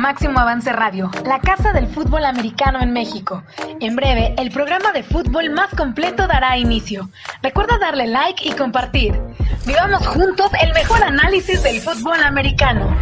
Máximo 0.00 0.40
Avance 0.40 0.72
Radio, 0.72 1.10
la 1.26 1.40
casa 1.40 1.74
del 1.74 1.86
fútbol 1.86 2.24
americano 2.24 2.80
en 2.80 2.90
México. 2.90 3.42
En 3.80 3.96
breve, 3.96 4.34
el 4.38 4.50
programa 4.50 4.92
de 4.92 5.02
fútbol 5.02 5.50
más 5.50 5.74
completo 5.74 6.26
dará 6.26 6.56
inicio. 6.56 7.10
Recuerda 7.42 7.76
darle 7.78 8.06
like 8.06 8.48
y 8.48 8.52
compartir. 8.52 9.20
Vivamos 9.66 10.06
juntos 10.06 10.50
el 10.62 10.72
mejor 10.72 11.02
análisis 11.02 11.62
del 11.62 11.82
fútbol 11.82 12.22
americano. 12.22 12.96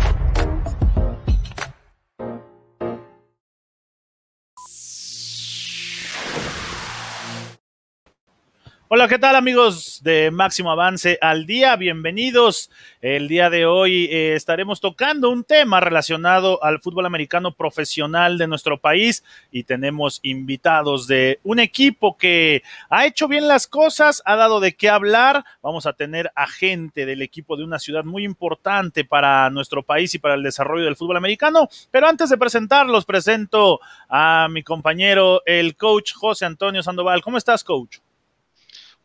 Hola, 8.91 9.07
¿qué 9.07 9.19
tal 9.19 9.37
amigos 9.37 10.01
de 10.03 10.31
Máximo 10.31 10.71
Avance 10.71 11.19
al 11.21 11.45
Día? 11.45 11.77
Bienvenidos. 11.77 12.71
El 13.03 13.29
día 13.29 13.51
de 13.51 13.67
hoy 13.67 14.07
eh, 14.07 14.35
estaremos 14.35 14.81
tocando 14.81 15.29
un 15.29 15.45
tema 15.45 15.79
relacionado 15.79 16.65
al 16.65 16.81
fútbol 16.81 17.05
americano 17.05 17.53
profesional 17.53 18.39
de 18.39 18.47
nuestro 18.47 18.81
país 18.81 19.23
y 19.53 19.65
tenemos 19.65 20.21
invitados 20.23 21.07
de 21.07 21.39
un 21.45 21.59
equipo 21.59 22.17
que 22.17 22.63
ha 22.89 23.05
hecho 23.05 23.29
bien 23.29 23.47
las 23.47 23.67
cosas, 23.67 24.23
ha 24.25 24.37
dado 24.37 24.59
de 24.59 24.75
qué 24.75 24.89
hablar. 24.89 25.45
Vamos 25.61 25.85
a 25.85 25.93
tener 25.93 26.33
a 26.35 26.47
gente 26.47 27.05
del 27.05 27.21
equipo 27.21 27.59
de 27.59 27.65
una 27.65 27.79
ciudad 27.79 28.05
muy 28.05 28.25
importante 28.25 29.05
para 29.05 29.51
nuestro 29.51 29.83
país 29.83 30.15
y 30.15 30.19
para 30.19 30.33
el 30.33 30.43
desarrollo 30.43 30.87
del 30.87 30.97
fútbol 30.97 31.19
americano. 31.19 31.69
Pero 31.91 32.09
antes 32.09 32.31
de 32.31 32.39
presentarlos, 32.39 33.05
presento 33.05 33.81
a 34.09 34.49
mi 34.51 34.63
compañero, 34.63 35.43
el 35.45 35.77
coach 35.77 36.15
José 36.15 36.47
Antonio 36.47 36.83
Sandoval. 36.83 37.21
¿Cómo 37.21 37.37
estás, 37.37 37.63
coach? 37.63 37.99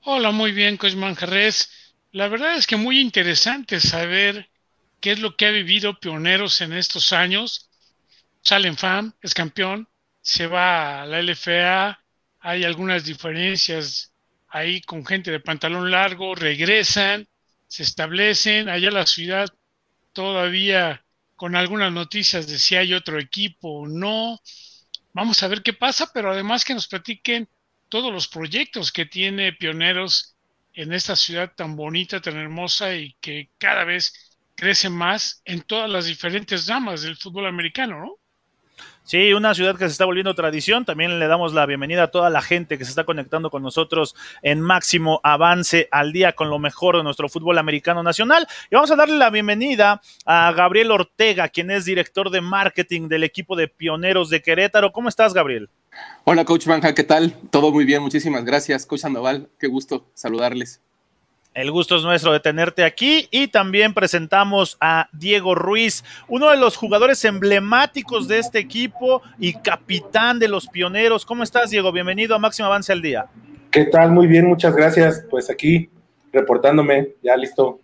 Hola, 0.06 0.32
muy 0.32 0.52
bien, 0.52 0.76
Coach 0.76 0.96
Manjarres. 0.96 1.72
La 2.12 2.28
verdad 2.28 2.56
es 2.56 2.68
que 2.68 2.76
muy 2.76 3.00
interesante 3.00 3.80
saber 3.80 4.50
qué 5.00 5.14
es 5.14 5.20
lo 5.20 5.38
que 5.38 5.46
ha 5.46 5.52
vivido 5.52 5.98
Pioneros 5.98 6.60
en 6.60 6.74
estos 6.74 7.14
años. 7.14 7.70
Salen 8.42 8.76
FAM, 8.76 9.14
es 9.22 9.34
campeón, 9.34 9.88
se 10.22 10.48
va 10.48 11.02
a 11.02 11.06
la 11.06 11.20
LFA, 11.20 12.00
hay 12.42 12.66
algunas 12.66 13.06
diferencias 13.06 14.14
ahí 14.50 14.82
con 14.82 15.06
gente 15.06 15.32
de 15.32 15.40
pantalón 15.40 15.90
largo, 15.90 16.36
regresan, 16.36 17.30
se 17.68 17.84
establecen, 17.84 18.68
allá 18.68 18.92
la 18.92 19.06
ciudad 19.06 19.48
todavía 20.12 21.06
con 21.38 21.56
algunas 21.56 21.94
noticias 21.94 22.46
de 22.48 22.60
si 22.60 22.76
hay 22.76 22.94
otro 22.94 23.20
equipo 23.20 23.70
o 23.70 23.88
no. 23.88 24.38
Vamos 25.14 25.42
a 25.44 25.48
ver 25.48 25.64
qué 25.64 25.72
pasa, 25.72 26.12
pero 26.14 26.30
además 26.30 26.66
que 26.66 26.74
nos 26.74 26.90
platiquen 26.90 27.48
todos 27.94 28.12
los 28.12 28.28
proyectos 28.28 28.92
que 28.92 29.06
tiene 29.06 29.54
Pioneros 29.54 30.36
en 30.74 30.94
esta 30.94 31.16
ciudad 31.16 31.52
tan 31.56 31.76
bonita, 31.76 32.20
tan 32.20 32.38
hermosa 32.38 32.96
y 32.96 33.16
que 33.22 33.52
cada 33.60 33.84
vez 33.84 34.34
crece 34.56 34.90
más 34.90 35.44
en 35.46 35.62
todas 35.62 35.88
las 35.92 36.06
diferentes 36.08 36.66
ramas 36.66 37.04
del 37.04 37.18
fútbol 37.18 37.46
americano, 37.46 38.00
¿no? 38.00 38.16
Sí, 39.04 39.32
una 39.34 39.54
ciudad 39.54 39.78
que 39.78 39.86
se 39.86 39.92
está 39.92 40.06
volviendo 40.06 40.34
tradición. 40.34 40.86
También 40.86 41.20
le 41.20 41.28
damos 41.28 41.54
la 41.54 41.68
bienvenida 41.68 42.02
a 42.02 42.08
toda 42.08 42.32
la 42.32 42.42
gente 42.42 42.80
que 42.80 42.84
se 42.84 42.90
está 42.90 43.04
conectando 43.04 43.52
con 43.52 43.62
nosotros 43.62 44.16
en 44.42 44.60
máximo 44.60 45.20
avance 45.22 45.88
al 45.92 46.14
día 46.14 46.34
con 46.34 46.50
lo 46.50 46.58
mejor 46.58 46.98
de 46.98 47.04
nuestro 47.04 47.30
fútbol 47.30 47.60
americano 47.60 48.02
nacional. 48.02 48.48
Y 48.72 48.76
vamos 48.76 48.90
a 48.90 48.96
darle 48.96 49.20
la 49.20 49.30
bienvenida 49.30 50.02
a 50.26 50.52
Gabriel 50.54 50.90
Ortega, 50.90 51.48
quien 51.48 51.70
es 51.70 51.86
director 51.86 52.32
de 52.32 52.42
marketing 52.42 53.08
del 53.08 53.24
equipo 53.24 53.56
de 53.56 53.68
Pioneros 53.68 54.32
de 54.32 54.42
Querétaro. 54.42 54.92
¿Cómo 54.92 55.10
estás, 55.10 55.36
Gabriel? 55.36 55.70
Hola, 56.26 56.46
Coach 56.46 56.66
Banja, 56.66 56.94
¿qué 56.94 57.04
tal? 57.04 57.36
Todo 57.50 57.72
muy 57.72 57.86
bien, 57.86 58.02
muchísimas 58.02 58.46
gracias. 58.46 58.86
Coach 58.86 59.02
Sandoval, 59.02 59.50
qué 59.60 59.68
gusto 59.68 60.06
saludarles. 60.14 60.82
El 61.54 61.70
gusto 61.70 61.98
es 61.98 62.04
nuestro 62.04 62.34
de 62.34 62.40
tenerte 62.40 62.84
aquí 62.84 63.28
y 63.30 63.48
también 63.48 63.94
presentamos 63.94 64.76
a 64.82 65.08
Diego 65.12 65.54
Ruiz, 65.54 66.04
uno 66.28 66.50
de 66.50 66.58
los 66.58 66.78
jugadores 66.78 67.24
emblemáticos 67.26 68.28
de 68.28 68.40
este 68.40 68.58
equipo 68.58 69.22
y 69.38 69.54
capitán 69.54 70.40
de 70.40 70.48
los 70.48 70.68
pioneros. 70.68 71.26
¿Cómo 71.26 71.44
estás, 71.44 71.70
Diego? 71.70 71.92
Bienvenido 71.92 72.36
a 72.36 72.40
Máximo 72.40 72.68
Avance 72.68 72.92
al 72.92 73.04
Día. 73.04 73.28
¿Qué 73.70 73.86
tal? 73.86 74.12
Muy 74.12 74.26
bien, 74.26 74.48
muchas 74.48 74.76
gracias. 74.76 75.26
Pues 75.30 75.50
aquí 75.52 75.92
reportándome, 76.32 77.10
ya 77.22 77.38
listo. 77.38 77.80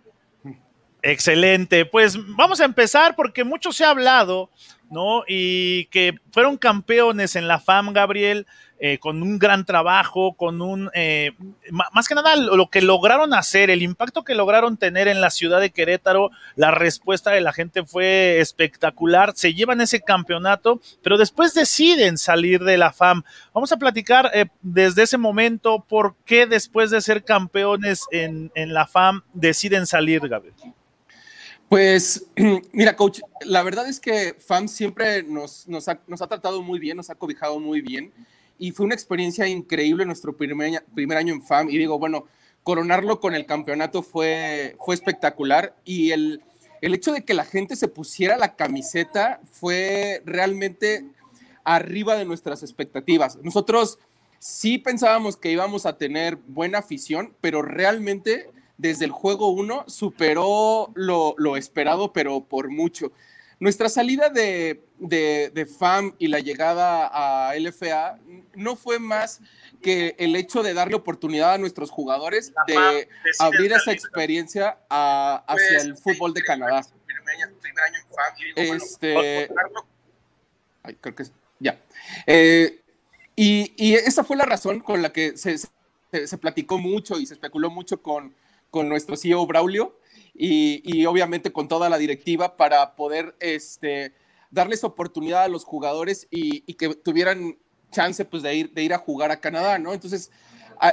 Excelente. 1.02 1.84
Pues 1.84 2.18
vamos 2.36 2.60
a 2.60 2.64
empezar 2.64 3.14
porque 3.14 3.44
mucho 3.44 3.70
se 3.70 3.84
ha 3.84 3.90
hablado 3.90 4.50
¿no? 4.90 5.22
Y 5.26 5.86
que 5.86 6.14
fueron 6.32 6.56
campeones 6.56 7.36
en 7.36 7.48
la 7.48 7.60
FAM, 7.60 7.92
Gabriel, 7.92 8.46
eh, 8.82 8.96
con 8.98 9.22
un 9.22 9.38
gran 9.38 9.66
trabajo, 9.66 10.32
con 10.32 10.62
un, 10.62 10.90
eh, 10.94 11.32
más 11.92 12.08
que 12.08 12.14
nada 12.14 12.34
lo 12.36 12.70
que 12.70 12.80
lograron 12.80 13.34
hacer, 13.34 13.68
el 13.68 13.82
impacto 13.82 14.24
que 14.24 14.34
lograron 14.34 14.78
tener 14.78 15.06
en 15.06 15.20
la 15.20 15.28
ciudad 15.28 15.60
de 15.60 15.68
Querétaro, 15.68 16.30
la 16.56 16.70
respuesta 16.70 17.30
de 17.30 17.42
la 17.42 17.52
gente 17.52 17.84
fue 17.84 18.40
espectacular, 18.40 19.34
se 19.36 19.52
llevan 19.52 19.82
ese 19.82 20.00
campeonato, 20.00 20.80
pero 21.02 21.18
después 21.18 21.52
deciden 21.52 22.16
salir 22.16 22.60
de 22.64 22.78
la 22.78 22.90
FAM. 22.90 23.22
Vamos 23.52 23.70
a 23.70 23.76
platicar 23.76 24.30
eh, 24.32 24.46
desde 24.62 25.02
ese 25.02 25.18
momento 25.18 25.84
por 25.86 26.16
qué 26.24 26.46
después 26.46 26.90
de 26.90 27.02
ser 27.02 27.22
campeones 27.22 28.06
en, 28.10 28.50
en 28.54 28.72
la 28.72 28.86
FAM 28.86 29.24
deciden 29.34 29.86
salir, 29.86 30.26
Gabriel. 30.26 30.54
Pues 31.70 32.26
mira, 32.72 32.96
coach, 32.96 33.20
la 33.42 33.62
verdad 33.62 33.88
es 33.88 34.00
que 34.00 34.34
FAM 34.36 34.66
siempre 34.66 35.22
nos, 35.22 35.68
ha, 35.86 36.26
tratado 36.26 36.62
muy 36.62 36.80
bien, 36.80 36.96
nos 36.96 37.10
ha 37.10 37.14
cobijado 37.14 37.60
muy 37.60 37.80
bien 37.80 38.12
y 38.58 38.72
fue 38.72 38.86
una 38.86 38.96
experiencia 38.96 39.46
increíble 39.46 40.04
nuestro 40.04 40.36
primer, 40.36 40.82
año 41.16 41.32
en 41.32 41.42
FAM 41.42 41.70
y 41.70 41.78
digo, 41.78 41.96
bueno, 42.00 42.24
coronarlo 42.64 43.20
con 43.20 43.36
el 43.36 43.46
campeonato 43.46 44.02
fue, 44.02 44.74
espectacular 44.88 45.76
y 45.84 46.10
el 46.10 46.42
hecho 46.80 47.12
de 47.12 47.24
que 47.24 47.34
la 47.34 47.44
gente 47.44 47.76
se 47.76 47.86
pusiera 47.86 48.36
la 48.36 48.56
camiseta 48.56 49.40
fue 49.52 50.22
realmente 50.26 51.04
arriba 51.62 52.16
de 52.16 52.24
nuestras 52.24 52.64
expectativas. 52.64 53.38
Nosotros 53.44 54.00
sí 54.40 54.78
pensábamos 54.78 55.36
que 55.36 55.52
íbamos 55.52 55.86
a 55.86 55.96
tener 55.96 56.34
buena 56.34 56.78
afición, 56.78 57.32
pero 57.40 57.62
realmente 57.62 58.50
desde 58.80 59.04
el 59.04 59.10
juego 59.10 59.48
1 59.50 59.84
superó 59.88 60.90
lo, 60.94 61.56
esperado, 61.56 62.12
pero 62.12 62.40
por 62.40 62.70
mucho. 62.70 63.12
Nuestra 63.58 63.90
salida 63.90 64.30
de, 64.30 64.80
FAM 65.78 66.14
y 66.18 66.28
la 66.28 66.40
llegada 66.40 67.10
a 67.12 67.54
LFA 67.56 68.18
no 68.54 68.76
fue 68.76 68.98
más 68.98 69.42
que 69.82 70.16
el 70.18 70.34
hecho 70.34 70.62
de 70.62 70.72
darle 70.72 70.94
oportunidad 70.94 71.52
a 71.54 71.58
nuestros 71.58 71.90
jugadores 71.90 72.54
de 72.66 73.08
abrir 73.38 73.72
esa 73.72 73.92
experiencia 73.92 74.78
hacia 74.88 75.78
el 75.82 75.94
fútbol 75.96 76.32
de 76.32 76.42
Canadá. 76.42 76.80
Este, 78.56 79.50
creo 81.02 81.14
que 81.14 81.24
ya. 81.58 81.78
Eh, 82.26 82.80
y, 83.36 83.94
esa 83.94 84.24
fue 84.24 84.36
la 84.36 84.46
razón 84.46 84.80
con 84.80 85.02
la 85.02 85.12
que 85.12 85.36
se, 85.36 85.58
se 85.58 86.38
platicó 86.38 86.78
mucho 86.78 87.18
y 87.18 87.26
se 87.26 87.34
especuló 87.34 87.68
mucho 87.70 88.00
con, 88.02 88.34
con 88.70 88.88
nuestro 88.88 89.16
CEO 89.16 89.46
Braulio 89.46 89.98
y, 90.34 91.04
obviamente 91.06 91.52
con 91.52 91.68
toda 91.68 91.88
la 91.90 91.98
directiva 91.98 92.56
para 92.56 92.94
poder 92.96 93.34
este, 93.40 94.14
darles 94.50 94.84
oportunidad 94.84 95.44
a 95.44 95.48
los 95.48 95.64
jugadores 95.64 96.26
y, 96.30 96.60
que 96.74 96.94
tuvieran 96.94 97.58
chance 97.90 98.24
pues, 98.24 98.42
de, 98.42 98.54
ir, 98.54 98.72
de 98.72 98.82
ir 98.82 98.94
a 98.94 98.98
jugar 98.98 99.30
a 99.30 99.40
Canadá, 99.40 99.78
¿no? 99.78 99.92
Entonces, 99.92 100.30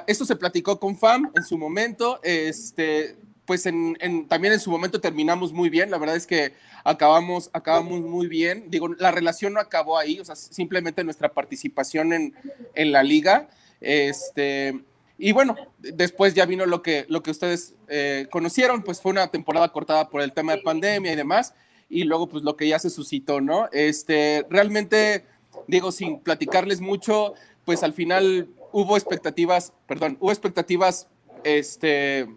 esto 0.05 0.25
se 0.25 0.35
platicó 0.35 0.79
con 0.79 0.97
FAM 0.97 1.31
en 1.35 1.43
su 1.43 1.57
momento, 1.57 2.19
este, 2.23 3.15
pues 3.45 3.65
en, 3.65 4.27
también 4.27 4.53
en 4.53 4.59
su 4.59 4.69
momento 4.69 4.99
terminamos 4.99 5.53
muy 5.53 5.69
bien, 5.69 5.89
la 5.89 5.97
verdad 5.97 6.17
es 6.17 6.27
que 6.27 6.53
acabamos, 6.83 7.49
acabamos 7.53 8.01
muy 8.01 8.27
bien, 8.27 8.65
digo, 8.69 8.89
la 8.89 9.11
relación 9.11 9.53
no 9.53 9.61
acabó 9.61 9.97
ahí, 9.97 10.19
o 10.19 10.25
sea, 10.25 10.35
simplemente 10.35 11.03
nuestra 11.05 11.31
participación 11.31 12.11
en, 12.11 12.35
en 12.75 12.91
la 12.91 13.03
liga, 13.03 13.47
este, 13.79 14.83
y 15.17 15.31
bueno, 15.31 15.55
después 15.79 16.33
ya 16.33 16.45
vino 16.45 16.65
lo 16.65 16.81
que, 16.81 17.05
lo 17.09 17.23
que 17.23 17.31
ustedes 17.31 17.73
eh, 17.87 18.27
conocieron, 18.29 18.83
pues 18.83 19.01
fue 19.01 19.11
una 19.11 19.27
temporada 19.29 19.71
cortada 19.71 20.09
por 20.09 20.21
el 20.21 20.31
tema 20.31 20.55
de 20.55 20.61
pandemia 20.61 21.13
y 21.13 21.15
demás, 21.15 21.55
y 21.89 22.03
luego 22.03 22.27
pues 22.27 22.43
lo 22.43 22.55
que 22.55 22.67
ya 22.67 22.77
se 22.77 22.89
suscitó, 22.89 23.41
¿no? 23.41 23.67
Este, 23.71 24.45
realmente, 24.49 25.25
digo, 25.67 25.91
sin 25.91 26.19
platicarles 26.19 26.81
mucho, 26.81 27.33
pues 27.65 27.81
al 27.81 27.93
final 27.93 28.49
hubo 28.71 28.95
expectativas, 28.95 29.73
perdón, 29.87 30.17
hubo 30.19 30.31
expectativas, 30.31 31.07
este, 31.43 32.27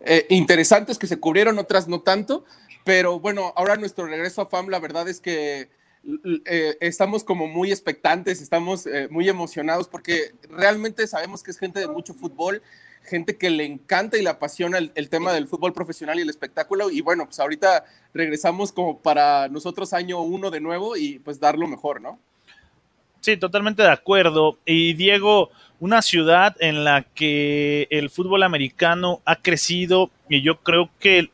eh, 0.00 0.26
interesantes 0.30 0.98
que 0.98 1.06
se 1.06 1.18
cubrieron, 1.18 1.58
otras 1.58 1.88
no 1.88 2.02
tanto, 2.02 2.44
pero 2.84 3.18
bueno, 3.18 3.52
ahora 3.56 3.76
nuestro 3.76 4.06
regreso 4.06 4.42
a 4.42 4.46
FAM, 4.46 4.68
la 4.68 4.78
verdad 4.78 5.08
es 5.08 5.20
que 5.20 5.70
eh, 6.46 6.76
estamos 6.80 7.22
como 7.22 7.46
muy 7.46 7.70
expectantes, 7.70 8.42
estamos 8.42 8.86
eh, 8.86 9.08
muy 9.10 9.28
emocionados 9.28 9.88
porque 9.88 10.32
realmente 10.50 11.06
sabemos 11.06 11.42
que 11.42 11.52
es 11.52 11.58
gente 11.58 11.78
de 11.78 11.86
mucho 11.86 12.12
fútbol, 12.14 12.60
gente 13.04 13.36
que 13.36 13.50
le 13.50 13.64
encanta 13.64 14.16
y 14.16 14.22
le 14.22 14.28
apasiona 14.28 14.78
el, 14.78 15.08
tema 15.08 15.32
del 15.32 15.46
fútbol 15.46 15.72
profesional 15.72 16.18
y 16.18 16.22
el 16.22 16.30
espectáculo. 16.30 16.90
Y 16.90 17.00
bueno, 17.00 17.26
pues 17.26 17.38
ahorita 17.38 17.84
regresamos 18.14 18.72
como 18.72 18.98
para 18.98 19.48
nosotros 19.48 19.92
año 19.92 20.20
uno 20.20 20.50
de 20.50 20.60
nuevo 20.60 20.96
y 20.96 21.18
pues 21.20 21.38
dar 21.38 21.56
lo 21.56 21.68
mejor, 21.68 22.00
¿no? 22.00 22.18
Sí, 23.20 23.36
totalmente 23.36 23.82
de 23.82 23.90
acuerdo. 23.90 24.58
Y 24.66 24.94
Diego, 24.94 25.50
una 25.78 26.02
ciudad 26.02 26.56
en 26.58 26.84
la 26.84 27.02
que 27.14 27.86
el 27.90 28.10
fútbol 28.10 28.42
americano 28.42 29.20
ha 29.24 29.36
crecido 29.36 30.10
y 30.28 30.42
yo 30.42 30.60
creo 30.60 30.90
que 30.98 31.30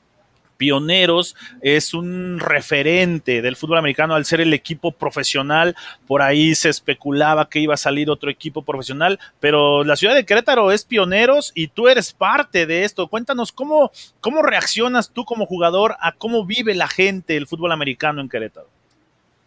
Pioneros 0.59 1.37
es 1.63 1.95
un 1.95 2.39
referente 2.39 3.41
del 3.41 3.57
fútbol 3.57 3.79
americano 3.79 4.15
al 4.15 4.27
ser 4.27 4.43
el 4.43 4.53
equipo 4.53 4.93
profesional. 4.93 5.75
Por 6.07 6.21
ahí 6.21 6.55
se 6.55 6.69
especulaba 6.69 7.49
que 7.49 7.61
iba 7.61 7.75
a 7.75 7.79
salir 7.79 8.11
otro 8.11 8.29
equipo 8.29 8.63
profesional, 8.63 9.19
pero 9.41 9.85
la 9.85 9.97
ciudad 9.97 10.15
de 10.15 10.27
Querétaro 10.27 10.71
es 10.73 10.85
Pioneros 10.85 11.53
y 11.55 11.69
tú 11.69 11.89
eres 11.89 12.13
parte 12.13 12.67
de 12.67 12.85
esto. 12.85 13.09
Cuéntanos 13.09 13.53
cómo, 13.53 13.91
cómo 14.21 14.43
reaccionas 14.43 15.11
tú 15.11 15.25
como 15.25 15.47
jugador 15.47 15.95
a 16.01 16.13
cómo 16.13 16.45
vive 16.45 16.75
la 16.75 16.89
gente 16.89 17.37
el 17.37 17.47
fútbol 17.47 17.73
americano 17.73 18.21
en 18.21 18.29
Querétaro. 18.29 18.69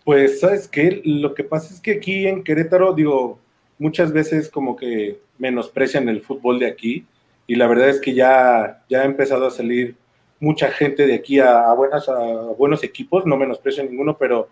Pues, 0.04 0.40
¿sabes 0.40 0.68
qué? 0.68 1.02
Lo 1.06 1.36
que 1.36 1.44
pasa 1.44 1.74
es 1.74 1.80
que 1.80 1.92
aquí 1.92 2.26
en 2.26 2.44
Querétaro, 2.44 2.94
digo, 2.94 3.40
muchas 3.78 4.14
veces 4.14 4.50
como 4.50 4.76
que 4.76 5.20
menosprecian 5.38 6.08
el 6.08 6.22
fútbol 6.22 6.60
de 6.60 6.68
aquí 6.68 7.06
y 7.48 7.56
la 7.56 7.68
verdad 7.68 7.90
es 7.90 8.00
que 8.00 8.14
ya, 8.14 8.84
ya 8.90 9.02
ha 9.02 9.06
empezado 9.06 9.46
a 9.46 9.52
salir 9.52 9.96
mucha 10.42 10.70
gente 10.70 11.06
de 11.08 11.14
aquí 11.14 11.40
a, 11.40 11.72
buenas, 11.74 12.10
a 12.10 12.20
buenos 12.58 12.84
equipos, 12.84 13.26
no 13.26 13.38
menosprecio 13.38 13.84
ninguno, 13.84 14.18
pero 14.18 14.50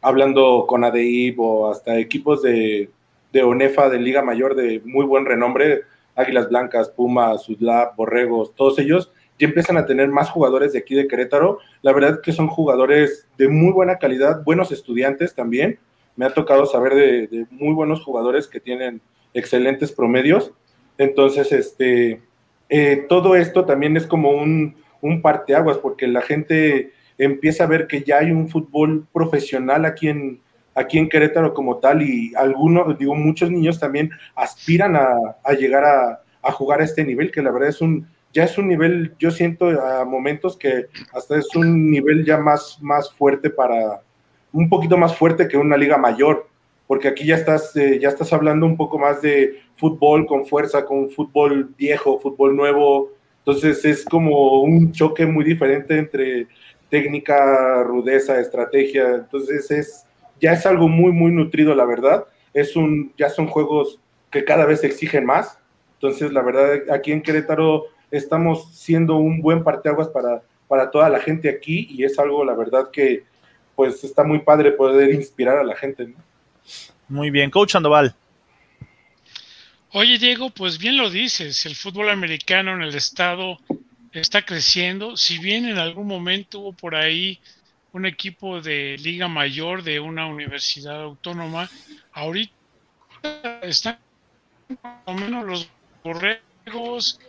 hablando 0.00 0.64
con 0.66 0.84
ADIB 0.84 1.38
o 1.38 1.70
hasta 1.70 1.98
equipos 1.98 2.40
de, 2.40 2.88
de 3.32 3.42
ONEFA, 3.42 3.90
de 3.90 3.98
Liga 3.98 4.22
Mayor, 4.22 4.54
de 4.54 4.80
muy 4.84 5.04
buen 5.04 5.26
renombre, 5.26 5.82
Águilas 6.14 6.48
Blancas, 6.48 6.88
Pumas, 6.88 7.42
Sudlab, 7.42 7.96
Borregos, 7.96 8.54
todos 8.54 8.78
ellos, 8.78 9.10
ya 9.38 9.48
empiezan 9.48 9.76
a 9.76 9.86
tener 9.86 10.08
más 10.08 10.30
jugadores 10.30 10.72
de 10.72 10.78
aquí 10.78 10.94
de 10.94 11.08
Querétaro. 11.08 11.58
La 11.82 11.92
verdad 11.92 12.20
que 12.22 12.32
son 12.32 12.46
jugadores 12.46 13.26
de 13.36 13.48
muy 13.48 13.72
buena 13.72 13.98
calidad, 13.98 14.44
buenos 14.44 14.70
estudiantes 14.70 15.34
también. 15.34 15.78
Me 16.14 16.24
ha 16.24 16.34
tocado 16.34 16.66
saber 16.66 16.94
de, 16.94 17.26
de 17.26 17.46
muy 17.50 17.74
buenos 17.74 18.02
jugadores 18.04 18.46
que 18.46 18.60
tienen 18.60 19.00
excelentes 19.34 19.90
promedios. 19.90 20.52
Entonces, 20.98 21.50
este, 21.50 22.22
eh, 22.68 23.04
todo 23.08 23.36
esto 23.36 23.64
también 23.64 23.96
es 23.96 24.06
como 24.06 24.30
un, 24.30 24.76
un 25.02 25.20
parteaguas, 25.20 25.76
porque 25.76 26.06
la 26.08 26.22
gente 26.22 26.92
empieza 27.18 27.64
a 27.64 27.66
ver 27.66 27.86
que 27.86 28.02
ya 28.02 28.18
hay 28.18 28.30
un 28.30 28.48
fútbol 28.48 29.06
profesional 29.12 29.84
aquí 29.84 30.08
en, 30.08 30.40
aquí 30.74 30.98
en 30.98 31.08
Querétaro 31.08 31.52
como 31.52 31.78
tal 31.78 32.02
y 32.02 32.32
algunos, 32.34 32.98
digo, 32.98 33.14
muchos 33.14 33.50
niños 33.50 33.78
también 33.78 34.10
aspiran 34.34 34.96
a, 34.96 35.52
llegar 35.52 35.84
a, 35.84 36.52
jugar 36.52 36.80
a 36.80 36.84
este 36.84 37.04
nivel, 37.04 37.30
que 37.30 37.42
la 37.42 37.50
verdad 37.50 37.68
es 37.68 37.80
un, 37.80 38.08
ya 38.32 38.44
es 38.44 38.56
un 38.56 38.68
nivel, 38.68 39.14
yo 39.18 39.30
siento 39.30 39.68
a 39.68 40.04
momentos 40.04 40.56
que 40.56 40.86
hasta 41.12 41.36
es 41.36 41.54
un 41.54 41.90
nivel 41.90 42.24
ya 42.24 42.38
más, 42.38 42.78
más 42.80 43.12
fuerte 43.12 43.50
para, 43.50 44.02
un 44.52 44.68
poquito 44.68 44.96
más 44.96 45.14
fuerte 45.16 45.48
que 45.48 45.56
una 45.56 45.76
liga 45.76 45.98
mayor, 45.98 46.48
porque 46.86 47.08
aquí 47.08 47.26
ya 47.26 47.36
estás, 47.36 47.74
eh, 47.76 47.98
ya 48.00 48.08
estás 48.08 48.32
hablando 48.32 48.66
un 48.66 48.76
poco 48.76 48.98
más 48.98 49.22
de 49.22 49.60
fútbol 49.76 50.26
con 50.26 50.46
fuerza, 50.46 50.84
con 50.84 51.10
fútbol 51.10 51.70
viejo, 51.76 52.18
fútbol 52.18 52.56
nuevo, 52.56 53.11
entonces 53.44 53.84
es 53.84 54.04
como 54.04 54.62
un 54.62 54.92
choque 54.92 55.26
muy 55.26 55.44
diferente 55.44 55.98
entre 55.98 56.46
técnica, 56.88 57.82
rudeza, 57.82 58.38
estrategia. 58.40 59.16
Entonces 59.16 59.70
es 59.70 60.04
ya 60.40 60.52
es 60.52 60.64
algo 60.64 60.88
muy 60.88 61.10
muy 61.10 61.32
nutrido, 61.32 61.74
la 61.74 61.84
verdad. 61.84 62.24
Es 62.54 62.76
un 62.76 63.12
ya 63.18 63.28
son 63.30 63.48
juegos 63.48 63.98
que 64.30 64.44
cada 64.44 64.64
vez 64.64 64.84
exigen 64.84 65.26
más. 65.26 65.58
Entonces, 65.94 66.32
la 66.32 66.42
verdad 66.42 66.82
aquí 66.92 67.12
en 67.12 67.22
Querétaro 67.22 67.86
estamos 68.10 68.76
siendo 68.76 69.16
un 69.16 69.40
buen 69.40 69.64
parteaguas 69.64 70.08
para 70.08 70.42
para 70.68 70.90
toda 70.90 71.08
la 71.08 71.18
gente 71.18 71.48
aquí 71.48 71.88
y 71.90 72.04
es 72.04 72.18
algo 72.18 72.44
la 72.44 72.54
verdad 72.54 72.90
que 72.92 73.24
pues 73.74 74.04
está 74.04 74.22
muy 74.22 74.38
padre 74.38 74.70
poder 74.70 75.12
inspirar 75.12 75.58
a 75.58 75.64
la 75.64 75.74
gente. 75.74 76.14
Muy 77.08 77.30
bien, 77.30 77.50
coach 77.50 77.74
Andoval. 77.74 78.14
Oye, 79.94 80.16
Diego, 80.16 80.48
pues 80.48 80.78
bien 80.78 80.96
lo 80.96 81.10
dices, 81.10 81.66
el 81.66 81.76
fútbol 81.76 82.08
americano 82.08 82.72
en 82.72 82.80
el 82.80 82.94
estado 82.94 83.58
está 84.10 84.40
creciendo. 84.40 85.18
Si 85.18 85.36
bien 85.36 85.66
en 85.66 85.76
algún 85.76 86.06
momento 86.06 86.60
hubo 86.60 86.72
por 86.72 86.94
ahí 86.94 87.38
un 87.92 88.06
equipo 88.06 88.62
de 88.62 88.96
liga 88.96 89.28
mayor 89.28 89.82
de 89.82 90.00
una 90.00 90.26
universidad 90.26 91.02
autónoma, 91.02 91.68
ahorita 92.12 92.54
están 93.60 93.98
o 95.04 95.12
menos 95.12 95.44
los 95.44 95.68
borregos, 96.02 97.20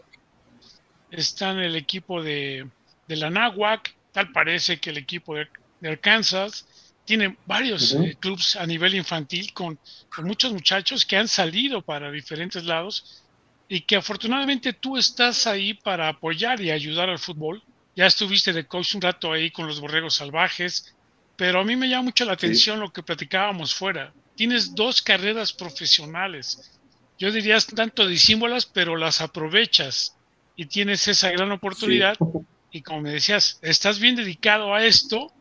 están 1.12 1.60
el 1.60 1.76
equipo 1.76 2.24
de, 2.24 2.66
de 3.10 3.16
la 3.18 3.30
Nahuac, 3.30 3.94
tal 4.14 4.32
parece 4.32 4.80
que 4.80 4.92
el 4.92 4.98
equipo 5.00 5.36
de, 5.36 5.50
de 5.82 5.90
Arkansas, 5.90 6.66
tiene 7.06 7.38
varios 7.46 7.94
uh 7.94 8.12
clubs 8.20 8.56
a 8.56 8.66
nivel 8.66 8.96
infantil 8.96 9.52
con, 9.54 9.78
con, 10.10 10.26
muchos 10.26 10.54
muchachos 10.54 11.06
que 11.06 11.18
han 11.18 11.28
salido 11.28 11.82
para 11.82 12.12
diferentes 12.12 12.64
lados 12.64 13.24
y 13.68 13.82
que 13.82 13.96
afortunadamente 13.96 14.74
tú 14.74 14.98
estás 14.98 15.48
ahí 15.48 15.74
para 15.74 16.08
apoyar 16.08 16.62
y 16.62 16.72
ayudar 16.72 17.10
al 17.10 17.20
fútbol. 17.20 17.62
Ya 17.96 18.06
estuviste 18.06 18.54
de 18.54 18.66
coach 18.66 18.96
un 18.96 19.02
rato 19.02 19.32
ahí 19.32 19.52
con 19.52 19.68
los 19.68 19.80
borregos 19.80 20.16
salvajes, 20.16 20.96
pero 21.36 21.60
a 21.60 21.64
mí 21.64 21.76
me 21.76 21.90
llama 21.90 22.04
mucho 22.04 22.26
la 22.26 22.34
atención 22.34 22.78
sí. 22.78 22.82
lo 22.82 22.92
que 22.92 23.04
platicábamos 23.04 23.74
fuera. 23.74 24.14
Tienes 24.36 24.74
dos 24.74 25.02
carreras 25.02 25.54
profesionales. 25.54 26.72
Yo 27.20 27.32
diría 27.32 27.58
tanto 27.60 28.08
disímbolas, 28.08 28.66
pero 28.66 28.96
las 28.98 29.22
aprovechas 29.22 30.16
y 30.56 30.66
tienes 30.66 31.08
esa 31.08 31.32
gran 31.32 31.52
oportunidad. 31.52 32.16
Sí. 32.18 32.40
Y 32.72 32.82
como 32.82 33.02
me 33.02 33.12
decías, 33.12 33.60
estás 33.62 34.00
bien 34.00 34.16
dedicado 34.16 34.74
a 34.74 34.84
esto 34.84 35.32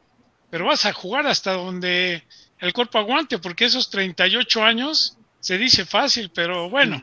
pero 0.52 0.66
vas 0.66 0.84
a 0.84 0.92
jugar 0.92 1.26
hasta 1.26 1.54
donde 1.54 2.24
el 2.58 2.74
cuerpo 2.74 2.98
aguante, 2.98 3.38
porque 3.38 3.64
esos 3.64 3.88
38 3.88 4.62
años 4.62 5.16
se 5.40 5.56
dice 5.56 5.86
fácil, 5.86 6.30
pero 6.34 6.68
bueno, 6.68 7.02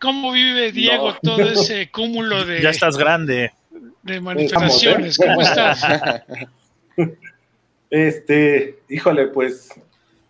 ¿cómo 0.00 0.30
vive 0.30 0.70
Diego 0.70 1.10
no. 1.10 1.18
todo 1.34 1.50
ese 1.50 1.90
cúmulo 1.90 2.44
de... 2.44 2.62
Ya 2.62 2.70
estás 2.70 2.96
grande. 2.96 3.52
De 4.04 4.20
manifestaciones. 4.20 5.18
¿cómo 5.18 5.42
estás? 5.42 5.82
Este, 7.90 8.78
híjole, 8.88 9.26
pues, 9.26 9.68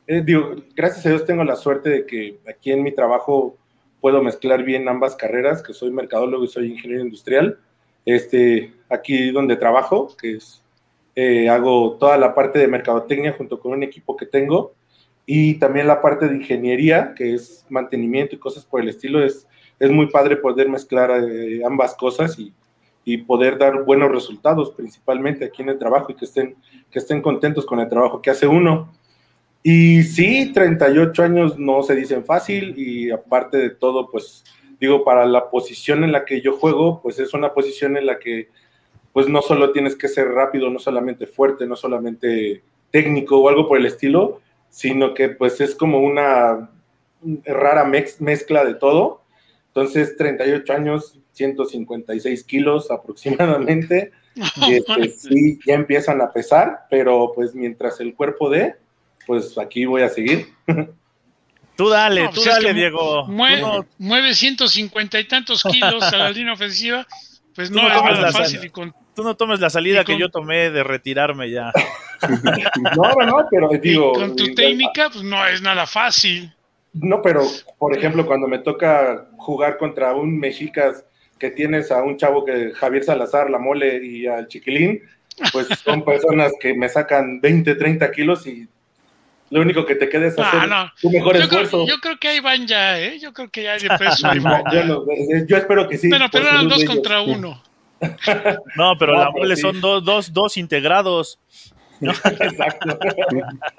eh, 0.06 0.22
digo, 0.24 0.56
gracias 0.74 1.04
a 1.06 1.10
Dios 1.10 1.26
tengo 1.26 1.44
la 1.44 1.54
suerte 1.54 1.90
de 1.90 2.06
que 2.06 2.40
aquí 2.48 2.72
en 2.72 2.82
mi 2.82 2.92
trabajo 2.92 3.56
puedo 4.00 4.20
mezclar 4.20 4.64
bien 4.64 4.88
ambas 4.88 5.14
carreras, 5.14 5.62
que 5.62 5.74
soy 5.74 5.92
mercadólogo 5.92 6.44
y 6.44 6.48
soy 6.48 6.72
ingeniero 6.72 7.04
industrial. 7.04 7.58
Este, 8.04 8.72
aquí 8.88 9.30
donde 9.30 9.54
trabajo, 9.54 10.16
que 10.20 10.32
es 10.32 10.61
eh, 11.14 11.48
hago 11.48 11.96
toda 11.98 12.16
la 12.16 12.34
parte 12.34 12.58
de 12.58 12.68
mercadotecnia 12.68 13.32
junto 13.32 13.60
con 13.60 13.72
un 13.72 13.82
equipo 13.82 14.16
que 14.16 14.26
tengo 14.26 14.74
y 15.26 15.54
también 15.54 15.86
la 15.86 16.00
parte 16.00 16.28
de 16.28 16.36
ingeniería, 16.36 17.14
que 17.14 17.34
es 17.34 17.66
mantenimiento 17.68 18.34
y 18.34 18.38
cosas 18.38 18.64
por 18.64 18.80
el 18.80 18.88
estilo. 18.88 19.24
Es, 19.24 19.46
es 19.78 19.90
muy 19.90 20.08
padre 20.08 20.36
poder 20.36 20.68
mezclar 20.68 21.10
eh, 21.10 21.62
ambas 21.64 21.94
cosas 21.94 22.38
y, 22.38 22.52
y, 23.04 23.18
poder 23.18 23.58
dar 23.58 23.84
buenos 23.84 24.10
resultados, 24.10 24.72
principalmente 24.72 25.44
aquí 25.44 25.62
en 25.62 25.70
el 25.70 25.78
trabajo 25.78 26.10
y 26.10 26.14
que 26.14 26.24
estén, 26.24 26.56
que 26.90 26.98
estén 26.98 27.22
contentos 27.22 27.66
con 27.66 27.80
el 27.80 27.88
trabajo 27.88 28.20
que 28.20 28.30
hace 28.30 28.46
uno. 28.46 28.92
Y 29.62 30.02
sí, 30.02 30.50
38 30.52 31.22
años 31.22 31.58
no 31.58 31.82
se 31.82 31.94
dicen 31.94 32.24
fácil 32.24 32.74
y 32.76 33.10
aparte 33.10 33.58
de 33.58 33.70
todo, 33.70 34.10
pues 34.10 34.44
digo, 34.80 35.04
para 35.04 35.24
la 35.24 35.50
posición 35.50 36.02
en 36.02 36.10
la 36.10 36.24
que 36.24 36.40
yo 36.40 36.56
juego, 36.56 37.00
pues 37.00 37.20
es 37.20 37.32
una 37.34 37.54
posición 37.54 37.96
en 37.96 38.06
la 38.06 38.18
que 38.18 38.48
pues 39.12 39.28
no 39.28 39.42
solo 39.42 39.72
tienes 39.72 39.96
que 39.96 40.08
ser 40.08 40.28
rápido, 40.28 40.70
no 40.70 40.78
solamente 40.78 41.26
fuerte, 41.26 41.66
no 41.66 41.76
solamente 41.76 42.62
técnico 42.90 43.38
o 43.38 43.48
algo 43.48 43.68
por 43.68 43.78
el 43.78 43.86
estilo, 43.86 44.40
sino 44.70 45.14
que 45.14 45.28
pues 45.28 45.60
es 45.60 45.74
como 45.74 46.00
una 46.00 46.70
rara 47.44 47.84
mezcla 47.84 48.64
de 48.64 48.74
todo. 48.74 49.22
Entonces, 49.68 50.16
38 50.16 50.72
años, 50.72 51.18
156 51.32 52.44
kilos 52.44 52.90
aproximadamente. 52.90 54.12
y 54.68 54.74
este, 54.74 55.08
sí, 55.10 55.58
ya 55.66 55.74
empiezan 55.74 56.20
a 56.20 56.32
pesar, 56.32 56.86
pero 56.90 57.32
pues 57.34 57.54
mientras 57.54 58.00
el 58.00 58.14
cuerpo 58.14 58.48
dé, 58.48 58.76
pues 59.26 59.58
aquí 59.58 59.84
voy 59.84 60.02
a 60.02 60.08
seguir. 60.08 60.48
Tú 61.76 61.88
dale, 61.88 62.24
no, 62.24 62.28
tú 62.28 62.42
pues 62.42 62.46
dale, 62.46 62.68
es 62.68 62.74
Diego. 62.74 63.24
Mueve, 63.26 63.62
no. 63.62 63.86
mueve 63.96 64.34
150 64.34 65.18
y 65.18 65.24
tantos 65.26 65.62
kilos 65.62 66.02
a 66.02 66.16
la 66.18 66.30
línea 66.30 66.52
ofensiva, 66.52 67.06
pues 67.54 67.70
no, 67.70 67.80
no 67.80 67.88
es 67.88 68.20
nada 68.20 68.30
fácil. 68.30 68.62
Y 68.62 68.68
con, 68.68 68.94
tú 69.14 69.22
no 69.22 69.36
tomes 69.36 69.60
la 69.60 69.70
salida 69.70 70.04
con, 70.04 70.14
que 70.14 70.20
yo 70.20 70.30
tomé 70.30 70.70
de 70.70 70.84
retirarme 70.84 71.50
ya. 71.50 71.72
no, 72.96 73.26
no, 73.26 73.46
pero 73.50 73.68
digo. 73.80 74.12
con 74.12 74.36
tu 74.36 74.54
técnica, 74.54 75.10
pues 75.10 75.24
no 75.24 75.46
es 75.46 75.62
nada 75.62 75.86
fácil. 75.86 76.52
No, 76.92 77.22
pero 77.22 77.42
por 77.78 77.96
ejemplo, 77.96 78.26
cuando 78.26 78.48
me 78.48 78.58
toca 78.58 79.28
jugar 79.38 79.78
contra 79.78 80.14
un 80.14 80.38
Mexicas 80.38 81.04
que 81.38 81.50
tienes 81.50 81.90
a 81.90 82.02
un 82.02 82.16
chavo 82.16 82.44
que 82.44 82.72
Javier 82.74 83.04
Salazar, 83.04 83.50
la 83.50 83.58
mole 83.58 84.04
y 84.04 84.26
al 84.26 84.46
chiquilín, 84.46 85.02
pues 85.52 85.66
son 85.82 86.04
personas 86.04 86.52
que 86.60 86.74
me 86.74 86.88
sacan 86.88 87.40
20, 87.40 87.74
30 87.74 88.10
kilos 88.12 88.46
y 88.46 88.68
lo 89.50 89.60
único 89.60 89.84
que 89.84 89.96
te 89.96 90.08
queda 90.08 90.28
es 90.28 90.38
hacer 90.38 90.68
no, 90.68 90.84
no. 90.84 90.92
tu 91.00 91.10
mejor 91.10 91.36
yo 91.36 91.42
esfuerzo. 91.42 91.84
Creo, 91.84 91.96
yo 91.96 92.00
creo 92.00 92.18
que 92.18 92.28
ahí 92.28 92.40
van 92.40 92.66
ya, 92.66 92.98
¿eh? 93.00 93.18
Yo 93.18 93.32
creo 93.32 93.50
que 93.50 93.62
ya 93.64 93.72
hay 93.72 93.80
de 93.80 93.88
peso. 93.98 94.28
Ahí 94.28 94.40
yo, 94.40 94.84
no, 94.84 95.04
yo, 95.46 95.56
espero 95.56 95.88
que 95.88 95.98
sí. 95.98 96.08
Bueno, 96.08 96.26
pero 96.30 96.48
eran 96.48 96.68
dos 96.68 96.84
contra 96.84 97.20
uno. 97.20 97.62
No, 98.76 98.94
pero 98.98 99.14
no, 99.14 99.20
la 99.20 99.30
mole 99.30 99.56
sí. 99.56 99.62
son 99.62 99.80
dos, 99.80 100.04
dos, 100.04 100.32
dos 100.32 100.56
integrados. 100.56 101.38
¿no? 102.00 102.12
Exacto. 102.24 102.98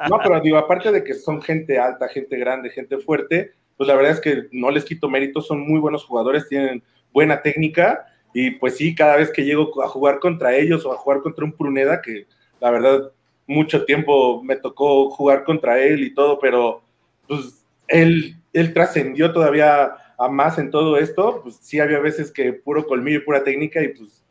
No, 0.09 0.19
pero 0.23 0.39
digo, 0.41 0.57
aparte 0.57 0.91
de 0.91 1.03
que 1.03 1.13
son 1.13 1.41
gente 1.41 1.77
alta, 1.77 2.07
gente 2.07 2.37
grande, 2.37 2.69
gente 2.69 2.97
fuerte, 2.97 3.53
pues 3.77 3.87
la 3.87 3.95
verdad 3.95 4.13
es 4.13 4.21
que 4.21 4.47
no 4.51 4.71
les 4.71 4.85
quito 4.85 5.09
mérito, 5.09 5.41
son 5.41 5.61
muy 5.61 5.79
buenos 5.79 6.03
jugadores, 6.05 6.47
tienen 6.47 6.83
buena 7.11 7.41
técnica 7.41 8.05
Y 8.33 8.51
pues 8.51 8.77
sí, 8.77 8.95
cada 8.95 9.17
vez 9.17 9.31
que 9.31 9.43
llego 9.43 9.83
a 9.83 9.87
jugar 9.87 10.19
contra 10.19 10.55
ellos 10.55 10.85
o 10.85 10.93
a 10.93 10.97
jugar 10.97 11.21
contra 11.21 11.45
un 11.45 11.53
Pruneda, 11.53 12.01
que 12.01 12.25
la 12.59 12.71
verdad 12.71 13.11
mucho 13.45 13.85
tiempo 13.85 14.41
me 14.41 14.55
tocó 14.55 15.09
jugar 15.09 15.43
contra 15.43 15.79
él 15.79 16.03
y 16.03 16.13
todo, 16.13 16.39
pero 16.39 16.81
pues 17.27 17.65
él, 17.87 18.35
él 18.53 18.73
trascendió 18.73 19.33
todavía 19.33 19.91
a 20.23 20.29
más 20.29 20.57
en 20.57 20.71
todo 20.71 20.97
esto, 20.97 21.41
pues 21.43 21.57
sí 21.61 21.79
había 21.79 21.99
veces 21.99 22.31
que 22.31 22.53
puro 22.53 22.85
colmillo 22.85 23.17
y 23.17 23.23
pura 23.23 23.43
técnica 23.43 23.81
y 23.81 23.89
pues, 23.89 24.23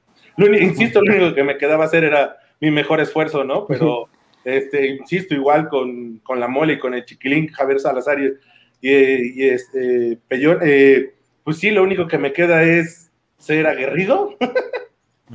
insisto, 0.60 1.02
lo 1.02 1.12
único 1.12 1.34
que 1.34 1.44
me 1.44 1.58
quedaba 1.58 1.84
hacer 1.84 2.04
era 2.04 2.36
mi 2.60 2.70
mejor 2.70 3.00
esfuerzo, 3.00 3.44
¿no? 3.44 3.66
Pero, 3.66 4.08
este, 4.44 4.86
insisto, 4.86 5.34
igual 5.34 5.68
con, 5.68 6.18
con 6.18 6.40
la 6.40 6.48
mole 6.48 6.74
y 6.74 6.78
con 6.78 6.94
el 6.94 7.04
chiquilín 7.04 7.48
Javier 7.48 7.80
Salazar 7.80 8.18
y, 8.20 8.32
y, 8.80 9.48
este, 9.48 10.18
Pellón, 10.28 10.58
eh, 10.62 11.12
pues 11.44 11.58
sí, 11.58 11.70
lo 11.70 11.82
único 11.82 12.06
que 12.06 12.18
me 12.18 12.32
queda 12.32 12.62
es 12.62 13.10
ser 13.38 13.66
aguerrido. 13.66 14.36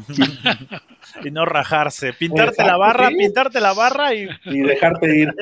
y 1.24 1.32
no 1.32 1.46
rajarse, 1.46 2.14
pintarte 2.14 2.64
la 2.64 2.78
barra, 2.78 3.10
pintarte 3.10 3.60
la 3.60 3.74
barra 3.74 4.14
y... 4.14 4.28
y 4.46 4.60
dejarte 4.62 5.18
ir. 5.18 5.36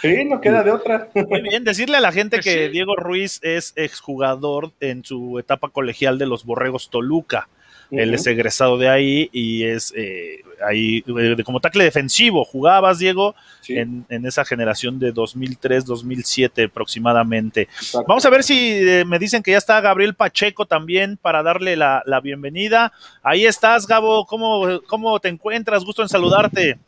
Sí, 0.00 0.24
no 0.24 0.40
queda 0.40 0.62
de 0.62 0.70
otra. 0.70 1.08
Muy 1.14 1.42
bien, 1.42 1.64
decirle 1.64 1.98
a 1.98 2.00
la 2.00 2.12
gente 2.12 2.40
que 2.40 2.68
Diego 2.68 2.96
Ruiz 2.96 3.38
es 3.42 3.72
exjugador 3.76 4.72
en 4.80 5.04
su 5.04 5.38
etapa 5.38 5.68
colegial 5.68 6.18
de 6.18 6.26
los 6.26 6.44
Borregos 6.44 6.90
Toluca. 6.90 7.48
Él 7.92 8.14
es 8.14 8.26
egresado 8.26 8.78
de 8.78 8.88
ahí 8.88 9.28
y 9.32 9.64
es 9.64 9.92
eh, 9.94 10.42
ahí 10.66 11.04
como 11.44 11.60
tackle 11.60 11.84
defensivo. 11.84 12.44
Jugabas, 12.44 12.98
Diego, 12.98 13.34
en, 13.68 14.06
esa 14.08 14.44
generación 14.44 14.98
de 14.98 15.12
2003-2007 15.12 16.66
aproximadamente. 16.66 17.68
Vamos 18.06 18.24
a 18.24 18.30
ver 18.30 18.42
si 18.42 18.88
eh, 18.88 19.04
me 19.04 19.18
dicen 19.18 19.42
que 19.42 19.50
ya 19.50 19.58
está 19.58 19.80
Gabriel 19.80 20.14
Pacheco 20.14 20.66
también 20.66 21.18
para 21.20 21.42
darle 21.42 21.76
la, 21.76 22.02
bienvenida. 22.22 22.92
Ahí 23.22 23.44
estás, 23.44 23.86
Gabo. 23.86 24.26
¿Cómo, 24.26 24.80
¿Cómo 24.86 25.20
te 25.20 25.28
encuentras? 25.28 25.84
Gusto 25.84 26.02
en 26.02 26.08
saludarte. 26.08 26.78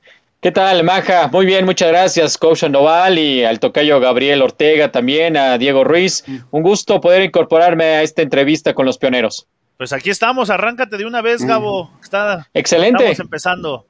¿Qué 0.40 0.52
tal, 0.52 0.84
Maja? 0.84 1.28
Muy 1.28 1.46
bien, 1.46 1.64
muchas 1.64 1.88
gracias, 1.88 2.36
Coach 2.36 2.58
Sandoval 2.58 3.18
y 3.18 3.44
al 3.44 3.60
tocayo 3.60 3.98
Gabriel 3.98 4.42
Ortega 4.42 4.92
también, 4.92 5.38
a 5.38 5.56
Diego 5.56 5.84
Ruiz. 5.84 6.22
Un 6.50 6.62
gusto 6.62 7.00
poder 7.00 7.22
incorporarme 7.22 7.84
a 7.84 8.02
esta 8.02 8.20
entrevista 8.20 8.74
con 8.74 8.84
los 8.84 8.98
pioneros. 8.98 9.46
Pues 9.76 9.92
aquí 9.92 10.10
estamos, 10.10 10.50
arráncate 10.50 10.96
de 10.96 11.04
una 11.04 11.20
vez, 11.20 11.42
Gabo. 11.44 11.90
Está, 12.02 12.48
Excelente. 12.54 13.02
Estamos 13.02 13.20
empezando. 13.20 13.86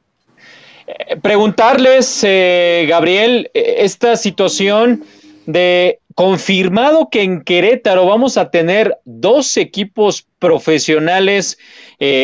Eh, 0.86 1.16
preguntarles, 1.16 2.20
eh, 2.24 2.86
Gabriel, 2.88 3.50
eh, 3.54 3.76
esta 3.78 4.16
situación 4.16 5.04
de 5.46 6.00
confirmado 6.14 7.08
que 7.10 7.22
en 7.22 7.42
Querétaro 7.42 8.06
vamos 8.06 8.38
a 8.38 8.50
tener 8.50 8.98
dos 9.04 9.56
equipos 9.56 10.26
profesionales, 10.38 11.58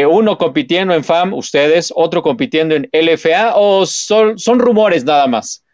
uno 0.08 0.38
compitiendo 0.38 0.94
en 0.94 1.02
FAM, 1.02 1.34
ustedes, 1.34 1.92
otro 1.96 2.22
compitiendo 2.22 2.76
en 2.76 2.88
LFA, 2.92 3.56
o 3.56 3.86
son, 3.86 4.38
son 4.38 4.60
rumores 4.60 5.04
nada 5.04 5.26
más? 5.26 5.64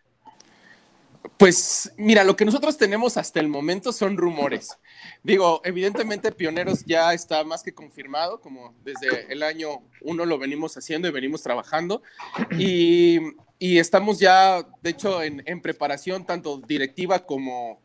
Pues 1.36 1.92
mira, 1.98 2.24
lo 2.24 2.36
que 2.36 2.46
nosotros 2.46 2.78
tenemos 2.78 3.16
hasta 3.18 3.40
el 3.40 3.48
momento 3.48 3.92
son 3.92 4.16
rumores. 4.16 4.78
Digo, 5.26 5.60
evidentemente 5.64 6.30
Pioneros 6.30 6.84
ya 6.84 7.12
está 7.12 7.42
más 7.42 7.64
que 7.64 7.74
confirmado, 7.74 8.40
como 8.40 8.76
desde 8.84 9.32
el 9.32 9.42
año 9.42 9.82
uno 10.00 10.24
lo 10.24 10.38
venimos 10.38 10.76
haciendo 10.76 11.08
y 11.08 11.10
venimos 11.10 11.42
trabajando. 11.42 12.00
Y, 12.56 13.18
estamos 13.58 14.20
ya, 14.20 14.64
de 14.82 14.90
hecho, 14.90 15.24
en, 15.24 15.60
preparación, 15.62 16.24
tanto 16.26 16.58
directiva 16.58 17.26
como, 17.26 17.80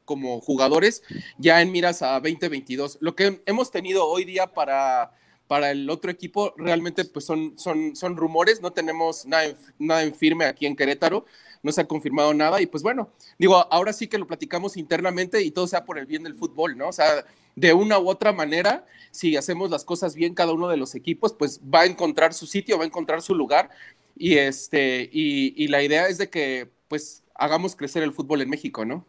jugadores, 0.45 1.01
ya 1.39 1.63
en 1.63 1.71
miras 1.71 2.03
a 2.03 2.19
2022. 2.19 2.99
Lo 3.01 3.15
que 3.15 3.41
hemos 3.47 3.71
tenido 3.71 4.05
hoy 4.05 4.23
día 4.23 4.45
para, 4.45 5.11
para 5.47 5.71
el 5.71 5.89
otro 5.89 6.11
equipo 6.11 6.53
realmente 6.57 7.05
pues 7.05 7.25
son, 7.25 7.57
son, 7.57 7.95
son 7.95 8.17
rumores, 8.17 8.61
no 8.61 8.71
tenemos 8.71 9.25
nada, 9.25 9.55
nada 9.79 10.03
en 10.03 10.13
firme 10.13 10.45
aquí 10.45 10.67
en 10.67 10.75
Querétaro 10.75 11.25
no 11.63 11.71
se 11.71 11.81
ha 11.81 11.87
confirmado 11.87 12.33
nada 12.33 12.61
y 12.61 12.65
pues 12.65 12.83
bueno, 12.83 13.09
digo, 13.37 13.55
ahora 13.71 13.93
sí 13.93 14.07
que 14.07 14.17
lo 14.17 14.27
platicamos 14.27 14.77
internamente 14.77 15.41
y 15.41 15.51
todo 15.51 15.67
sea 15.67 15.85
por 15.85 15.97
el 15.99 16.05
bien 16.05 16.23
del 16.23 16.35
fútbol, 16.35 16.77
¿no? 16.77 16.87
O 16.87 16.93
sea, 16.93 17.25
de 17.55 17.73
una 17.73 17.99
u 17.99 18.09
otra 18.09 18.31
manera, 18.31 18.85
si 19.11 19.35
hacemos 19.35 19.69
las 19.69 19.83
cosas 19.83 20.15
bien 20.15 20.33
cada 20.33 20.53
uno 20.53 20.67
de 20.67 20.77
los 20.77 20.95
equipos, 20.95 21.33
pues 21.33 21.59
va 21.61 21.81
a 21.81 21.85
encontrar 21.85 22.33
su 22.33 22.47
sitio, 22.47 22.77
va 22.77 22.83
a 22.83 22.87
encontrar 22.87 23.21
su 23.21 23.35
lugar 23.35 23.69
y 24.17 24.37
este, 24.37 25.09
y, 25.11 25.67
la 25.67 25.83
idea 25.83 26.07
es 26.07 26.17
de 26.17 26.29
que 26.29 26.69
pues 26.87 27.23
hagamos 27.35 27.75
crecer 27.75 28.03
el 28.03 28.13
fútbol 28.13 28.41
en 28.41 28.49
México, 28.49 28.85
¿no? 28.85 29.05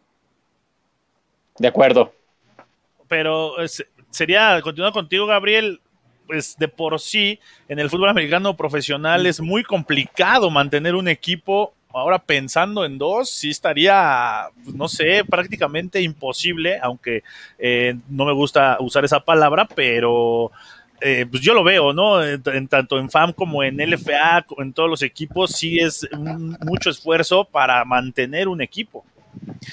De 1.57 1.67
acuerdo. 1.67 2.13
Pero 3.07 3.53
sería, 4.09 4.59
continuando 4.63 4.99
contigo, 4.99 5.25
Gabriel, 5.27 5.81
pues 6.25 6.55
de 6.57 6.67
por 6.67 6.99
sí 6.99 7.39
en 7.67 7.79
el 7.79 7.89
fútbol 7.89 8.09
americano 8.09 8.55
profesional 8.55 9.25
es 9.25 9.41
muy 9.41 9.63
complicado 9.63 10.49
mantener 10.49 10.95
un 10.95 11.07
equipo 11.07 11.73
ahora 11.93 12.19
pensando 12.19 12.85
en 12.85 12.97
dos, 12.97 13.29
sí 13.29 13.49
estaría, 13.49 14.49
pues, 14.63 14.75
no 14.75 14.87
sé, 14.87 15.23
prácticamente 15.25 16.01
imposible, 16.01 16.79
aunque 16.81 17.23
eh, 17.59 17.95
no 18.09 18.25
me 18.25 18.33
gusta 18.33 18.77
usar 18.79 19.05
esa 19.05 19.19
palabra, 19.19 19.67
pero 19.75 20.51
eh, 21.01 21.25
pues 21.29 21.43
yo 21.43 21.53
lo 21.53 21.63
veo, 21.63 21.93
¿no? 21.93 22.23
En, 22.23 22.67
tanto 22.67 22.97
en 22.97 23.09
FAM 23.09 23.33
como 23.33 23.63
en 23.63 23.77
LFA, 23.77 24.45
en 24.57 24.73
todos 24.73 24.89
los 24.89 25.01
equipos, 25.01 25.51
sí 25.51 25.79
es 25.79 26.07
mucho 26.61 26.89
esfuerzo 26.89 27.45
para 27.45 27.83
mantener 27.85 28.47
un 28.47 28.61
equipo. 28.61 29.05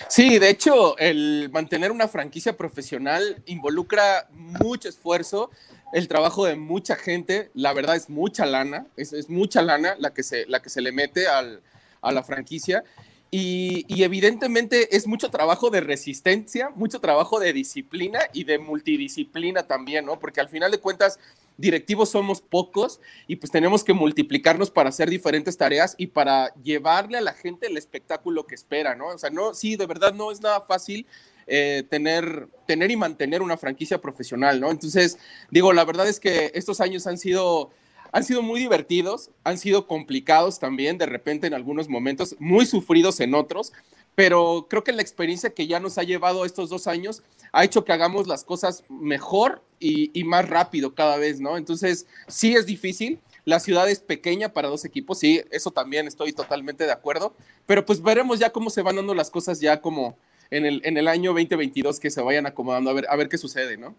Sí, 0.08 0.38
de 0.38 0.50
hecho, 0.50 0.96
el 0.98 1.50
mantener 1.52 1.92
una 1.92 2.08
franquicia 2.08 2.56
profesional 2.56 3.42
involucra 3.46 4.28
mucho 4.32 4.88
esfuerzo, 4.88 5.50
el 5.92 6.08
trabajo 6.08 6.46
de 6.46 6.56
mucha 6.56 6.96
gente, 6.96 7.50
la 7.54 7.72
verdad 7.72 7.96
es 7.96 8.08
mucha 8.08 8.46
lana, 8.46 8.86
es, 8.96 9.12
es 9.12 9.28
mucha 9.28 9.62
lana 9.62 9.96
la 9.98 10.12
que 10.12 10.22
se, 10.22 10.46
la 10.46 10.60
que 10.60 10.70
se 10.70 10.80
le 10.80 10.92
mete 10.92 11.26
al, 11.26 11.60
a 12.00 12.12
la 12.12 12.22
franquicia. 12.22 12.84
Y, 13.32 14.02
evidentemente 14.02 14.96
es 14.96 15.06
mucho 15.06 15.30
trabajo 15.30 15.70
de 15.70 15.80
resistencia, 15.80 16.70
mucho 16.74 17.00
trabajo 17.00 17.38
de 17.38 17.52
disciplina 17.52 18.18
y 18.32 18.42
de 18.42 18.58
multidisciplina 18.58 19.68
también, 19.68 20.04
¿no? 20.04 20.18
Porque 20.18 20.40
al 20.40 20.48
final 20.48 20.72
de 20.72 20.80
cuentas, 20.80 21.20
directivos 21.56 22.10
somos 22.10 22.40
pocos 22.40 23.00
y 23.28 23.36
pues 23.36 23.52
tenemos 23.52 23.84
que 23.84 23.92
multiplicarnos 23.92 24.70
para 24.70 24.88
hacer 24.88 25.08
diferentes 25.10 25.56
tareas 25.56 25.94
y 25.96 26.08
para 26.08 26.52
llevarle 26.54 27.18
a 27.18 27.20
la 27.20 27.34
gente 27.34 27.68
el 27.68 27.76
espectáculo 27.76 28.46
que 28.46 28.56
espera, 28.56 28.96
¿no? 28.96 29.08
O 29.08 29.18
sea, 29.18 29.30
no, 29.30 29.54
sí, 29.54 29.76
de 29.76 29.86
verdad 29.86 30.12
no 30.12 30.32
es 30.32 30.40
nada 30.40 30.62
fácil 30.62 31.06
eh, 31.46 31.84
tener, 31.88 32.48
tener 32.66 32.90
y 32.90 32.96
mantener 32.96 33.42
una 33.42 33.56
franquicia 33.56 34.00
profesional, 34.00 34.60
¿no? 34.60 34.70
Entonces, 34.70 35.18
digo, 35.50 35.72
la 35.72 35.84
verdad 35.84 36.08
es 36.08 36.18
que 36.18 36.50
estos 36.54 36.80
años 36.80 37.06
han 37.06 37.18
sido 37.18 37.70
han 38.12 38.24
sido 38.24 38.42
muy 38.42 38.60
divertidos, 38.60 39.30
han 39.44 39.58
sido 39.58 39.86
complicados 39.86 40.58
también 40.58 40.98
de 40.98 41.06
repente 41.06 41.46
en 41.46 41.54
algunos 41.54 41.88
momentos, 41.88 42.36
muy 42.38 42.66
sufridos 42.66 43.20
en 43.20 43.34
otros, 43.34 43.72
pero 44.14 44.66
creo 44.68 44.84
que 44.84 44.92
la 44.92 45.02
experiencia 45.02 45.50
que 45.50 45.66
ya 45.66 45.80
nos 45.80 45.98
ha 45.98 46.02
llevado 46.02 46.44
estos 46.44 46.68
dos 46.68 46.86
años 46.86 47.22
ha 47.52 47.64
hecho 47.64 47.84
que 47.84 47.92
hagamos 47.92 48.26
las 48.26 48.44
cosas 48.44 48.84
mejor 48.88 49.62
y, 49.78 50.24
más 50.24 50.48
rápido 50.48 50.94
cada 50.94 51.16
vez, 51.16 51.40
¿no? 51.40 51.56
Entonces, 51.56 52.06
sí 52.28 52.54
es 52.54 52.66
difícil. 52.66 53.18
La 53.46 53.58
ciudad 53.60 53.88
es 53.88 54.00
pequeña 54.00 54.52
para 54.52 54.68
dos 54.68 54.84
equipos, 54.84 55.18
sí, 55.18 55.42
eso 55.50 55.70
también 55.70 56.06
estoy 56.06 56.32
totalmente 56.32 56.84
de 56.84 56.92
acuerdo, 56.92 57.34
pero 57.66 57.86
pues 57.86 58.02
veremos 58.02 58.38
ya 58.38 58.50
cómo 58.50 58.68
se 58.68 58.82
van 58.82 58.96
dando 58.96 59.14
las 59.14 59.30
cosas 59.30 59.60
ya 59.60 59.80
como 59.80 60.18
en 60.50 60.66
el, 60.66 60.82
en 60.84 60.98
el 60.98 61.08
año 61.08 61.30
2022 61.30 61.98
que 61.98 62.10
se 62.10 62.20
vayan 62.20 62.44
acomodando, 62.44 62.90
a 62.90 62.92
ver, 62.92 63.06
a 63.08 63.16
ver 63.16 63.30
qué 63.30 63.38
sucede, 63.38 63.78
¿no? 63.78 63.94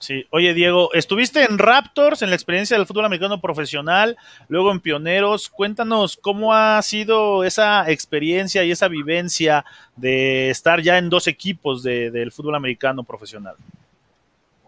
Sí, 0.00 0.26
oye 0.30 0.54
Diego, 0.54 0.88
estuviste 0.94 1.44
en 1.44 1.58
Raptors, 1.58 2.22
en 2.22 2.30
la 2.30 2.34
experiencia 2.34 2.74
del 2.74 2.86
fútbol 2.86 3.04
americano 3.04 3.38
profesional, 3.38 4.16
luego 4.48 4.72
en 4.72 4.80
Pioneros. 4.80 5.50
Cuéntanos 5.50 6.16
cómo 6.16 6.54
ha 6.54 6.80
sido 6.80 7.44
esa 7.44 7.88
experiencia 7.90 8.64
y 8.64 8.70
esa 8.70 8.88
vivencia 8.88 9.66
de 9.96 10.48
estar 10.48 10.80
ya 10.80 10.96
en 10.96 11.10
dos 11.10 11.26
equipos 11.28 11.82
del 11.82 12.32
fútbol 12.32 12.54
americano 12.54 13.04
profesional. 13.04 13.56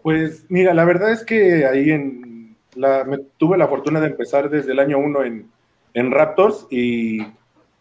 Pues 0.03 0.45
mira, 0.49 0.71
la 0.75 0.85
verdad 0.85 1.11
es 1.11 1.23
que 1.23 1.65
ahí 1.65 1.89
en 1.89 2.55
la, 2.75 3.03
me, 3.03 3.17
tuve 3.37 3.57
la 3.57 3.67
fortuna 3.67 3.99
de 3.99 4.09
empezar 4.09 4.51
desde 4.51 4.71
el 4.71 4.77
año 4.77 4.99
uno 4.99 5.23
en, 5.23 5.49
en 5.95 6.11
Raptors 6.11 6.67
y 6.69 7.25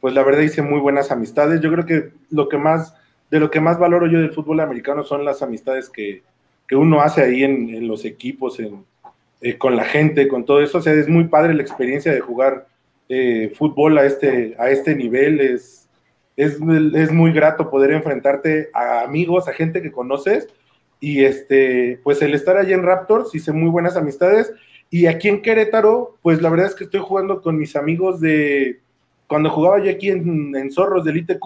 pues 0.01 0.15
la 0.15 0.23
verdad 0.23 0.41
hice 0.41 0.63
muy 0.63 0.81
buenas 0.81 1.11
amistades. 1.11 1.61
Yo 1.61 1.71
creo 1.71 1.85
que 1.85 2.13
lo 2.31 2.49
que 2.49 2.57
más, 2.57 2.95
de 3.31 3.41
lo 3.41 3.51
que 3.51 3.61
más 3.61 3.79
valoro 3.79 4.07
yo 4.07 4.21
del 4.21 4.33
fútbol 4.33 4.61
americano 4.61 5.03
son 5.03 5.27
las 5.27 5.43
amistades 5.43 5.91
que, 5.91 6.23
que 6.67 6.77
uno 6.77 7.01
hace 7.01 7.23
ahí 7.23 7.45
en, 7.45 7.87
los 7.87 8.05
equipos, 8.05 8.59
eh, 9.41 9.59
con 9.59 9.77
la 9.77 9.85
gente, 9.85 10.29
con 10.29 10.45
todo 10.45 10.63
eso. 10.63 10.79
O 10.79 10.83
sea, 10.83 10.93
es 10.95 11.09
muy 11.09 11.25
padre 11.25 11.55
la 11.55 11.63
experiencia 11.63 12.13
de 12.13 12.21
jugar 12.21 12.67
eh, 13.09 13.53
fútbol 13.57 13.99
a 13.99 14.05
este, 14.05 14.55
a 14.59 14.71
este 14.71 14.95
nivel. 14.95 15.41
Es, 15.41 15.89
es, 16.37 16.61
muy 16.61 17.33
grato 17.33 17.71
poder 17.71 17.93
enfrentarte 17.93 18.71
a 18.73 19.03
amigos, 19.03 19.49
a 19.49 19.53
gente 19.53 19.83
que 19.83 19.93
conoces. 19.93 20.49
Y 21.01 21.25
este, 21.25 22.01
pues 22.05 22.23
el 22.23 22.35
estar 22.35 22.57
allí 22.57 22.73
en 22.73 22.85
Raptors, 22.85 23.35
hice 23.35 23.53
muy 23.53 23.69
buenas 23.69 23.97
amistades. 23.97 24.53
Y 24.89 25.07
aquí 25.07 25.29
en 25.29 25.43
Querétaro, 25.43 26.17
pues 26.23 26.41
la 26.41 26.51
verdad 26.51 26.67
es 26.69 26.75
que 26.75 26.85
estoy 26.85 27.01
jugando 27.01 27.41
con 27.43 27.57
mis 27.59 27.77
amigos 27.77 28.21
de 28.21 28.81
cuando 29.27 29.51
jugaba 29.51 29.83
yo 29.83 29.91
aquí 29.91 30.11
en, 30.11 30.55
en 30.55 30.71
Zorros 30.71 31.05
del 31.05 31.17
ITQ, 31.17 31.45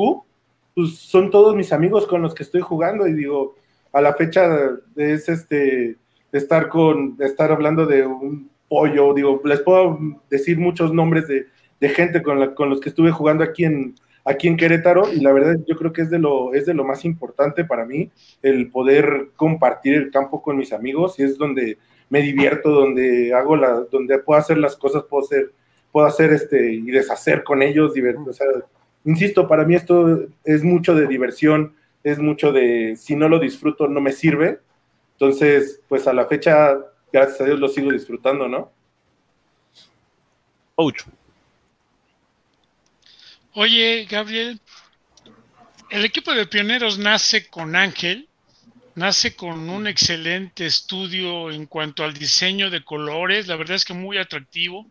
pues 0.75 0.97
son 0.97 1.31
todos 1.31 1.55
mis 1.55 1.73
amigos 1.73 2.07
con 2.07 2.21
los 2.21 2.35
que 2.35 2.43
estoy 2.43 2.61
jugando 2.61 3.07
y 3.07 3.13
digo, 3.13 3.55
a 3.93 4.01
la 4.01 4.15
fecha 4.15 4.71
es 4.97 5.29
este, 5.29 5.97
estar 6.33 6.69
con, 6.69 7.17
estar 7.21 7.51
hablando 7.51 7.87
de 7.87 8.07
un 8.07 8.51
pollo, 8.69 9.15
digo, 9.15 9.41
les 9.45 9.61
puedo 9.61 9.99
decir 10.31 10.59
muchos 10.59 10.93
nombres 10.93 11.27
de, 11.29 11.47
gente 11.89 12.23
con, 12.23 12.55
con 12.55 12.69
los 12.71 12.81
que 12.81 12.89
estuve 12.89 13.13
jugando 13.13 13.45
aquí 13.45 13.65
en, 13.65 13.95
aquí 14.27 14.49
en 14.49 14.57
Querétaro 14.57 15.11
y 15.13 15.21
la 15.21 15.33
verdad 15.33 15.57
yo 15.67 15.77
creo 15.77 15.93
que 15.93 16.03
es 16.03 16.11
de 16.11 16.19
lo 16.19 16.53
es 16.53 16.67
de 16.67 16.75
lo 16.75 16.85
más 16.85 17.05
importante 17.05 17.65
para 17.65 17.87
mí 17.87 18.11
el 18.43 18.71
poder 18.71 19.29
compartir 19.37 19.95
el 19.95 20.11
campo 20.11 20.43
con 20.43 20.57
mis 20.57 20.73
amigos 20.73 21.19
y 21.19 21.23
es 21.23 21.39
donde 21.39 21.79
me 22.11 22.23
divierto 22.23 22.71
donde 22.71 23.33
hago 23.33 23.57
la 23.57 23.85
donde 23.91 24.19
puedo 24.19 24.39
hacer 24.39 24.59
las 24.59 24.77
cosas 24.77 25.05
puedo 25.05 25.25
hacer 25.25 25.53
puedo 25.93 26.09
hacer 26.09 26.33
este 26.33 26.73
y 26.73 26.91
deshacer 26.91 27.45
con 27.45 27.63
ellos 27.63 27.93
insisto 29.05 29.47
para 29.47 29.65
mí 29.65 29.77
esto 29.77 30.27
es 30.43 30.65
mucho 30.65 30.97
de 30.97 31.07
diversión 31.07 31.76
es 32.11 32.19
mucho 32.19 32.53
de 32.53 32.97
si 32.97 33.17
no 33.17 33.29
lo 33.29 33.39
disfruto 33.39 33.89
no 33.89 34.01
me 34.01 34.13
sirve 34.13 34.61
entonces 35.13 35.81
pues 35.89 36.07
a 36.07 36.13
la 36.13 36.27
fecha 36.27 36.77
gracias 37.13 37.41
a 37.41 37.45
Dios 37.45 37.61
lo 37.61 37.69
sigo 37.69 37.93
disfrutando 37.93 38.49
no 38.49 38.77
Ocho. 40.79 41.07
Oye, 43.55 44.07
Gabriel, 44.11 44.61
el 45.89 46.05
equipo 46.05 46.35
de 46.35 46.47
pioneros 46.47 46.99
nace 46.99 47.47
con 47.47 47.75
Ángel, 47.75 48.29
nace 48.95 49.35
con 49.35 49.71
un 49.71 49.87
excelente 49.87 50.67
estudio 50.67 51.51
en 51.51 51.65
cuanto 51.65 52.05
al 52.05 52.13
diseño 52.13 52.69
de 52.69 52.85
colores, 52.85 53.47
la 53.47 53.57
verdad 53.57 53.77
es 53.77 53.87
que 53.87 53.95
muy 53.95 54.19
atractivo. 54.19 54.87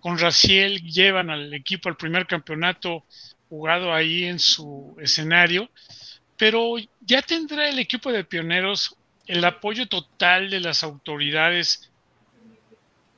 Con 0.00 0.18
Raciel 0.18 0.80
llevan 0.80 1.28
al 1.28 1.52
equipo 1.52 1.90
al 1.90 1.98
primer 1.98 2.26
campeonato 2.26 3.04
jugado 3.50 3.92
ahí 3.92 4.24
en 4.24 4.38
su 4.38 4.96
escenario, 4.98 5.68
pero 6.42 6.74
ya 7.06 7.22
tendrá 7.22 7.68
el 7.68 7.78
equipo 7.78 8.10
de 8.10 8.24
pioneros 8.24 8.96
el 9.28 9.44
apoyo 9.44 9.86
total 9.86 10.50
de 10.50 10.58
las 10.58 10.82
autoridades 10.82 11.88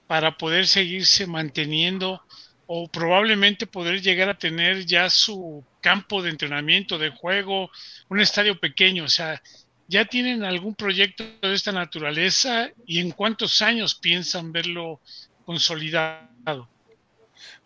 para 0.06 0.36
poder 0.36 0.66
seguirse 0.66 1.26
manteniendo 1.26 2.20
o 2.66 2.86
probablemente 2.86 3.66
poder 3.66 4.02
llegar 4.02 4.28
a 4.28 4.36
tener 4.36 4.84
ya 4.84 5.08
su 5.08 5.64
campo 5.80 6.20
de 6.20 6.28
entrenamiento, 6.28 6.98
de 6.98 7.08
juego, 7.08 7.70
un 8.10 8.20
estadio 8.20 8.60
pequeño. 8.60 9.04
O 9.04 9.08
sea, 9.08 9.40
¿ya 9.88 10.04
tienen 10.04 10.44
algún 10.44 10.74
proyecto 10.74 11.24
de 11.40 11.54
esta 11.54 11.72
naturaleza 11.72 12.72
y 12.84 13.00
en 13.00 13.10
cuántos 13.10 13.62
años 13.62 13.94
piensan 13.94 14.52
verlo 14.52 15.00
consolidado? 15.46 16.68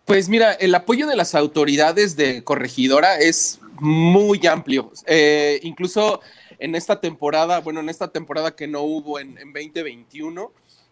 Pues 0.05 0.29
mira, 0.29 0.53
el 0.53 0.73
apoyo 0.73 1.05
de 1.05 1.17
las 1.17 1.35
autoridades 1.35 2.15
de 2.15 2.45
corregidora 2.45 3.19
es 3.19 3.58
muy 3.79 4.45
amplio. 4.47 4.91
Eh, 5.05 5.59
incluso 5.63 6.21
en 6.57 6.75
esta 6.75 6.99
temporada, 6.99 7.59
bueno, 7.59 7.79
en 7.79 7.89
esta 7.89 8.09
temporada 8.09 8.55
que 8.55 8.67
no 8.67 8.81
hubo 8.81 9.19
en, 9.19 9.37
en 9.37 9.53
2021, 9.53 10.51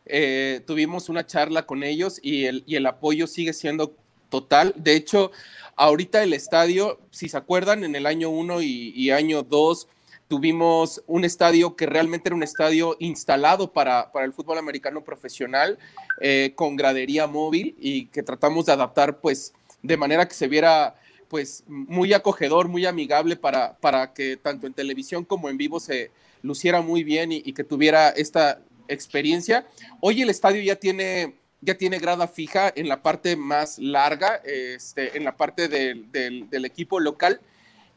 eh, 0.10 0.62
tuvimos 0.66 1.10
una 1.10 1.26
charla 1.26 1.66
con 1.66 1.84
ellos 1.84 2.20
y 2.22 2.46
el, 2.46 2.64
y 2.66 2.76
el 2.76 2.86
apoyo 2.86 3.28
sigue 3.28 3.54
siendo 3.54 3.94
total. 4.30 4.74
De 4.78 4.96
hecho, 4.96 5.32
ahorita 5.76 6.24
el 6.24 6.34
estadio, 6.34 7.00
si 7.12 7.30
se 7.30 7.38
acuerdan, 7.38 7.84
en 7.84 7.96
el 7.96 8.06
año 8.06 8.30
1 8.30 8.62
y, 8.62 9.12
año 9.12 9.44
2 9.44 9.88
tuvimos 10.28 11.02
un 11.08 11.24
estadio 11.24 11.78
que 11.78 11.86
realmente 11.86 12.28
era 12.28 12.36
un 12.36 12.44
estadio 12.44 12.98
instalado 13.00 13.72
para, 13.72 14.12
para 14.12 14.26
el 14.26 14.34
fútbol 14.34 14.58
americano 14.58 15.02
profesional, 15.02 15.80
eh, 16.20 16.52
con 16.56 16.76
gradería 16.76 17.28
móvil 17.28 17.76
y 17.80 18.08
que 18.08 18.24
tratamos 18.24 18.66
de 18.66 18.74
adaptar 18.74 19.22
pues 19.22 19.54
de 19.82 19.96
manera 19.96 20.28
que 20.28 20.34
se 20.34 20.50
viera 20.50 20.96
pues 21.30 21.64
muy 21.68 22.14
acogedor, 22.14 22.68
muy 22.68 22.86
amigable 22.86 23.36
para, 23.36 23.78
para 23.78 24.14
que 24.14 24.38
tanto 24.38 24.68
en 24.68 24.74
televisión 24.74 25.26
como 25.26 25.50
en 25.50 25.58
vivo 25.58 25.80
se 25.80 26.12
luciera 26.42 26.82
muy 26.82 27.04
bien 27.04 27.32
y 27.32 27.54
que 27.54 27.64
tuviera 27.64 28.10
esta 28.10 28.62
experiencia. 28.88 29.68
Hoy 30.02 30.22
el 30.22 30.30
estadio 30.30 30.62
ya 30.62 30.76
tiene, 30.76 31.36
ya 31.62 31.78
tiene 31.78 32.00
grada 32.00 32.28
fija 32.28 32.72
en 32.76 32.88
la 32.88 33.02
parte 33.02 33.36
más 33.36 33.80
larga, 33.80 34.42
este, 34.46 35.18
en 35.18 35.24
la 35.24 35.36
parte 35.36 35.68
del, 35.68 36.66
equipo 36.66 37.00
local, 37.00 37.42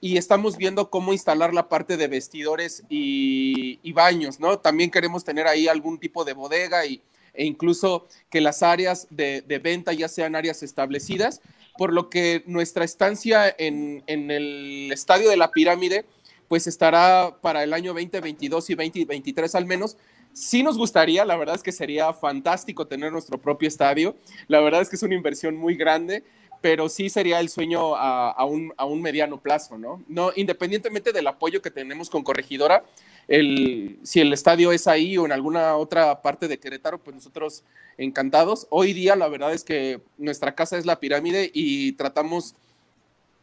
y 0.00 0.16
estamos 0.16 0.56
viendo 0.56 0.88
cómo 0.90 1.12
instalar 1.12 1.52
la 1.52 1.68
parte 1.68 1.96
de 1.96 2.08
vestidores 2.08 2.84
y, 2.88 3.92
baños, 3.92 4.40
¿no? 4.40 4.58
También 4.58 4.90
queremos 4.90 5.24
tener 5.24 5.46
ahí 5.46 5.68
algún 5.68 5.98
tipo 5.98 6.24
de 6.24 6.32
bodega 6.32 6.86
y, 6.86 7.02
e 7.34 7.44
incluso 7.44 8.08
que 8.30 8.40
las 8.40 8.62
áreas 8.62 9.06
de, 9.10 9.60
venta 9.62 9.92
ya 9.92 10.08
sean 10.08 10.34
áreas 10.34 10.62
establecidas, 10.62 11.40
por 11.78 11.92
lo 11.92 12.10
que 12.10 12.42
nuestra 12.46 12.84
estancia 12.84 13.54
en, 13.58 14.02
en 14.06 14.30
el 14.30 14.90
estadio 14.92 15.30
de 15.30 15.36
la 15.36 15.50
pirámide, 15.50 16.04
pues 16.48 16.66
estará 16.66 17.36
para 17.40 17.62
el 17.62 17.72
año 17.72 17.92
2022 17.94 18.70
y 18.70 18.74
2023 18.74 19.54
al 19.54 19.66
menos, 19.66 19.96
Sí 20.32 20.62
nos 20.62 20.78
gustaría, 20.78 21.24
la 21.24 21.36
verdad 21.36 21.56
es 21.56 21.62
que 21.62 21.72
sería 21.72 22.12
fantástico 22.12 22.86
tener 22.86 23.10
nuestro 23.10 23.38
propio 23.38 23.66
estadio. 23.66 24.14
La 24.46 24.60
verdad 24.60 24.80
es 24.80 24.88
que 24.88 24.96
es 24.96 25.02
una 25.02 25.14
inversión 25.14 25.56
muy 25.56 25.74
grande, 25.74 26.22
pero 26.60 26.88
sí 26.88 27.10
sería 27.10 27.40
el 27.40 27.48
sueño 27.48 27.96
a, 27.96 28.44
un, 28.44 29.02
mediano 29.02 29.40
plazo, 29.40 29.76
¿no? 29.76 30.02
No, 30.08 30.30
independientemente 30.36 31.12
del 31.12 31.26
apoyo 31.26 31.60
que 31.60 31.70
tenemos 31.70 32.10
con 32.10 32.22
Corregidora, 32.22 32.84
el, 33.30 34.00
si 34.02 34.20
el 34.20 34.32
estadio 34.32 34.72
es 34.72 34.88
ahí 34.88 35.16
o 35.16 35.24
en 35.24 35.30
alguna 35.30 35.76
otra 35.76 36.20
parte 36.20 36.48
de 36.48 36.58
Querétaro, 36.58 36.98
pues 36.98 37.14
nosotros 37.14 37.62
encantados. 37.96 38.66
Hoy 38.70 38.92
día 38.92 39.14
la 39.14 39.28
verdad 39.28 39.54
es 39.54 39.62
que 39.62 40.00
nuestra 40.18 40.56
casa 40.56 40.76
es 40.76 40.84
la 40.84 40.98
pirámide 40.98 41.48
y 41.54 41.92
tratamos 41.92 42.56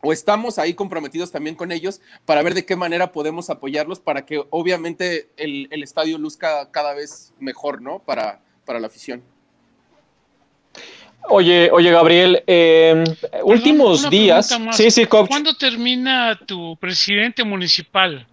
o 0.04 0.12
estamos 0.12 0.60
ahí 0.60 0.74
comprometidos 0.74 1.32
también 1.32 1.56
con 1.56 1.72
ellos 1.72 2.02
para 2.26 2.44
ver 2.44 2.54
de 2.54 2.66
qué 2.66 2.76
manera 2.76 3.14
podemos 3.14 3.50
apoyarlos 3.50 4.00
para 4.00 4.26
que 4.26 4.44
obviamente 4.50 5.30
el, 5.38 5.70
estadio 5.82 6.18
luzca 6.18 6.70
cada 6.70 6.94
vez 6.94 7.34
mejor, 7.40 7.82
¿no? 7.82 8.00
Para, 8.00 8.42
para 8.66 8.82
la 8.82 8.88
afición. 8.88 9.24
Oye, 11.30 11.72
oye, 11.72 11.92
Gabriel, 11.92 12.44
em, 12.46 13.06
últimos 13.44 14.10
días. 14.10 14.54
Sí, 14.74 14.92
sí. 14.92 15.06
¿Cuándo 15.06 15.56
termina 15.56 16.38
tu 16.46 16.76
presidente 16.76 17.46
municipal? 17.46 18.28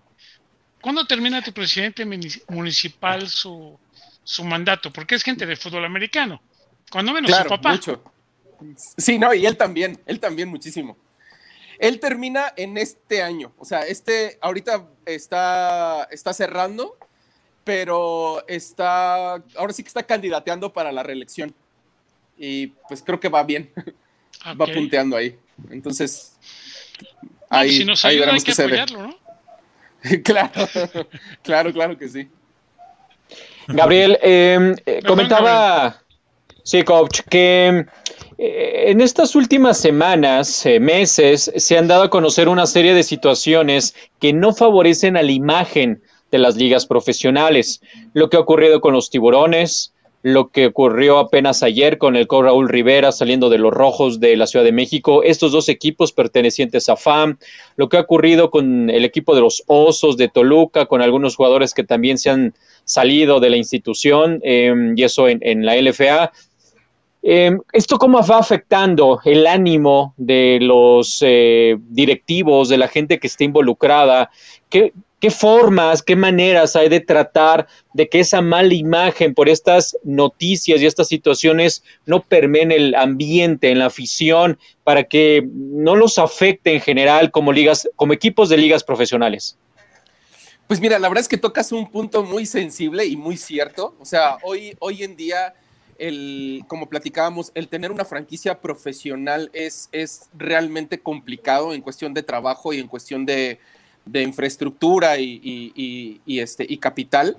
¿Cuándo 0.85 1.07
termina 1.07 1.41
tu 1.41 1.51
presidente 1.51 2.05
municipal 2.47 3.27
su, 3.27 3.79
su 4.23 4.45
mandato? 4.45 4.93
Porque 4.93 5.15
es 5.15 5.23
gente 5.23 5.47
de 5.47 5.57
fútbol 5.57 5.87
americano. 5.87 6.43
Cuando 6.93 7.15
menos 7.15 7.35
su 7.35 7.49
papá. 7.49 7.73
Mucho. 7.73 8.05
Sí, 8.99 9.19
no, 9.19 9.33
y 9.33 9.47
él 9.47 9.57
también, 9.57 9.99
él 10.05 10.21
también 10.21 10.51
muchísimo. 10.51 10.99
Él 11.79 11.99
termina 12.01 12.53
en 12.55 12.77
este 12.77 13.23
año, 13.23 13.55
o 13.57 13.65
sea, 13.65 13.81
este 13.81 14.39
ahorita 14.43 14.87
está, 15.07 16.07
está 16.11 16.35
cerrando, 16.35 16.99
pero 17.65 18.47
está, 18.47 19.37
ahora 19.57 19.73
sí 19.73 19.83
que 19.83 19.89
está 19.89 20.03
candidateando 20.03 20.71
para 20.71 20.93
la 20.93 21.03
reelección. 21.03 21.55
Y 22.37 22.67
pues 22.89 23.03
creo 23.03 23.19
que 23.19 23.31
va 23.31 23.43
bien, 23.43 23.73
va 24.61 24.67
punteando 24.67 25.17
ahí. 25.17 25.39
Entonces, 25.71 26.37
ahí, 27.49 27.79
si 27.79 27.85
nos 27.87 28.05
ayuda, 28.05 28.35
hay 28.35 28.41
que 28.43 28.53
apoyarlo, 28.53 29.03
¿no? 29.05 29.24
claro, 30.25 30.51
claro, 31.43 31.73
claro 31.73 31.99
que 31.99 32.09
sí. 32.09 32.29
Gabriel, 33.69 34.19
em, 34.23 34.75
eh, 34.85 35.01
comentaba, 35.07 36.03
sí, 36.63 36.83
coach, 36.83 37.21
que 37.31 37.87
eh, 38.37 38.85
en 38.91 39.01
estas 39.01 39.35
últimas 39.35 39.79
semanas, 39.79 40.67
eh, 40.67 40.79
meses, 40.81 41.51
se 41.57 41.79
han 41.79 41.89
dado 41.89 42.05
a 42.05 42.11
conocer 42.11 42.49
una 42.49 42.67
serie 42.67 42.93
de 42.93 43.03
situaciones 43.03 43.95
que 44.21 44.33
no 44.35 44.53
favorecen 44.53 45.17
a 45.17 45.23
la 45.23 45.33
imagen 45.33 46.03
de 46.31 46.39
las 46.39 46.57
ligas 46.57 46.85
profesionales. 46.85 47.81
Lo 48.13 48.29
que 48.29 48.37
ha 48.37 48.41
ocurrido 48.41 48.81
con 48.83 48.93
los 48.93 49.09
tiburones, 49.09 49.94
lo 50.25 50.49
que 50.49 50.67
ocurrió 50.67 51.19
apenas 51.19 51.63
ayer 51.63 51.99
con 51.99 52.17
el 52.17 52.27
Co 52.27 52.43
Raúl 52.43 52.71
Rivera 52.71 53.13
saliendo 53.13 53.51
de 53.51 53.59
los 53.59 53.73
rojos 53.73 54.21
de 54.21 54.37
la 54.37 54.47
Ciudad 54.47 54.65
de 54.65 54.73
México, 54.73 55.23
estos 55.23 55.53
dos 55.53 55.69
equipos 55.69 56.13
pertenecientes 56.13 56.89
a 56.89 56.97
FAM, 56.97 57.37
lo 57.77 57.91
que 57.91 57.99
ha 57.99 58.01
ocurrido 58.01 58.51
con 58.51 58.89
el 58.89 59.05
equipo 59.05 59.35
de 59.35 59.43
los 59.43 59.63
Osos 59.67 60.17
de 60.17 60.29
Toluca, 60.29 60.87
con 60.87 61.03
algunos 61.03 61.37
jugadores 61.37 61.75
que 61.75 61.85
también 61.85 62.17
se 62.17 62.31
han 62.31 62.55
salido 62.85 63.39
de 63.39 63.51
la 63.51 63.59
institución, 63.59 64.41
em, 64.43 64.97
y 64.97 65.05
eso 65.05 65.29
en, 65.29 65.41
en 65.43 65.67
la 65.67 65.77
LFA, 65.77 66.33
Em, 67.27 67.59
¿Esto 67.73 67.97
cómo 67.97 68.23
va 68.23 68.37
afectando 68.37 69.19
el 69.25 69.47
ánimo 69.47 70.13
de 70.19 70.59
los 70.61 71.21
eh, 71.23 71.75
directivos, 71.89 72.69
de 72.69 72.77
la 72.77 72.87
gente 72.87 73.19
que 73.19 73.29
está 73.29 73.45
involucrada? 73.45 74.31
¿Qué, 74.69 74.93
formas, 75.31 76.03
qué 76.03 76.17
maneras 76.17 76.77
hay 76.77 76.89
de 76.89 77.01
tratar 77.01 77.67
de 77.93 78.09
que 78.09 78.21
esa 78.21 78.41
mala 78.41 78.75
imagen 78.75 79.35
por 79.35 79.49
estas 79.49 79.97
noticias 80.05 80.81
y 80.81 80.87
estas 80.87 81.09
situaciones 81.09 81.83
no 82.07 82.23
permeen 82.23 82.73
el 82.73 82.95
ambiente, 82.95 83.71
en 83.71 83.79
la 83.79 83.87
afición, 83.87 84.59
para 84.83 85.05
que 85.05 85.47
no 85.53 85.97
los 85.97 86.19
afecte 86.19 86.75
en 86.75 86.81
general 86.81 87.31
como 87.31 87.53
ligas, 87.53 87.89
como 87.97 88.13
equipos 88.13 88.49
de 88.49 88.57
ligas 88.57 88.85
profesionales? 88.85 89.57
Pues 90.67 90.81
mira, 90.81 90.99
la 90.99 91.09
verdad 91.09 91.23
es 91.23 91.29
que 91.29 91.37
tocas 91.37 91.73
un 91.73 91.91
punto 91.91 92.23
muy 92.25 92.47
sensible 92.47 93.05
y 93.05 93.17
muy 93.17 93.37
cierto. 93.37 93.95
O 94.01 94.05
sea, 94.05 94.39
hoy, 94.43 94.75
hoy 94.81 95.03
en 95.03 95.15
día 95.15 95.55
el, 95.99 96.65
como 96.69 96.89
platicábamos, 96.89 97.53
el 97.55 97.69
tener 97.69 97.93
una 97.93 98.05
franquicia 98.05 98.61
profesional 98.61 99.51
es, 99.53 99.89
es 99.93 100.29
realmente 100.37 101.01
complicado 101.01 101.75
en 101.75 101.83
cuestión 101.83 102.15
de 102.15 102.23
trabajo 102.23 102.73
y 102.73 102.81
en 102.81 102.89
cuestión 102.89 103.27
de, 103.27 103.59
infraestructura 104.13 105.19
y, 105.19 106.21
este, 106.27 106.67
y 106.69 106.79
capital. 106.79 107.37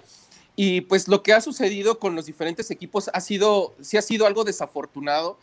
Y 0.55 0.81
pues 0.81 1.07
lo 1.07 1.21
que 1.21 1.33
ha 1.33 1.41
sucedido 1.41 1.99
con 1.99 2.15
los 2.15 2.25
diferentes 2.25 2.71
equipos 2.71 3.09
ha 3.13 3.19
sido, 3.19 3.73
sí 3.81 3.97
ha 3.97 4.01
sido 4.01 4.25
algo 4.25 4.43
desafortunado, 4.43 5.37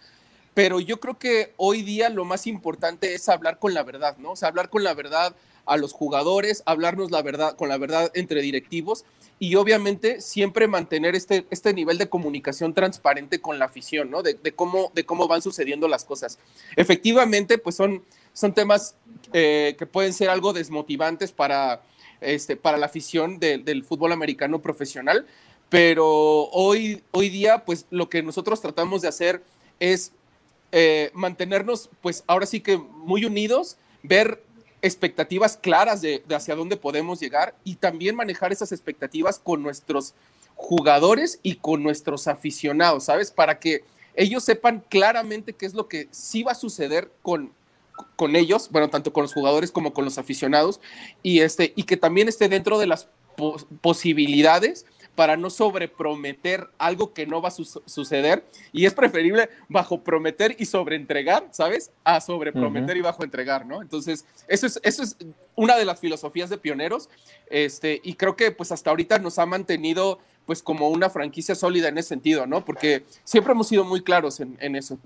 pero 0.55 0.81
yo 0.81 1.01
creo 1.01 1.19
que 1.19 1.53
hoy 1.57 1.83
día 1.83 2.09
lo 2.09 2.25
más 2.25 2.47
importante 2.47 3.15
es 3.15 3.29
hablar 3.29 3.59
con 3.59 3.75
la 3.75 3.83
verdad, 3.83 4.17
¿no? 4.19 4.33
O 4.33 4.37
sea, 4.37 4.49
hablar 4.49 4.71
con 4.71 4.85
la 4.85 4.95
verdad 4.95 5.35
a 5.65 5.77
los 5.77 5.93
jugadores, 5.93 6.63
hablarnos 6.67 7.11
la 7.11 7.23
verdad, 7.23 7.57
con 7.57 7.69
la 7.69 7.79
verdad 7.79 8.11
entre 8.15 8.43
directivos 8.43 9.05
y 9.39 9.55
obviamente 9.57 10.21
siempre 10.21 10.69
mantener 10.69 11.15
este, 11.15 11.47
este 11.51 11.75
nivel 11.75 11.99
de 11.99 12.09
comunicación 12.09 12.75
transparente 12.75 13.41
con 13.41 13.59
la 13.59 13.67
afición, 13.67 14.11
¿no? 14.11 14.23
De, 14.23 14.37
cómo, 14.55 14.93
de 14.95 15.05
cómo 15.05 15.29
van 15.29 15.43
sucediendo 15.43 15.89
las 15.89 16.05
cosas. 16.05 16.39
Efectivamente, 16.77 17.59
pues 17.59 17.77
son, 17.77 18.05
son 18.33 18.55
temas 18.55 18.97
eh, 19.33 19.77
que 19.79 19.87
pueden 19.87 20.12
ser 20.12 20.31
algo 20.31 20.53
desmotivantes 20.53 21.33
para, 21.33 21.83
este, 22.21 22.57
para 22.57 22.79
la 22.79 22.87
afición 22.87 23.38
del 23.38 23.85
fútbol 23.85 24.12
americano 24.12 24.61
profesional, 24.61 25.27
pero 25.68 26.51
hoy, 26.51 27.03
hoy 27.12 27.31
día, 27.31 27.64
pues 27.64 27.87
lo 27.90 28.09
que 28.09 28.23
nosotros 28.23 28.61
tratamos 28.61 29.03
de 29.03 29.09
hacer 29.09 29.42
es 29.81 30.12
eh, 30.71 31.11
mantenernos, 31.14 31.90
pues 32.01 32.25
ahora 32.27 32.47
sí 32.47 32.61
que 32.61 32.77
muy 32.77 33.25
unidos, 33.25 33.77
ver 34.03 34.42
expectativas 34.83 35.57
claras 35.57 36.03
de, 36.03 36.23
hacia 36.31 36.57
dónde 36.57 36.77
podemos 36.77 37.21
llegar 37.21 37.55
y 37.64 37.77
también 37.77 38.16
manejar 38.16 38.53
esas 38.53 38.73
expectativas 38.73 39.38
con 39.38 39.62
nuestros 39.62 40.14
jugadores 40.57 41.38
y 41.42 41.57
con 41.57 41.83
nuestros 41.83 42.27
aficionados, 42.27 43.05
¿sabes? 43.05 43.31
Para 43.31 43.59
que 43.59 43.85
ellos 44.14 44.45
sepan 44.45 44.85
claramente 44.88 45.53
qué 45.53 45.66
es 45.66 45.75
lo 45.75 45.88
que 45.88 46.09
sí 46.11 46.42
va 46.42 46.53
a 46.53 46.57
suceder 46.57 47.11
con, 47.23 47.53
con 48.17 48.37
ellos, 48.37 48.69
bueno, 48.71 48.91
tanto 48.91 49.13
con 49.13 49.23
los 49.23 49.35
jugadores 49.35 49.71
como 49.71 49.93
con 49.93 50.05
los 50.05 50.19
aficionados, 50.19 50.81
y, 51.23 51.41
este, 51.41 51.73
y 51.77 51.85
que 51.85 51.97
también 51.97 52.29
esté 52.29 52.49
dentro 52.49 52.79
de 52.79 52.87
las 52.87 53.09
posibilidades 53.81 54.87
para 55.15 55.37
no 55.37 55.51
sobreprometer 55.51 56.69
algo 56.79 57.13
que 57.13 57.27
no 57.27 57.43
va 57.43 57.49
a 57.49 57.53
suceder 57.53 58.45
y 58.73 58.87
es 58.87 58.95
preferible 58.95 59.51
bajo 59.69 60.03
prometer 60.03 60.57
y 60.59 60.67
sobreentregar, 60.67 61.49
¿sabes? 61.51 61.91
A 62.03 62.21
sobreprometer 62.21 62.97
y 62.97 63.03
bajo 63.03 63.23
entregar, 63.23 63.67
¿no? 63.67 63.83
Entonces, 63.83 64.25
eso 64.49 64.67
es, 64.67 64.81
eso 64.83 65.03
es 65.03 65.17
una 65.55 65.77
de 65.77 65.85
las 65.85 66.01
filosofías 66.01 66.49
de 66.49 66.57
pioneros 66.57 67.11
este, 67.51 68.01
y 68.03 68.15
creo 68.15 68.37
que 68.37 68.53
pues 68.53 68.73
hasta 68.73 68.91
ahorita 68.91 69.19
nos 69.19 69.39
ha 69.39 69.45
mantenido 69.45 70.19
pues 70.47 70.63
como 70.63 70.89
una 70.89 71.11
franquicia 71.11 71.55
sólida 71.55 71.89
en 71.89 71.99
ese 71.99 72.09
sentido, 72.09 72.47
¿no? 72.47 72.65
Porque 72.65 73.05
siempre 73.25 73.53
hemos 73.53 73.69
sido 73.69 73.85
muy 73.85 74.03
claros 74.03 74.41
en, 74.41 74.57
en 74.61 74.77
eso. 74.77 74.99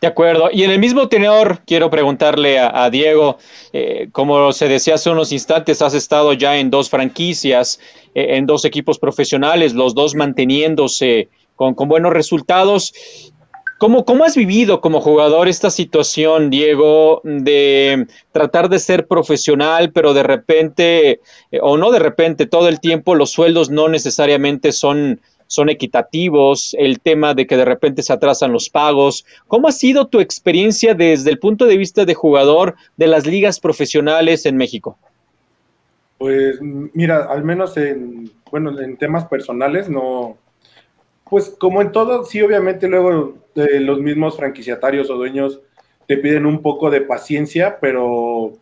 De 0.00 0.06
acuerdo. 0.06 0.50
Y 0.52 0.64
en 0.64 0.70
el 0.70 0.78
mismo 0.78 1.08
tenor, 1.08 1.60
quiero 1.66 1.90
preguntarle 1.90 2.58
a, 2.58 2.88
Diego, 2.90 3.38
eh, 3.72 4.08
como 4.12 4.52
se 4.52 4.68
decía 4.68 4.94
hace 4.94 5.10
unos 5.10 5.32
instantes, 5.32 5.82
has 5.82 5.94
estado 5.94 6.32
ya 6.32 6.56
en 6.58 6.70
dos 6.70 6.90
franquicias, 6.90 7.80
eh, 8.14 8.36
en 8.36 8.46
dos 8.46 8.64
equipos 8.64 8.98
profesionales, 8.98 9.74
los 9.74 9.94
dos 9.94 10.14
manteniéndose 10.14 11.28
con, 11.56 11.74
buenos 11.74 12.12
resultados. 12.12 12.92
¿Cómo, 13.78 14.04
¿Cómo, 14.04 14.24
has 14.24 14.36
vivido 14.36 14.80
como 14.80 15.00
jugador 15.00 15.48
esta 15.48 15.70
situación, 15.70 16.48
Diego, 16.48 17.20
de 17.24 18.06
tratar 18.32 18.68
de 18.68 18.78
ser 18.78 19.06
profesional, 19.06 19.90
pero 19.92 20.14
de 20.14 20.22
repente, 20.22 21.20
eh, 21.50 21.58
o 21.60 21.76
no 21.76 21.90
de 21.90 21.98
repente, 21.98 22.46
todo 22.46 22.68
el 22.68 22.80
tiempo 22.80 23.14
los 23.14 23.30
sueldos 23.30 23.70
no 23.70 23.88
necesariamente 23.88 24.72
son 24.72 25.20
son 25.46 25.68
equitativos, 25.68 26.74
el 26.78 27.00
tema 27.00 27.34
de 27.34 27.46
que 27.46 27.56
de 27.56 27.64
repente 27.64 28.02
se 28.02 28.12
atrasan 28.12 28.52
los 28.52 28.70
pagos. 28.70 29.24
¿Cómo 29.48 29.68
ha 29.68 29.72
sido 29.72 30.06
tu 30.06 30.20
experiencia 30.20 30.94
desde 30.94 31.30
el 31.30 31.38
punto 31.38 31.66
de 31.66 31.76
vista 31.76 32.04
de 32.04 32.14
jugador 32.14 32.74
de 32.96 33.06
las 33.06 33.26
ligas 33.26 33.60
profesionales 33.60 34.46
en 34.46 34.56
México? 34.56 34.98
Pues 36.18 36.58
mira, 36.60 37.24
al 37.24 37.44
menos 37.44 37.76
en, 37.76 38.30
bueno, 38.50 38.78
en 38.80 38.96
temas 38.96 39.26
personales 39.26 39.88
no, 39.88 40.38
pues 41.28 41.54
como 41.58 41.82
en 41.82 41.90
todo, 41.92 42.24
sí, 42.24 42.40
obviamente 42.42 42.88
luego 42.88 43.34
eh, 43.56 43.80
los 43.80 44.00
mismos 44.00 44.36
franquiciatarios 44.36 45.10
o 45.10 45.16
dueños 45.16 45.60
te 46.06 46.16
piden 46.16 46.46
un 46.46 46.62
poco 46.62 46.90
de 46.90 47.00
paciencia, 47.00 47.78
pero 47.80 48.52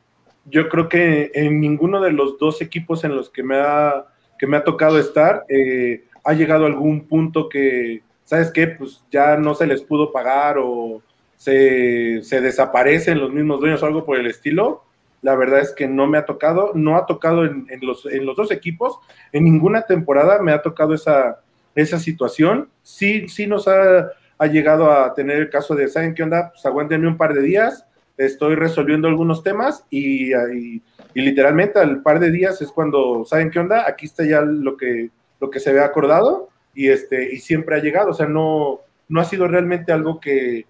yo 0.46 0.68
creo 0.68 0.88
que 0.88 1.30
en 1.34 1.60
ninguno 1.60 2.00
de 2.00 2.12
los 2.12 2.38
dos 2.38 2.62
equipos 2.62 3.04
en 3.04 3.14
los 3.14 3.30
que 3.30 3.42
me 3.42 3.56
ha, 3.56 4.06
que 4.38 4.46
me 4.46 4.56
ha 4.56 4.64
tocado 4.64 4.98
estar, 4.98 5.44
eh, 5.48 6.04
ha 6.24 6.32
llegado 6.32 6.64
a 6.64 6.68
algún 6.68 7.06
punto 7.06 7.48
que, 7.48 8.02
¿sabes 8.24 8.50
qué? 8.50 8.68
Pues 8.68 9.04
ya 9.10 9.36
no 9.36 9.54
se 9.54 9.66
les 9.66 9.82
pudo 9.82 10.12
pagar 10.12 10.56
o 10.58 11.02
se, 11.36 12.22
desaparecen 12.30 13.18
los 13.18 13.32
mismos 13.32 13.60
dueños 13.60 13.82
o 13.82 13.86
algo 13.86 14.04
por 14.04 14.18
el 14.18 14.26
estilo. 14.26 14.84
La 15.22 15.34
verdad 15.34 15.60
es 15.60 15.72
que 15.72 15.88
no 15.88 16.06
me 16.06 16.18
ha 16.18 16.24
tocado, 16.24 16.72
no 16.74 16.96
ha 16.96 17.06
tocado 17.06 17.44
en, 17.44 17.66
los, 17.80 18.06
en 18.06 18.26
los 18.26 18.36
dos 18.36 18.50
equipos, 18.50 18.98
en 19.32 19.44
ninguna 19.44 19.82
temporada 19.82 20.40
me 20.42 20.52
ha 20.52 20.62
tocado 20.62 20.94
esa, 20.94 21.40
esa 21.74 21.98
situación. 21.98 22.68
Sí, 22.82 23.28
sí 23.28 23.46
nos 23.46 23.68
ha, 23.68 24.10
llegado 24.50 24.90
a 24.90 25.14
tener 25.14 25.36
el 25.36 25.50
caso 25.50 25.76
de, 25.76 25.86
¿saben 25.86 26.14
qué 26.14 26.24
onda? 26.24 26.50
Pues 26.52 26.66
aguántenme 26.66 27.06
un 27.06 27.16
par 27.16 27.32
de 27.32 27.42
días, 27.42 27.86
estoy 28.16 28.56
resolviendo 28.56 29.06
algunos 29.06 29.44
temas 29.44 29.84
y, 29.88 30.34
y, 30.34 30.82
y, 31.14 31.20
literalmente 31.22 31.78
al 31.78 32.02
par 32.02 32.18
de 32.18 32.32
días 32.32 32.60
es 32.60 32.72
cuando, 32.72 33.24
¿saben 33.24 33.50
qué 33.50 33.60
onda? 33.60 33.84
Aquí 33.86 34.06
está 34.06 34.24
ya 34.24 34.40
lo 34.40 34.76
que, 34.76 35.10
lo 35.42 35.50
que 35.50 35.58
se 35.58 35.70
había 35.70 35.84
acordado 35.84 36.50
y, 36.72 36.88
este, 36.88 37.34
y 37.34 37.38
siempre 37.40 37.74
ha 37.74 37.80
llegado. 37.80 38.10
O 38.10 38.14
sea, 38.14 38.26
no, 38.26 38.78
no 39.08 39.20
ha 39.20 39.24
sido 39.24 39.48
realmente 39.48 39.90
algo 39.92 40.20
que, 40.20 40.66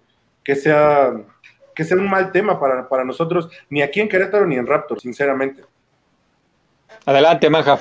sea, 0.55 1.13
que 1.75 1.83
sea 1.83 1.95
un 1.95 2.09
mal 2.09 2.31
tema 2.31 2.59
para, 2.59 3.05
nosotros, 3.05 3.49
ni 3.69 3.83
aquí 3.83 4.01
en 4.01 4.09
Querétaro 4.09 4.47
ni 4.47 4.55
en 4.55 4.65
Raptor, 4.65 4.99
sinceramente. 4.99 5.61
Adelante, 7.05 7.51
Maja. 7.51 7.79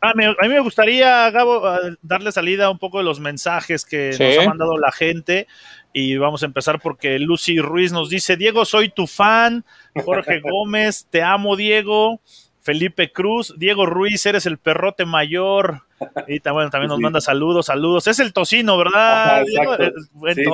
Ah, 0.00 0.12
a 0.12 0.14
mí 0.14 0.48
me 0.48 0.60
gustaría, 0.60 1.28
Gabo, 1.32 1.60
darle 2.02 2.30
salida 2.30 2.70
un 2.70 2.78
poco 2.78 2.98
de 2.98 3.04
los 3.04 3.18
mensajes 3.18 3.84
que 3.84 4.10
nos 4.10 4.38
ha 4.38 4.48
mandado 4.48 4.78
la 4.78 4.92
gente. 4.92 5.48
Y 5.92 6.18
vamos 6.18 6.44
a 6.44 6.46
empezar 6.46 6.78
porque 6.80 7.18
Lucy 7.18 7.58
Ruiz 7.58 7.90
nos 7.90 8.10
dice, 8.10 8.36
Diego, 8.36 8.64
soy 8.64 8.90
tu 8.90 9.08
fan. 9.08 9.64
Jorge 10.04 10.40
Gómez, 10.44 11.08
te 11.10 11.20
amo, 11.20 11.56
Diego. 11.56 12.20
Felipe 12.68 13.10
Cruz, 13.10 13.54
Diego 13.56 13.86
Ruiz, 13.86 14.26
eres 14.26 14.44
el 14.44 14.58
perrote 14.58 15.06
mayor. 15.06 15.84
Y 16.26 16.40
también, 16.40 16.68
también 16.68 16.90
nos 16.90 17.00
manda 17.00 17.18
saludos, 17.18 17.64
saludos. 17.64 18.06
Es 18.08 18.18
el 18.18 18.34
tocino, 18.34 18.76
¿verdad? 18.76 19.42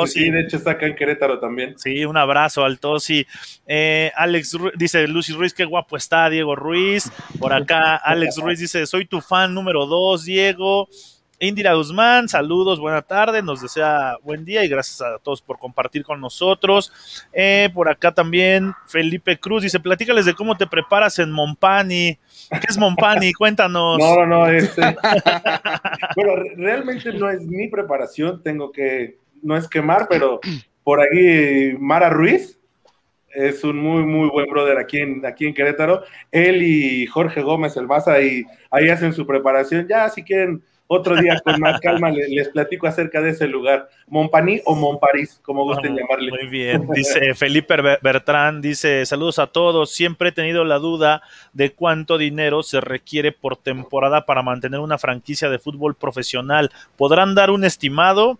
sí, 0.07 0.31
de 0.31 0.43
hecho 0.43 0.59
está 0.59 0.71
acá 0.71 0.87
en 0.87 0.95
Querétaro 0.95 1.41
también. 1.41 1.77
Sí, 1.77 2.05
un 2.05 2.17
abrazo 2.17 2.65
al 2.65 2.79
Tosi. 2.79 3.27
Eh, 3.67 4.13
Alex 4.15 4.57
dice 4.77 5.09
Lucy 5.09 5.33
Ruiz, 5.33 5.53
qué 5.53 5.65
guapo 5.65 5.97
está 5.97 6.31
Diego 6.31 6.55
Ruiz. 6.55 7.11
Por 7.41 7.53
acá, 7.53 7.97
Alex 7.97 8.37
Ruiz 8.41 8.61
dice, 8.61 8.87
soy 8.87 9.07
tu 9.07 9.21
fan 9.21 9.53
número 9.53 9.85
dos, 9.87 10.25
Diego. 10.25 10.89
Indira 11.45 11.75
Guzmán, 11.75 12.27
saludos, 12.27 12.81
buena 12.81 13.03
tarde, 13.03 13.43
nos 13.43 13.61
desea 13.61 14.17
buen 14.23 14.47
día 14.47 14.65
y 14.65 14.69
gracias 14.69 15.03
a 15.03 15.19
todos 15.19 15.43
por 15.43 15.59
compartir 15.59 16.03
con 16.03 16.19
nosotros. 16.19 16.91
Eh, 17.35 17.69
por 17.75 17.91
acá 17.91 18.13
también 18.13 18.73
Felipe 18.87 19.39
Cruz 19.39 19.63
dice, 19.63 19.79
platícales 19.79 20.25
de 20.25 20.33
cómo 20.33 20.57
te 20.57 20.67
preparas 20.67 21.19
en 21.19 21.31
Mompani. 21.31 22.19
¿Qué 22.51 22.67
es 22.67 22.79
Mompani? 22.79 23.33
Cuéntanos. 23.35 23.99
No, 23.99 24.17
no, 24.17 24.27
no, 24.27 24.47
este... 24.47 24.81
bueno, 26.17 26.33
realmente 26.57 27.13
no 27.13 27.29
es 27.29 27.43
mi 27.43 27.69
preparación, 27.69 28.43
tengo 28.43 28.73
que, 28.73 29.19
no 29.43 29.55
es 29.55 29.69
quemar, 29.69 30.07
pero 30.09 30.41
por 30.83 31.03
aquí 31.03 31.77
Mara 31.79 32.09
Ruiz, 32.09 32.59
es 33.35 33.65
un 33.65 33.77
muy, 33.79 34.05
muy 34.05 34.31
buen 34.31 34.47
brother 34.47 34.79
aquí 34.79 34.99
en, 34.99 35.27
aquí 35.27 35.45
en 35.45 35.53
Querétaro. 35.55 36.05
Él 36.31 36.63
y 36.63 37.07
Jorge 37.07 37.43
Gómez, 37.43 37.77
el 37.77 37.87
Maza, 37.87 38.13
ahí, 38.13 38.45
ahí 38.71 38.89
hacen 38.89 39.13
su 39.13 39.27
preparación. 39.27 39.87
Ya, 39.89 40.09
si 40.09 40.23
quieren 40.23 40.63
otro 40.87 41.17
día 41.17 41.41
con 41.43 41.59
más 41.61 41.81
calma 41.81 42.11
les, 42.11 42.49
platico 42.49 42.87
acerca 42.87 43.21
de 43.21 43.31
ese 43.31 43.49
lugar, 43.49 43.89
Montpaní 44.07 44.61
o 44.65 44.75
Montparís, 44.75 45.41
como 45.43 45.65
gusten 45.65 45.97
llamarle. 45.97 46.31
Muy 46.31 46.47
bien, 46.47 46.89
dice 46.95 47.35
Felipe 47.35 47.77
Bertrán, 48.03 48.61
dice, 48.61 49.07
saludos 49.07 49.39
a 49.39 49.47
todos, 49.47 49.93
siempre 49.93 50.29
he 50.29 50.33
tenido 50.33 50.65
la 50.65 50.79
duda 50.79 51.23
de 51.53 51.73
cuánto 51.73 52.19
dinero 52.19 52.63
se 52.63 52.81
requiere 52.81 53.33
por 53.33 53.57
temporada 53.57 54.27
para 54.27 54.43
mantener 54.43 54.81
una 54.81 54.99
franquicia 54.99 55.49
de 55.49 55.59
fútbol 55.59 55.95
profesional. 55.95 56.71
¿Podrán 56.97 57.35
dar 57.35 57.51
un 57.51 57.65
estimado? 57.65 58.39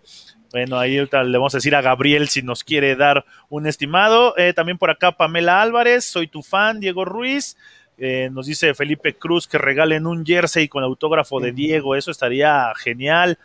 Bueno, 0.51 0.79
ahí 0.79 0.95
le 0.95 1.37
vamos 1.37 1.53
a 1.53 1.57
decir 1.57 1.75
a 1.75 1.81
Gabriel 1.81 2.29
si 2.29 2.41
nos 2.41 2.63
quiere 2.63 2.95
dar 2.95 3.25
un 3.49 3.67
estimado. 3.67 4.37
Eh, 4.37 4.53
también 4.53 4.77
por 4.77 4.89
acá 4.89 5.11
Pamela 5.11 5.61
Álvarez, 5.61 6.05
soy 6.05 6.27
tu 6.27 6.41
fan, 6.43 6.79
Diego 6.79 7.03
Ruiz. 7.03 7.57
Eh, 7.97 8.29
nos 8.31 8.45
dice 8.47 8.73
Felipe 8.73 9.15
Cruz 9.15 9.47
que 9.47 9.57
regalen 9.57 10.05
un 10.05 10.25
jersey 10.25 10.67
con 10.67 10.83
autógrafo 10.83 11.39
de 11.39 11.51
Diego, 11.51 11.95
eso 11.95 12.11
estaría 12.11 12.73
genial. 12.75 13.37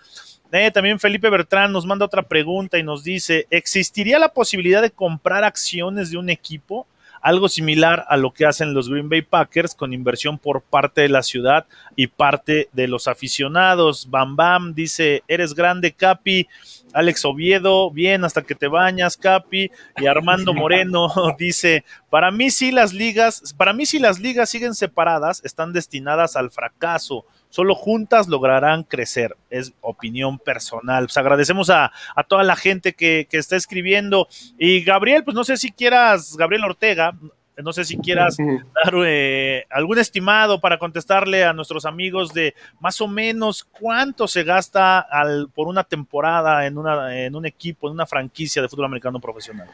Eh, 0.52 0.70
también 0.72 0.98
Felipe 0.98 1.30
Bertrán 1.30 1.72
nos 1.72 1.86
manda 1.86 2.04
otra 2.04 2.22
pregunta 2.22 2.76
y 2.76 2.82
nos 2.82 3.04
dice, 3.04 3.46
¿existiría 3.50 4.18
la 4.18 4.32
posibilidad 4.32 4.82
de 4.82 4.90
comprar 4.90 5.44
acciones 5.44 6.10
de 6.10 6.16
un 6.16 6.28
equipo? 6.28 6.86
Algo 7.20 7.48
similar 7.48 8.04
a 8.08 8.16
lo 8.16 8.32
que 8.32 8.46
hacen 8.46 8.72
los 8.72 8.88
Green 8.88 9.08
Bay 9.08 9.22
Packers 9.22 9.74
con 9.74 9.92
inversión 9.92 10.38
por 10.38 10.62
parte 10.62 11.02
de 11.02 11.08
la 11.08 11.22
ciudad 11.22 11.66
y 11.96 12.06
parte 12.06 12.68
de 12.72 12.88
los 12.88 13.08
aficionados. 13.08 14.08
Bam 14.10 14.36
Bam 14.36 14.74
dice, 14.74 15.22
eres 15.28 15.54
grande, 15.54 15.92
Capi. 15.92 16.48
Alex 16.92 17.24
Oviedo, 17.24 17.90
bien 17.90 18.24
hasta 18.24 18.42
que 18.42 18.54
te 18.54 18.66
bañas, 18.66 19.16
Capi. 19.16 19.70
Y 19.98 20.06
Armando 20.06 20.54
Moreno 20.54 21.08
dice, 21.38 21.84
para 22.08 22.30
mí 22.30 22.50
sí 22.50 22.72
las 22.72 22.92
ligas, 22.92 23.54
para 23.56 23.72
mí 23.72 23.86
sí 23.86 23.98
las 23.98 24.18
ligas 24.18 24.50
siguen 24.50 24.74
separadas, 24.74 25.42
están 25.44 25.72
destinadas 25.72 26.36
al 26.36 26.50
fracaso. 26.50 27.24
Solo 27.50 27.74
juntas 27.74 28.28
lograrán 28.28 28.84
crecer. 28.84 29.36
Es 29.50 29.72
opinión 29.80 30.38
personal. 30.38 31.04
Pues 31.04 31.16
agradecemos 31.16 31.68
a, 31.70 31.92
a 32.16 32.24
toda 32.24 32.42
la 32.42 32.56
gente 32.56 32.94
que, 32.94 33.26
que, 33.30 33.38
está 33.38 33.56
escribiendo. 33.56 34.28
Y 34.58 34.82
Gabriel, 34.82 35.24
pues 35.24 35.34
no 35.34 35.44
sé 35.44 35.56
si 35.56 35.70
quieras, 35.70 36.36
Gabriel 36.36 36.64
Ortega, 36.64 37.14
no 37.62 37.72
sé 37.72 37.84
si 37.84 37.98
quieras 37.98 38.36
dar 38.38 38.94
eh, 39.04 39.66
algún 39.70 39.98
estimado 39.98 40.60
para 40.60 40.78
contestarle 40.78 41.44
a 41.44 41.52
nuestros 41.52 41.84
amigos 41.84 42.32
de 42.32 42.54
más 42.80 43.00
o 43.00 43.08
menos 43.08 43.64
cuánto 43.64 44.28
se 44.28 44.44
gasta 44.44 45.00
al, 45.00 45.48
por 45.50 45.68
una 45.68 45.84
temporada 45.84 46.66
en, 46.66 46.78
una, 46.78 47.18
en 47.18 47.34
un 47.34 47.46
equipo, 47.46 47.88
en 47.88 47.94
una 47.94 48.06
franquicia 48.06 48.62
de 48.62 48.68
fútbol 48.68 48.86
americano 48.86 49.20
profesional. 49.20 49.68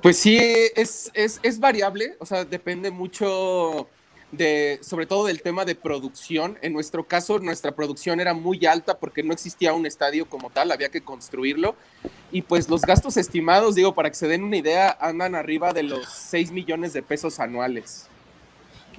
Pues 0.00 0.18
sí, 0.18 0.38
es, 0.74 1.10
es, 1.14 1.40
es 1.42 1.60
variable, 1.60 2.16
o 2.18 2.26
sea, 2.26 2.44
depende 2.44 2.90
mucho 2.90 3.88
de, 4.32 4.78
sobre 4.82 5.06
todo 5.06 5.26
del 5.26 5.42
tema 5.42 5.64
de 5.64 5.74
producción. 5.74 6.58
En 6.62 6.72
nuestro 6.72 7.04
caso, 7.04 7.38
nuestra 7.38 7.72
producción 7.72 8.18
era 8.18 8.34
muy 8.34 8.64
alta 8.66 8.98
porque 8.98 9.22
no 9.22 9.32
existía 9.32 9.72
un 9.74 9.86
estadio 9.86 10.26
como 10.26 10.50
tal, 10.50 10.72
había 10.72 10.88
que 10.88 11.02
construirlo. 11.02 11.76
Y 12.32 12.42
pues 12.42 12.68
los 12.68 12.82
gastos 12.82 13.16
estimados, 13.18 13.74
digo, 13.74 13.94
para 13.94 14.08
que 14.08 14.16
se 14.16 14.26
den 14.26 14.42
una 14.42 14.56
idea, 14.56 14.96
andan 15.00 15.34
arriba 15.34 15.72
de 15.72 15.84
los 15.84 16.08
6 16.08 16.50
millones 16.50 16.94
de 16.94 17.02
pesos 17.02 17.38
anuales. 17.38 18.08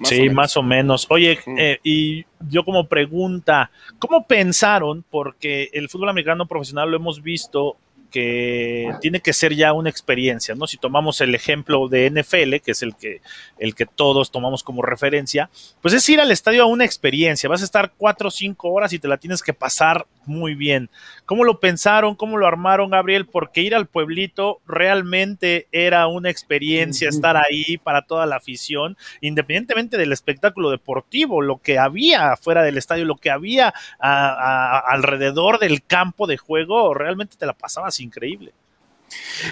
sí, 0.03 0.29
más 0.29 0.55
o 0.55 0.63
menos. 0.63 1.07
Oye, 1.09 1.39
eh, 1.57 1.79
y 1.83 2.25
yo 2.47 2.63
como 2.63 2.87
pregunta, 2.87 3.71
¿cómo 3.97 4.25
pensaron? 4.25 5.03
Porque 5.09 5.69
el 5.73 5.89
fútbol 5.89 6.09
americano 6.09 6.47
profesional 6.47 6.91
lo 6.91 6.97
hemos 6.97 7.21
visto 7.21 7.77
que 8.13 8.93
tiene 9.01 9.21
que 9.21 9.33
ser 9.33 9.55
ya 9.55 9.73
una 9.73 9.89
experiencia, 9.89 10.53
¿no? 10.53 10.67
Si 10.67 10.77
tomamos 10.77 11.19
el 11.19 11.33
ejemplo 11.33 11.87
de 11.87 12.11
NFL, 12.11 12.57
que 12.63 12.71
es 12.71 12.83
el 12.83 12.95
que, 12.95 13.21
el 13.57 13.73
que 13.73 13.87
todos 13.87 14.29
tomamos 14.29 14.61
como 14.61 14.83
referencia, 14.83 15.49
pues 15.81 15.95
es 15.95 16.07
ir 16.09 16.21
al 16.21 16.29
estadio 16.29 16.61
a 16.61 16.67
una 16.67 16.85
experiencia. 16.85 17.49
Vas 17.49 17.63
a 17.63 17.65
estar 17.65 17.91
cuatro 17.97 18.27
o 18.27 18.31
cinco 18.31 18.71
horas 18.71 18.93
y 18.93 18.99
te 18.99 19.07
la 19.07 19.17
tienes 19.17 19.41
que 19.41 19.55
pasar 19.55 20.05
muy 20.25 20.53
bien. 20.53 20.91
¿Cómo 21.25 21.43
lo 21.43 21.59
pensaron? 21.59 22.15
¿Cómo 22.15 22.37
lo 22.37 22.45
armaron, 22.45 22.91
Gabriel? 22.91 23.25
Porque 23.25 23.61
ir 23.61 23.73
al 23.73 23.87
pueblito 23.87 24.61
realmente 24.67 25.67
era 25.71 26.05
una 26.05 26.29
experiencia, 26.29 27.09
estar 27.09 27.35
ahí 27.35 27.77
para 27.77 28.03
toda 28.03 28.27
la 28.27 28.35
afición, 28.35 28.95
independientemente 29.21 29.97
del 29.97 30.13
espectáculo 30.13 30.69
deportivo, 30.69 31.41
lo 31.41 31.57
que 31.57 31.79
había 31.79 32.37
fuera 32.37 32.61
del 32.61 32.77
estadio, 32.77 33.05
lo 33.05 33.15
que 33.15 33.31
había 33.31 33.73
alrededor 33.99 35.57
del 35.57 35.83
campo 35.83 36.27
de 36.27 36.37
juego, 36.37 36.93
realmente 36.93 37.37
te 37.37 37.47
la 37.47 37.53
pasabas 37.53 37.99
increíble. 38.03 38.53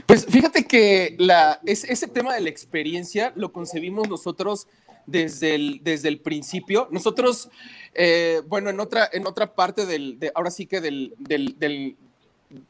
Pues 0.06 0.26
fíjate 0.26 0.66
que 0.66 1.16
la, 1.20 1.60
ese 1.66 2.08
tema 2.08 2.34
de 2.34 2.42
la 2.42 2.50
experiencia 2.50 3.32
lo 3.36 3.52
concebimos 3.52 4.10
nosotros 4.10 4.68
desde 5.06 5.56
el, 5.56 5.82
desde 5.84 6.08
el 6.08 6.20
principio. 6.20 6.88
Nosotros, 6.92 7.50
eh, 7.94 8.42
bueno, 8.48 8.70
en 8.70 8.80
otra, 8.80 9.10
en 9.12 9.28
otra 9.28 9.54
parte 9.54 9.86
del, 9.86 10.20
de, 10.20 10.32
ahora 10.34 10.52
sí 10.52 10.66
que 10.66 10.82
del, 10.82 11.14
del, 11.18 11.96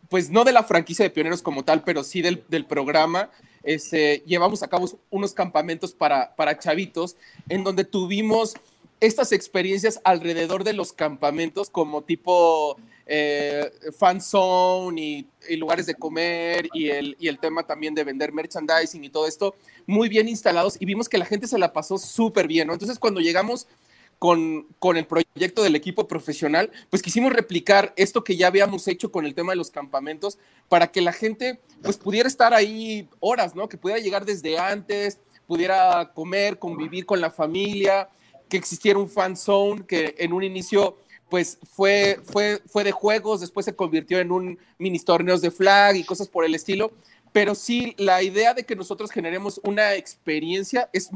pues 0.09 0.29
no 0.29 0.43
de 0.43 0.51
la 0.51 0.63
franquicia 0.63 1.03
de 1.03 1.09
pioneros 1.09 1.41
como 1.41 1.63
tal, 1.63 1.83
pero 1.83 2.03
sí 2.03 2.21
del, 2.21 2.43
del 2.49 2.65
programa, 2.65 3.29
este, 3.63 4.23
llevamos 4.25 4.63
a 4.63 4.67
cabo 4.67 4.89
unos 5.09 5.33
campamentos 5.33 5.93
para, 5.93 6.35
para 6.35 6.57
chavitos 6.57 7.15
en 7.49 7.63
donde 7.63 7.83
tuvimos 7.83 8.55
estas 8.99 9.31
experiencias 9.31 9.99
alrededor 10.03 10.63
de 10.63 10.73
los 10.73 10.93
campamentos 10.93 11.69
como 11.69 12.03
tipo 12.03 12.77
eh, 13.13 13.69
fan 13.99 14.21
zone 14.21 15.27
y, 15.49 15.55
lugares 15.57 15.85
de 15.85 15.95
comer 15.95 16.69
y 16.73 16.87
el, 16.87 17.17
y 17.19 17.27
el 17.27 17.39
tema 17.39 17.67
también 17.67 17.93
de 17.93 18.05
vender 18.05 18.31
merchandising 18.31 19.03
y 19.03 19.09
todo 19.09 19.27
esto 19.27 19.53
muy 19.85 20.07
bien 20.07 20.29
instalados 20.29 20.77
y 20.79 20.85
vimos 20.85 21.09
que 21.09 21.17
la 21.17 21.25
gente 21.25 21.45
se 21.45 21.57
la 21.57 21.73
pasó 21.73 21.97
súper 21.97 22.47
bien, 22.47 22.67
¿no? 22.67 22.73
Entonces 22.73 22.99
cuando 22.99 23.19
llegamos 23.19 23.67
con, 24.17 24.65
con, 24.79 24.95
el 24.95 25.07
proyecto 25.07 25.61
del 25.61 25.75
equipo 25.75 26.07
profesional, 26.07 26.71
pues 26.89 27.01
quisimos 27.01 27.33
replicar 27.33 27.91
esto 27.97 28.23
que 28.23 28.37
ya 28.37 28.47
habíamos 28.47 28.87
hecho 28.87 29.11
con 29.11 29.25
el 29.25 29.35
tema 29.35 29.51
de 29.51 29.57
los 29.57 29.71
campamentos 29.71 30.37
para 30.69 30.87
que 30.87 31.01
la 31.01 31.11
gente 31.11 31.59
pues 31.83 31.97
pudiera 31.97 32.29
estar 32.29 32.53
ahí 32.53 33.09
horas, 33.19 33.55
¿no? 33.55 33.67
Que 33.67 33.77
pudiera 33.77 34.01
llegar 34.01 34.23
desde 34.23 34.57
antes, 34.57 35.19
pudiera 35.47 36.13
comer, 36.13 36.59
convivir 36.59 37.05
con 37.05 37.19
la 37.19 37.29
familia, 37.29 38.07
que 38.47 38.55
existiera 38.55 38.99
un 38.99 39.09
fan 39.09 39.35
zone 39.35 39.85
que 39.85 40.15
en 40.17 40.31
un 40.31 40.43
inicio 40.43 40.95
pues 41.31 41.57
fue, 41.63 42.19
fue, 42.25 42.61
fue 42.65 42.83
de 42.83 42.91
juegos, 42.91 43.39
después 43.39 43.65
se 43.65 43.73
convirtió 43.73 44.19
en 44.19 44.33
un 44.33 44.59
mini 44.77 44.99
torneos 44.99 45.39
de 45.39 45.49
flag 45.49 45.95
y 45.95 46.03
cosas 46.03 46.27
por 46.27 46.43
el 46.43 46.53
estilo, 46.53 46.91
pero 47.31 47.55
sí, 47.55 47.95
la 47.97 48.21
idea 48.21 48.53
de 48.53 48.65
que 48.65 48.75
nosotros 48.75 49.11
generemos 49.11 49.61
una 49.63 49.95
experiencia 49.95 50.89
es 50.91 51.09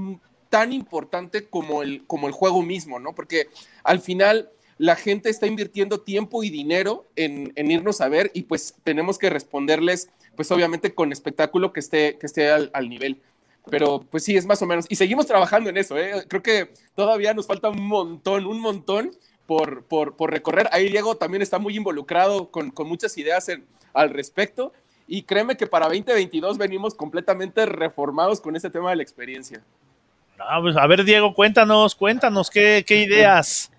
tan 0.49 0.71
importante 0.71 1.49
como 1.49 1.84
el, 1.84 2.08
como 2.08 2.28
el 2.28 2.34
juego 2.34 2.62
mismo, 2.62 2.97
¿no? 2.97 3.13
Porque 3.13 3.49
al 3.84 3.99
final 3.99 4.49
la 4.78 4.95
gente 4.95 5.30
está 5.30 5.47
invirtiendo 5.47 5.99
tiempo 5.99 6.45
y 6.45 6.49
dinero 6.49 7.06
en, 7.17 7.51
irnos 7.69 7.99
a 7.99 8.08
ver 8.08 8.32
y 8.34 8.43
pues 8.43 8.73
tenemos 8.86 9.17
que 9.17 9.30
responderles, 9.30 10.08
pues 10.38 10.49
obviamente 10.49 10.95
con 10.95 11.12
espectáculo 11.12 11.73
que 11.73 11.82
esté, 11.82 12.17
que 12.17 12.25
esté 12.25 12.49
al, 12.49 12.69
al 12.73 12.88
nivel. 12.88 13.21
Pero 13.69 14.06
pues 14.10 14.23
sí, 14.23 14.38
es 14.38 14.45
más 14.45 14.62
o 14.62 14.65
menos. 14.65 14.86
Y 14.88 14.95
seguimos 14.95 15.25
trabajando 15.25 15.69
en 15.69 15.75
eso, 15.75 15.97
¿eh? 15.97 16.23
Creo 16.30 16.41
que 16.41 16.71
todavía 16.93 17.34
nos 17.34 17.47
falta 17.47 17.67
un 17.67 17.86
montón, 17.86 18.45
un 18.45 18.62
montón 18.62 19.12
por, 19.45 19.84
por, 19.84 20.15
por 20.15 20.31
recorrer. 20.31 20.67
Ahí 20.71 20.89
Diego 20.89 21.15
también 21.15 21.41
está 21.41 21.60
muy 21.60 21.75
involucrado 21.75 22.49
con, 22.49 22.71
con 22.71 22.88
muchas 22.88 23.17
ideas 23.17 23.49
al 23.93 24.10
respecto. 24.10 24.73
Y 25.08 25.23
créeme 25.23 25.55
que 25.55 25.67
para 25.67 25.86
2022 25.86 26.58
venimos 26.58 26.95
completamente 26.95 27.65
reformados 27.65 28.41
con 28.41 28.55
ese 28.55 28.69
tema 28.69 28.89
de 28.89 28.95
la 28.95 29.03
experiencia. 29.03 29.62
Pues, 30.62 30.75
a 30.75 30.88
ver, 30.88 31.03
Diego, 31.03 31.34
cuéntanos, 31.34 31.95
cuéntanos 31.95 32.49
qué, 32.49 32.84
qué 32.86 33.03
ideas 33.03 33.71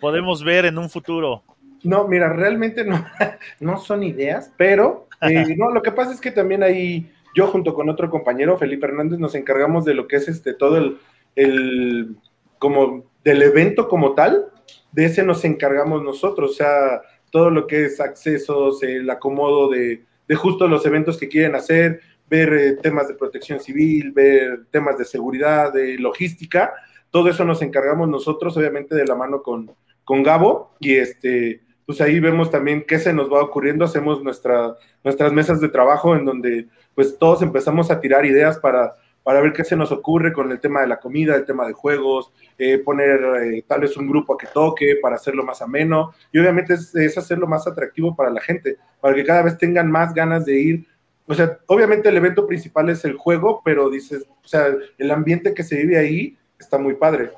podemos 0.00 0.44
ver 0.44 0.66
en 0.66 0.78
un 0.78 0.90
futuro. 0.90 1.42
No, 1.82 2.06
mira, 2.06 2.32
realmente 2.32 2.84
no, 2.84 3.04
no 3.60 3.78
son 3.78 4.02
ideas, 4.02 4.52
pero 4.56 5.08
eh, 5.20 5.44
no, 5.56 5.70
lo 5.70 5.82
que 5.82 5.92
pasa 5.92 6.12
es 6.12 6.20
que 6.20 6.30
también 6.30 6.62
ahí 6.62 7.10
yo 7.34 7.48
junto 7.48 7.74
con 7.74 7.88
otro 7.88 8.10
compañero, 8.10 8.56
Felipe 8.56 8.86
Hernández, 8.86 9.18
nos 9.18 9.34
encargamos 9.34 9.84
de 9.84 9.94
lo 9.94 10.08
que 10.08 10.16
es 10.16 10.28
este 10.28 10.54
todo 10.54 10.78
el, 10.78 10.98
el 11.34 12.16
como 12.58 13.04
del 13.24 13.42
evento 13.42 13.88
como 13.88 14.14
tal, 14.14 14.46
de 14.92 15.04
ese 15.04 15.22
nos 15.22 15.44
encargamos 15.44 16.02
nosotros, 16.02 16.52
o 16.52 16.54
sea, 16.54 17.02
todo 17.30 17.50
lo 17.50 17.66
que 17.66 17.84
es 17.84 18.00
accesos, 18.00 18.82
el 18.82 19.08
acomodo 19.10 19.68
de, 19.68 20.04
justo 20.34 20.68
los 20.68 20.86
eventos 20.86 21.18
que 21.18 21.28
quieren 21.28 21.54
hacer, 21.54 22.00
ver 22.28 22.52
eh, 22.52 22.72
temas 22.82 23.08
de 23.08 23.14
protección 23.14 23.60
civil, 23.60 24.12
ver 24.12 24.66
temas 24.70 24.98
de 24.98 25.04
seguridad, 25.04 25.72
de 25.72 25.98
logística, 25.98 26.72
todo 27.10 27.28
eso 27.28 27.44
nos 27.44 27.62
encargamos 27.62 28.08
nosotros, 28.08 28.56
obviamente 28.56 28.94
de 28.94 29.04
la 29.04 29.14
mano 29.14 29.42
con, 29.42 29.70
con 30.04 30.22
Gabo, 30.22 30.74
y 30.80 30.94
este, 30.94 31.62
pues 31.84 32.00
ahí 32.00 32.18
vemos 32.18 32.50
también 32.50 32.84
qué 32.86 32.98
se 32.98 33.12
nos 33.12 33.32
va 33.32 33.42
ocurriendo, 33.42 33.84
hacemos 33.84 34.22
nuestra, 34.22 34.74
nuestras 35.04 35.32
mesas 35.32 35.60
de 35.60 35.68
trabajo 35.68 36.16
en 36.16 36.24
donde 36.24 36.68
pues 36.94 37.16
todos 37.18 37.42
empezamos 37.42 37.90
a 37.90 38.00
tirar 38.00 38.26
ideas 38.26 38.58
para 38.58 38.94
para 39.26 39.40
ver 39.40 39.52
qué 39.52 39.64
se 39.64 39.74
nos 39.74 39.90
ocurre 39.90 40.32
con 40.32 40.52
el 40.52 40.60
tema 40.60 40.82
de 40.82 40.86
la 40.86 41.00
comida, 41.00 41.34
el 41.34 41.44
tema 41.44 41.66
de 41.66 41.72
juegos, 41.72 42.30
eh, 42.56 42.78
poner 42.78 43.18
eh, 43.42 43.64
tal 43.66 43.80
vez 43.80 43.96
un 43.96 44.06
grupo 44.06 44.36
que 44.36 44.46
toque 44.46 44.98
para 45.02 45.16
hacerlo 45.16 45.42
más 45.42 45.60
ameno 45.60 46.14
y 46.30 46.38
obviamente 46.38 46.74
es, 46.74 47.18
hacerlo 47.18 47.48
más 47.48 47.66
atractivo 47.66 48.14
para 48.14 48.30
la 48.30 48.40
gente, 48.40 48.76
para 49.00 49.16
que 49.16 49.24
cada 49.24 49.42
vez 49.42 49.58
tengan 49.58 49.90
más 49.90 50.14
ganas 50.14 50.44
de 50.44 50.60
ir. 50.60 50.86
O 51.26 51.34
sea, 51.34 51.58
obviamente 51.66 52.08
el 52.08 52.16
evento 52.16 52.46
principal 52.46 52.88
es 52.88 53.04
el 53.04 53.16
juego, 53.16 53.62
pero 53.64 53.90
dices, 53.90 54.24
o 54.44 54.46
sea, 54.46 54.68
el 54.96 55.10
ambiente 55.10 55.54
que 55.54 55.64
se 55.64 55.74
vive 55.74 55.98
ahí 55.98 56.38
está 56.56 56.78
muy 56.78 56.94
padre. 56.94 57.32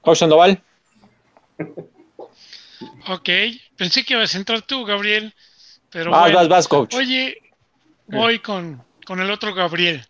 José 0.00 0.20
Sandoval. 0.20 0.62
ok, 3.06 3.28
pensé 3.76 4.02
que 4.02 4.14
ibas 4.14 4.34
a 4.34 4.38
entrar 4.38 4.62
tú, 4.62 4.86
Gabriel. 4.86 5.34
Pero 5.90 6.10
vas, 6.10 6.32
vas, 6.32 6.48
vas, 6.48 6.68
coach. 6.68 6.94
Oye, 6.94 7.36
voy 8.08 8.38
con, 8.38 8.82
el 9.08 9.30
otro 9.30 9.54
Gabriel. 9.54 10.04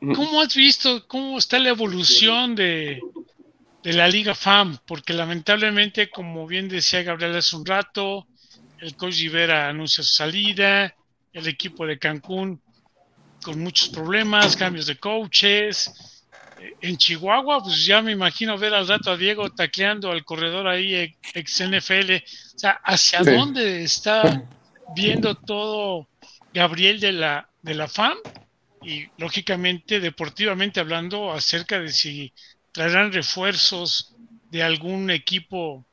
¿Cómo 0.00 0.40
has 0.40 0.54
visto 0.54 1.06
cómo 1.06 1.38
está 1.38 1.58
la 1.58 1.70
evolución 1.70 2.54
de, 2.54 3.00
la 3.82 4.08
Liga 4.08 4.34
FAM? 4.34 4.78
Porque 4.86 5.12
lamentablemente, 5.12 6.10
como 6.10 6.46
bien 6.46 6.68
decía 6.68 7.02
Gabriel 7.02 7.36
hace 7.36 7.56
un 7.56 7.66
rato, 7.66 8.26
el 8.78 8.96
coach 8.96 9.18
Rivera 9.18 9.68
anuncia 9.68 10.04
su 10.04 10.12
salida, 10.12 10.94
el 11.32 11.48
equipo 11.48 11.86
de 11.86 11.98
Cancún 11.98 12.60
con 13.42 13.60
muchos 13.60 13.88
problemas, 13.88 14.56
cambios 14.56 14.86
de 14.86 14.96
coaches. 14.96 15.90
En 16.82 16.96
Chihuahua, 16.98 17.62
pues 17.62 17.86
ya 17.86 18.02
me 18.02 18.12
imagino 18.12 18.58
ver 18.58 18.74
al 18.74 18.86
rato 18.86 19.10
a 19.10 19.16
Diego 19.16 19.50
tacleando 19.50 20.10
al 20.10 20.24
corredor 20.24 20.68
ahí 20.68 21.14
ex 21.34 21.62
NFL. 21.62 22.16
O 22.54 22.58
sea, 22.58 22.80
¿hacia 22.84 23.20
dónde 23.22 23.82
está 23.82 24.44
viendo 24.94 25.34
todo 25.34 26.06
Gabriel 26.52 27.00
de 27.00 27.12
la, 27.12 27.48
de 27.62 27.74
la 27.74 27.88
FAM 27.88 28.18
y 28.82 29.06
lógicamente 29.18 30.00
deportivamente 30.00 30.80
hablando 30.80 31.32
acerca 31.32 31.78
de 31.80 31.90
si 31.90 32.32
traerán 32.72 33.12
refuerzos 33.12 34.14
de 34.50 34.62
algún 34.62 35.10
equipo 35.10 35.84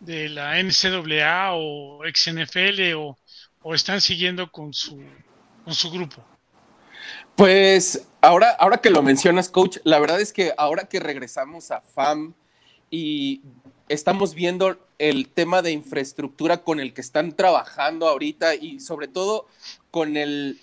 de 0.00 0.28
la 0.28 0.60
NCAA 0.62 1.54
o 1.54 2.02
XNFL 2.12 2.94
o, 2.96 3.18
o 3.62 3.74
están 3.74 4.00
siguiendo 4.00 4.50
con 4.50 4.72
su, 4.72 5.02
con 5.64 5.74
su 5.74 5.90
grupo. 5.90 6.24
Pues 7.36 8.06
ahora, 8.20 8.50
ahora 8.50 8.78
que 8.78 8.90
lo 8.90 9.02
mencionas, 9.02 9.48
coach, 9.48 9.78
la 9.84 9.98
verdad 9.98 10.20
es 10.20 10.32
que 10.32 10.52
ahora 10.56 10.88
que 10.88 11.00
regresamos 11.00 11.70
a 11.70 11.80
FAM 11.80 12.34
y 12.90 13.42
estamos 13.88 14.34
viendo 14.34 14.78
el 14.98 15.28
tema 15.28 15.62
de 15.62 15.72
infraestructura 15.72 16.62
con 16.62 16.80
el 16.80 16.94
que 16.94 17.00
están 17.00 17.32
trabajando 17.32 18.08
ahorita 18.08 18.54
y 18.54 18.80
sobre 18.80 19.08
todo 19.08 19.46
con 19.94 20.16
el 20.16 20.58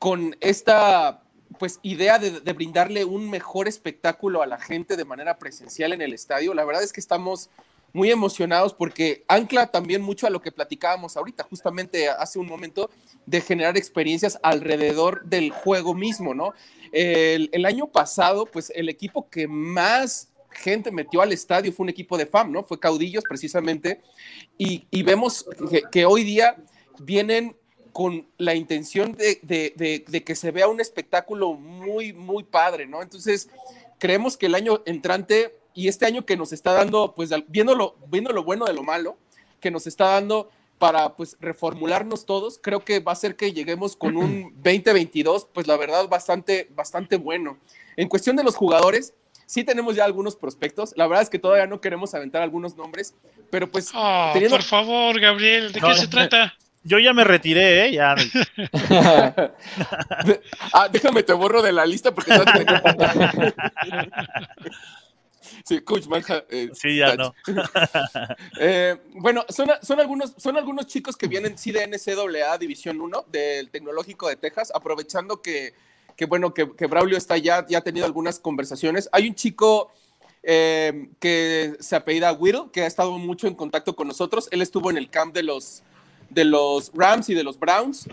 con 0.00 0.36
esta 0.40 1.22
pues 1.60 1.78
idea 1.82 2.18
de, 2.18 2.52
brindarle 2.52 3.04
un 3.04 3.30
mejor 3.30 3.68
espectáculo 3.68 4.42
a 4.42 4.48
la 4.48 4.58
gente 4.58 4.96
de 4.96 5.04
manera 5.04 5.38
presencial 5.38 5.92
en 5.92 6.02
el 6.02 6.12
estadio. 6.12 6.54
La 6.54 6.64
verdad 6.64 6.82
es 6.82 6.92
que 6.92 6.98
estamos 6.98 7.50
muy 7.92 8.10
emocionados 8.10 8.74
porque 8.74 9.24
ancla 9.28 9.68
también 9.68 10.02
mucho 10.02 10.26
a 10.26 10.30
lo 10.30 10.42
que 10.42 10.50
platicábamos 10.50 11.16
ahorita, 11.16 11.44
justamente 11.44 12.08
hace 12.08 12.40
un 12.40 12.48
momento, 12.48 12.90
de 13.26 13.40
generar 13.40 13.76
experiencias 13.76 14.40
alrededor 14.42 15.24
del 15.24 15.52
juego 15.52 15.94
mismo, 15.94 16.34
¿no? 16.34 16.52
El, 16.90 17.64
año 17.64 17.86
pasado, 17.86 18.44
pues 18.44 18.72
el 18.74 18.88
equipo 18.88 19.30
que 19.30 19.46
más 19.46 20.32
gente 20.50 20.90
metió 20.90 21.22
al 21.22 21.32
estadio 21.32 21.72
fue 21.72 21.84
un 21.84 21.90
equipo 21.90 22.18
de 22.18 22.26
FAM, 22.26 22.50
¿no? 22.50 22.64
Fue 22.64 22.80
Caudillos 22.80 23.22
precisamente, 23.28 24.00
y, 24.58 24.84
vemos 25.04 25.46
que, 25.92 26.04
hoy 26.06 26.24
día 26.24 26.56
vienen 26.98 27.56
con 27.94 28.26
la 28.38 28.56
intención 28.56 29.12
de, 29.12 29.38
de, 29.42 29.72
de, 29.76 30.04
de, 30.08 30.24
que 30.24 30.34
se 30.34 30.50
vea 30.50 30.66
un 30.66 30.80
espectáculo 30.80 31.52
muy, 31.52 32.12
muy 32.12 32.42
padre, 32.42 32.86
¿no? 32.86 33.00
Entonces, 33.00 33.48
creemos 34.00 34.36
que 34.36 34.46
el 34.46 34.56
año 34.56 34.82
entrante 34.84 35.54
y 35.74 35.86
este 35.86 36.04
año 36.04 36.26
que 36.26 36.36
nos 36.36 36.52
está 36.52 36.72
dando, 36.72 37.14
pues 37.14 37.30
viendo 37.46 37.76
lo, 37.76 37.94
viendo 38.08 38.32
lo 38.32 38.42
bueno 38.42 38.64
de 38.64 38.72
lo 38.72 38.82
malo, 38.82 39.16
que 39.60 39.70
nos 39.70 39.86
está 39.86 40.06
dando 40.06 40.50
para 40.80 41.14
pues 41.14 41.36
reformularnos 41.38 42.26
todos, 42.26 42.58
creo 42.60 42.84
que 42.84 42.98
va 42.98 43.12
a 43.12 43.14
ser 43.14 43.36
que 43.36 43.52
lleguemos 43.52 43.94
con 43.94 44.16
un 44.16 44.52
2022, 44.62 45.46
pues 45.54 45.68
la 45.68 45.76
verdad 45.76 46.08
bastante, 46.08 46.68
bastante 46.74 47.16
bueno. 47.16 47.58
En 47.96 48.08
cuestión 48.08 48.34
de 48.34 48.42
los 48.42 48.56
jugadores, 48.56 49.14
sí 49.46 49.62
tenemos 49.62 49.94
ya 49.94 50.04
algunos 50.04 50.34
prospectos, 50.34 50.94
la 50.96 51.06
verdad 51.06 51.22
es 51.22 51.30
que 51.30 51.38
todavía 51.38 51.68
no 51.68 51.80
queremos 51.80 52.12
aventar 52.12 52.42
algunos 52.42 52.76
nombres, 52.76 53.14
pero 53.50 53.70
pues... 53.70 53.92
Oh, 53.94 54.30
teniendo... 54.32 54.56
Por 54.56 54.64
favor, 54.64 55.20
Gabriel, 55.20 55.72
¿de 55.72 55.80
qué 55.80 55.94
se 55.94 56.06
trata? 56.08 56.54
Yo 56.84 56.98
ya 56.98 57.12
me 57.12 57.24
retiré, 57.24 57.86
¿eh? 57.86 57.92
Ya. 57.92 58.14
ah, 60.72 60.88
déjame, 60.90 61.22
te 61.22 61.32
borro 61.32 61.62
de 61.62 61.72
la 61.72 61.86
lista 61.86 62.14
porque... 62.14 62.32
Sí, 65.66 65.80
Coach 65.80 66.06
Manja. 66.08 66.44
Eh, 66.50 66.68
sí, 66.74 66.98
ya 66.98 67.16
no. 67.16 67.34
eh, 68.60 68.96
bueno, 69.14 69.46
son, 69.48 69.70
son, 69.80 69.98
algunos, 69.98 70.34
son 70.36 70.58
algunos 70.58 70.86
chicos 70.86 71.16
que 71.16 71.26
vienen 71.26 71.56
sí 71.56 71.72
de 71.72 71.86
NCAA 71.86 72.58
División 72.58 73.00
1 73.00 73.24
del 73.28 73.70
Tecnológico 73.70 74.28
de 74.28 74.36
Texas, 74.36 74.70
aprovechando 74.74 75.40
que, 75.40 75.72
que 76.16 76.26
bueno, 76.26 76.52
que, 76.52 76.70
que, 76.76 76.86
Braulio 76.86 77.16
está 77.16 77.38
ya, 77.38 77.64
ya 77.66 77.78
ha 77.78 77.80
tenido 77.80 78.04
algunas 78.04 78.38
conversaciones. 78.38 79.08
Hay 79.10 79.26
un 79.26 79.34
chico 79.34 79.90
eh, 80.42 81.08
que 81.18 81.74
se 81.80 81.96
apellida 81.96 82.32
Whittle, 82.32 82.64
que 82.70 82.82
ha 82.82 82.86
estado 82.86 83.12
mucho 83.12 83.46
en 83.46 83.54
contacto 83.54 83.96
con 83.96 84.06
nosotros. 84.06 84.48
Él 84.50 84.60
estuvo 84.60 84.90
en 84.90 84.98
el 84.98 85.08
camp 85.08 85.34
de 85.34 85.42
los, 85.42 85.82
de 86.34 86.44
los 86.44 86.90
Rams 86.94 87.28
y 87.28 87.34
de 87.34 87.44
los 87.44 87.58
Browns. 87.58 88.08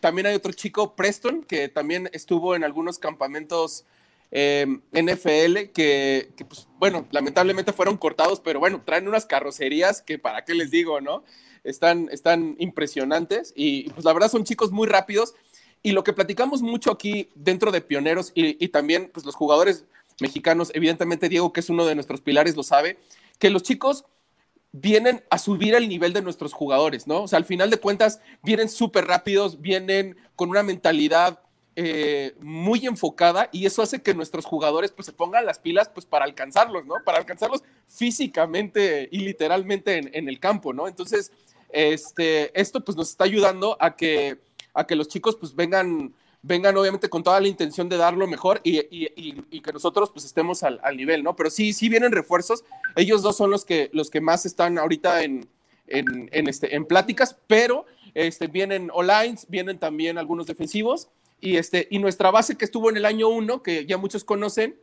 También 0.00 0.26
hay 0.26 0.34
otro 0.34 0.52
chico, 0.52 0.94
Preston, 0.94 1.42
que 1.42 1.68
también 1.68 2.08
estuvo 2.12 2.54
en 2.54 2.62
algunos 2.64 2.98
campamentos 2.98 3.84
eh, 4.30 4.66
NFL 4.92 5.72
que, 5.74 6.30
que, 6.36 6.44
pues, 6.44 6.68
bueno, 6.78 7.06
lamentablemente 7.10 7.72
fueron 7.72 7.96
cortados, 7.96 8.40
pero 8.40 8.60
bueno, 8.60 8.82
traen 8.84 9.08
unas 9.08 9.26
carrocerías 9.26 10.02
que 10.02 10.18
para 10.18 10.44
qué 10.44 10.54
les 10.54 10.70
digo, 10.70 11.00
¿no? 11.00 11.24
Están, 11.64 12.08
están 12.10 12.54
impresionantes 12.58 13.52
y 13.54 13.90
pues 13.90 14.04
la 14.04 14.14
verdad 14.14 14.30
son 14.30 14.44
chicos 14.44 14.70
muy 14.70 14.88
rápidos 14.88 15.34
y 15.82 15.92
lo 15.92 16.04
que 16.04 16.14
platicamos 16.14 16.62
mucho 16.62 16.90
aquí 16.90 17.28
dentro 17.34 17.70
de 17.70 17.82
Pioneros 17.82 18.32
y, 18.34 18.64
y 18.64 18.68
también 18.68 19.10
pues 19.12 19.26
los 19.26 19.34
jugadores 19.34 19.84
mexicanos, 20.20 20.70
evidentemente 20.74 21.28
Diego, 21.28 21.52
que 21.52 21.60
es 21.60 21.68
uno 21.68 21.84
de 21.84 21.94
nuestros 21.94 22.22
pilares, 22.22 22.56
lo 22.56 22.62
sabe, 22.62 22.98
que 23.38 23.50
los 23.50 23.62
chicos 23.62 24.04
vienen 24.72 25.24
a 25.30 25.38
subir 25.38 25.74
el 25.74 25.88
nivel 25.88 26.12
de 26.12 26.22
nuestros 26.22 26.52
jugadores, 26.52 27.06
¿no? 27.06 27.22
O 27.22 27.28
sea, 27.28 27.38
al 27.38 27.44
final 27.44 27.70
de 27.70 27.78
cuentas, 27.78 28.20
vienen 28.42 28.68
súper 28.68 29.06
rápidos, 29.06 29.60
vienen 29.60 30.16
con 30.36 30.50
una 30.50 30.62
mentalidad 30.62 31.40
eh, 31.76 32.34
muy 32.40 32.84
enfocada 32.86 33.48
y 33.52 33.64
eso 33.64 33.80
hace 33.80 34.02
que 34.02 34.12
nuestros 34.12 34.44
jugadores 34.44 34.90
pues 34.90 35.06
se 35.06 35.12
pongan 35.12 35.46
las 35.46 35.58
pilas 35.58 35.88
pues 35.88 36.04
para 36.04 36.24
alcanzarlos, 36.24 36.84
¿no? 36.84 36.96
Para 37.04 37.18
alcanzarlos 37.18 37.62
físicamente 37.86 39.08
y 39.10 39.20
literalmente 39.20 39.96
en, 39.96 40.10
en, 40.12 40.28
el 40.28 40.38
campo, 40.38 40.72
¿no? 40.72 40.88
Entonces, 40.88 41.32
este, 41.70 42.58
esto 42.60 42.84
pues 42.84 42.96
nos 42.96 43.10
está 43.10 43.24
ayudando 43.24 43.76
a 43.80 43.96
que, 43.96 44.38
a 44.74 44.86
que 44.86 44.96
los 44.96 45.08
chicos 45.08 45.36
pues 45.36 45.54
vengan, 45.54 46.12
vengan 46.42 46.76
obviamente 46.76 47.08
con 47.08 47.22
toda 47.22 47.40
la 47.40 47.48
intención 47.48 47.88
de 47.88 47.96
dar 47.96 48.14
lo 48.14 48.26
mejor 48.26 48.60
y, 48.64 48.78
y, 48.78 49.44
y 49.50 49.60
que 49.60 49.72
nosotros 49.72 50.10
pues 50.10 50.24
estemos 50.24 50.62
al, 50.62 50.80
al, 50.82 50.96
nivel, 50.96 51.22
¿no? 51.22 51.36
Pero 51.36 51.50
sí, 51.50 51.72
sí 51.72 51.88
vienen 51.88 52.12
refuerzos, 52.12 52.64
ellos 52.96 53.22
dos 53.22 53.36
son 53.36 53.50
los 53.50 53.64
que, 53.64 53.90
los 53.92 54.10
que 54.10 54.20
más 54.20 54.46
están 54.46 54.78
ahorita 54.78 55.22
en, 55.22 55.48
en, 55.86 56.28
en 56.32 56.48
este, 56.48 56.74
en 56.74 56.86
pláticas, 56.86 57.36
pero 57.46 57.84
este, 58.14 58.46
vienen 58.46 58.90
online, 58.92 59.36
vienen 59.48 59.78
también 59.78 60.18
algunos 60.18 60.46
defensivos 60.46 61.08
y, 61.40 61.56
este, 61.56 61.88
y 61.90 61.98
nuestra 61.98 62.30
base 62.30 62.56
que 62.56 62.64
estuvo 62.64 62.90
en 62.90 62.96
el 62.96 63.04
año 63.04 63.28
1, 63.28 63.62
que 63.62 63.86
ya 63.86 63.98
muchos 63.98 64.24
conocen, 64.24 64.76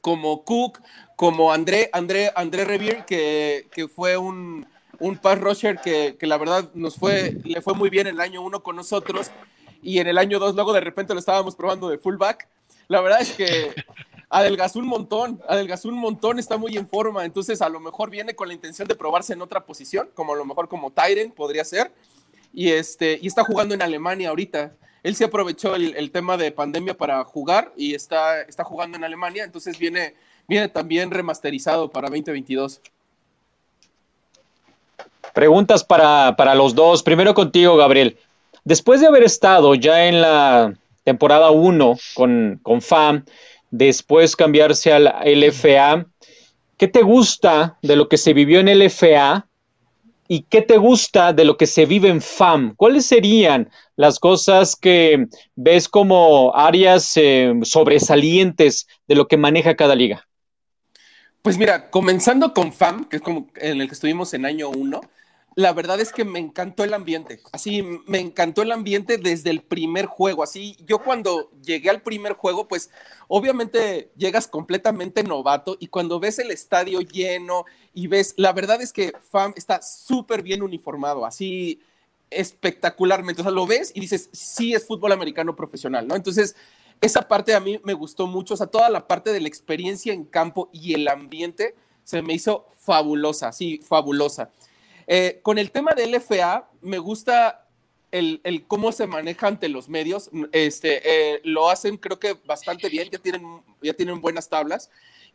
como 0.00 0.44
Cook, 0.44 0.80
como 1.16 1.52
André, 1.52 1.88
André, 1.92 2.30
André 2.36 2.64
Revere, 2.64 3.04
que, 3.06 3.68
que 3.72 3.88
fue 3.88 4.16
un, 4.18 4.66
un 4.98 5.16
pass 5.16 5.40
rusher 5.40 5.78
que, 5.80 6.16
que, 6.18 6.26
la 6.26 6.36
verdad 6.36 6.70
nos 6.74 6.96
fue, 6.96 7.38
le 7.44 7.62
fue 7.62 7.74
muy 7.74 7.88
bien 7.88 8.06
en 8.06 8.16
el 8.16 8.20
año 8.20 8.42
1 8.42 8.62
con 8.62 8.76
nosotros, 8.76 9.30
y 9.84 9.98
en 9.98 10.08
el 10.08 10.18
año 10.18 10.38
2 10.38 10.54
luego 10.54 10.72
de 10.72 10.80
repente 10.80 11.12
lo 11.12 11.20
estábamos 11.20 11.54
probando 11.54 11.88
de 11.88 11.98
fullback. 11.98 12.48
La 12.88 13.00
verdad 13.00 13.20
es 13.20 13.32
que 13.32 13.72
adelgazó 14.28 14.78
un 14.80 14.86
montón, 14.86 15.40
adelgazó 15.48 15.88
un 15.88 15.98
montón, 15.98 16.38
está 16.38 16.56
muy 16.56 16.76
en 16.76 16.88
forma, 16.88 17.24
entonces 17.24 17.62
a 17.62 17.68
lo 17.68 17.78
mejor 17.78 18.10
viene 18.10 18.34
con 18.34 18.48
la 18.48 18.54
intención 18.54 18.88
de 18.88 18.96
probarse 18.96 19.34
en 19.34 19.42
otra 19.42 19.64
posición, 19.64 20.10
como 20.14 20.34
a 20.34 20.36
lo 20.36 20.44
mejor 20.44 20.68
como 20.68 20.90
Tyrant 20.90 21.34
podría 21.34 21.64
ser, 21.64 21.92
y, 22.52 22.70
este, 22.70 23.18
y 23.20 23.26
está 23.26 23.44
jugando 23.44 23.74
en 23.74 23.82
Alemania 23.82 24.30
ahorita 24.30 24.72
él 25.04 25.14
se 25.14 25.24
aprovechó 25.24 25.76
el, 25.76 25.94
el, 25.96 26.10
tema 26.10 26.38
de 26.38 26.50
pandemia 26.50 26.96
para 26.96 27.22
jugar 27.24 27.72
y 27.76 27.94
está, 27.94 28.40
está 28.40 28.64
jugando 28.64 28.96
en 28.96 29.04
Alemania, 29.04 29.44
entonces 29.44 29.78
viene, 29.78 30.14
viene 30.48 30.68
también 30.68 31.10
remasterizado 31.10 31.90
para 31.90 32.08
2022. 32.08 32.80
Preguntas 35.34 35.84
para, 35.84 36.36
para 36.36 36.54
los 36.54 36.74
dos. 36.74 37.02
Primero 37.02 37.34
contigo, 37.34 37.76
Gabriel. 37.76 38.18
Después 38.64 39.00
de 39.00 39.06
haber 39.06 39.22
estado 39.22 39.74
ya 39.74 40.06
en 40.06 40.20
la 40.20 40.74
temporada 41.04 41.50
1 41.50 41.98
con, 42.14 42.60
con 42.62 42.80
FAM, 42.80 43.24
después 43.70 44.36
cambiarse 44.36 44.92
al 44.92 45.14
LFA, 45.24 46.06
¿qué 46.76 46.88
te 46.88 47.02
gusta 47.02 47.78
de 47.82 47.96
lo 47.96 48.08
que 48.08 48.16
se 48.16 48.32
vivió 48.32 48.60
en 48.60 48.78
LFA 48.78 49.46
¿Y 50.26 50.42
qué 50.42 50.62
te 50.62 50.78
gusta 50.78 51.32
de 51.32 51.44
lo 51.44 51.56
que 51.56 51.66
se 51.66 51.84
vive 51.84 52.08
en 52.08 52.22
FAM? 52.22 52.74
¿Cuáles 52.76 53.04
serían 53.04 53.70
las 53.96 54.18
cosas 54.18 54.74
que 54.74 55.26
ves 55.54 55.88
como 55.88 56.54
áreas 56.56 57.12
eh, 57.16 57.52
sobresalientes 57.62 58.86
de 59.06 59.16
lo 59.16 59.28
que 59.28 59.36
maneja 59.36 59.76
cada 59.76 59.94
liga? 59.94 60.26
Pues 61.42 61.58
mira, 61.58 61.90
comenzando 61.90 62.54
con 62.54 62.72
FAM, 62.72 63.04
que 63.04 63.16
es 63.16 63.22
como 63.22 63.48
en 63.56 63.82
el 63.82 63.86
que 63.86 63.94
estuvimos 63.94 64.32
en 64.32 64.46
año 64.46 64.70
uno, 64.70 65.02
la 65.56 65.72
verdad 65.72 66.00
es 66.00 66.12
que 66.12 66.24
me 66.24 66.38
encantó 66.38 66.82
el 66.84 66.94
ambiente. 66.94 67.40
Así, 67.52 67.82
me 68.06 68.18
encantó 68.18 68.62
el 68.62 68.72
ambiente 68.72 69.18
desde 69.18 69.50
el 69.50 69.62
primer 69.62 70.06
juego. 70.06 70.42
Así, 70.42 70.76
yo 70.86 70.98
cuando 70.98 71.50
llegué 71.62 71.90
al 71.90 72.02
primer 72.02 72.32
juego, 72.32 72.66
pues 72.66 72.90
obviamente 73.28 74.10
llegas 74.16 74.48
completamente 74.48 75.22
novato 75.22 75.76
y 75.78 75.86
cuando 75.86 76.18
ves 76.18 76.38
el 76.38 76.50
estadio 76.50 77.00
lleno 77.00 77.64
y 77.92 78.08
ves, 78.08 78.34
la 78.36 78.52
verdad 78.52 78.82
es 78.82 78.92
que 78.92 79.12
FAM 79.30 79.54
está 79.56 79.80
súper 79.82 80.42
bien 80.42 80.62
uniformado, 80.62 81.24
así 81.24 81.80
espectacularmente. 82.30 83.42
O 83.42 83.44
sea, 83.44 83.52
lo 83.52 83.66
ves 83.66 83.92
y 83.94 84.00
dices, 84.00 84.30
sí 84.32 84.74
es 84.74 84.86
fútbol 84.86 85.12
americano 85.12 85.54
profesional, 85.54 86.08
¿no? 86.08 86.16
Entonces, 86.16 86.56
esa 87.00 87.22
parte 87.28 87.54
a 87.54 87.60
mí 87.60 87.80
me 87.84 87.94
gustó 87.94 88.26
mucho. 88.26 88.54
O 88.54 88.56
sea, 88.56 88.66
toda 88.66 88.88
la 88.90 89.06
parte 89.06 89.32
de 89.32 89.40
la 89.40 89.48
experiencia 89.48 90.12
en 90.12 90.24
campo 90.24 90.68
y 90.72 90.94
el 90.94 91.06
ambiente 91.06 91.76
se 92.02 92.22
me 92.22 92.34
hizo 92.34 92.66
fabulosa, 92.80 93.52
sí, 93.52 93.78
fabulosa. 93.78 94.50
Eh, 95.06 95.40
con 95.42 95.58
el 95.58 95.70
tema 95.70 95.92
del 95.92 96.12
LFA, 96.12 96.68
me 96.80 96.98
gusta 96.98 97.66
el, 98.10 98.64
cómo 98.68 98.92
se 98.92 99.06
maneja 99.06 99.48
ante 99.48 99.68
los 99.68 99.88
medios. 99.88 100.30
Este, 100.52 101.02
eh, 101.04 101.40
lo 101.44 101.68
hacen 101.68 101.96
creo 101.96 102.18
que 102.18 102.36
bastante 102.46 102.88
bien, 102.88 103.08
ya 103.10 103.18
tienen, 103.18 103.60
ya 103.82 103.94
tienen 103.94 104.20
buenas 104.20 104.48
tablas. 104.48 104.90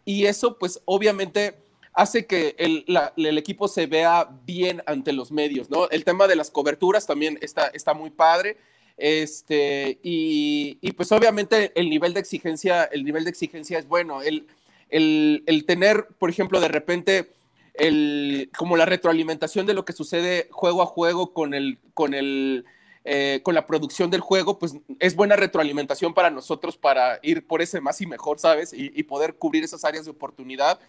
Y 0.05 0.25
eso, 0.25 0.57
pues 0.57 0.81
obviamente, 0.85 1.55
hace 1.93 2.25
que 2.25 2.55
el, 2.57 3.37
equipo 3.37 3.67
se 3.67 3.85
vea 3.85 4.29
bien 4.45 4.81
ante 4.85 5.11
los 5.11 5.31
medios, 5.31 5.69
¿no? 5.69 5.89
El 5.89 6.05
tema 6.05 6.27
de 6.27 6.37
las 6.37 6.51
coberturas 6.51 7.05
también 7.05 7.37
está, 7.41 7.67
está 7.67 7.93
muy 7.93 8.09
padre. 8.09 8.57
Este, 8.97 9.99
y, 10.03 10.75
pues 10.93 11.11
obviamente 11.11 11.71
el 11.75 11.89
nivel 11.89 12.13
de 12.13 12.19
exigencia, 12.19 12.83
el 12.85 13.03
nivel 13.03 13.25
de 13.25 13.29
exigencia 13.29 13.77
es 13.77 13.87
bueno. 13.87 14.21
El, 14.21 14.47
el 14.89 15.65
tener, 15.65 16.07
por 16.17 16.29
ejemplo, 16.29 16.59
de 16.61 16.69
repente 16.69 17.33
el, 17.79 18.51
como 18.57 18.77
la 18.77 18.85
retroalimentación 18.85 19.65
de 19.65 19.73
lo 19.73 19.85
que 19.85 19.93
sucede 19.93 20.47
juego 20.51 20.81
a 20.81 20.85
juego 20.85 21.33
con 21.33 21.53
el, 21.53 21.79
con 21.93 22.13
el, 22.13 22.65
eh, 23.05 23.39
con 23.43 23.55
la 23.55 23.65
producción 23.65 24.11
del 24.11 24.21
juego, 24.21 24.59
pues 24.59 24.75
es 24.99 25.15
buena 25.15 25.35
retroalimentación 25.35 26.13
para 26.13 26.29
nosotros 26.29 26.77
para 26.77 27.19
ir 27.23 27.47
por 27.47 27.61
ese 27.61 27.81
más 27.81 28.01
y 28.01 28.05
mejor, 28.05 28.39
¿sabes? 28.39 28.73
Y, 28.73 29.01
poder 29.03 29.35
cubrir 29.35 29.63
esas 29.63 29.85
áreas 29.85 30.05
de 30.05 30.11
oportunidad 30.11 30.79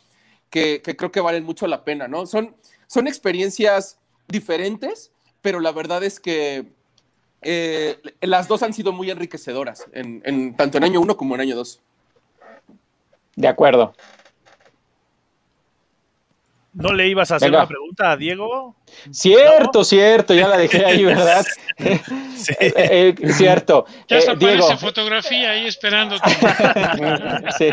que, 0.51 0.83
creo 0.83 1.13
que 1.13 1.21
valen 1.21 1.45
mucho 1.45 1.67
la 1.67 1.85
pena, 1.85 2.09
¿no? 2.09 2.27
Son, 2.27 2.55
son 2.89 3.07
experiencias 3.07 3.99
diferentes, 4.29 5.13
pero 5.41 5.61
la 5.61 5.73
verdad 5.73 6.03
es 6.03 6.19
que 6.21 6.67
eh, 7.43 7.97
las 8.21 8.49
dos 8.49 8.63
han 8.63 8.75
sido 8.75 8.93
muy 8.93 9.11
enriquecedoras, 9.11 9.87
en, 9.93 10.57
tanto 10.57 10.79
en 10.79 10.85
año 10.85 11.01
uno 11.01 11.17
como 11.17 11.37
en 11.37 11.43
año 11.43 11.57
dos. 11.57 11.81
De 13.37 13.49
acuerdo. 13.49 13.95
¿No 16.73 16.93
le 16.93 17.09
ibas 17.09 17.31
a 17.33 17.37
hacer 17.37 17.51
una 17.51 17.67
pregunta 17.67 18.13
a 18.13 18.17
Diego? 18.17 18.77
Cierto, 19.11 19.83
cierto, 19.83 20.35
ya 20.35 20.49
la 20.49 20.57
dejé 20.59 20.85
ahí, 20.85 21.05
¿verdad? 21.05 21.45
sí. 22.37 22.55
Eh, 22.61 23.15
eh, 23.19 23.33
cierto. 23.33 23.87
Ya 24.09 24.19
eh, 24.19 24.37
Diego. 24.39 24.77
fotografía 24.79 25.51
ahí 25.51 25.67
esperándote. 25.67 26.31
sí, 27.59 27.71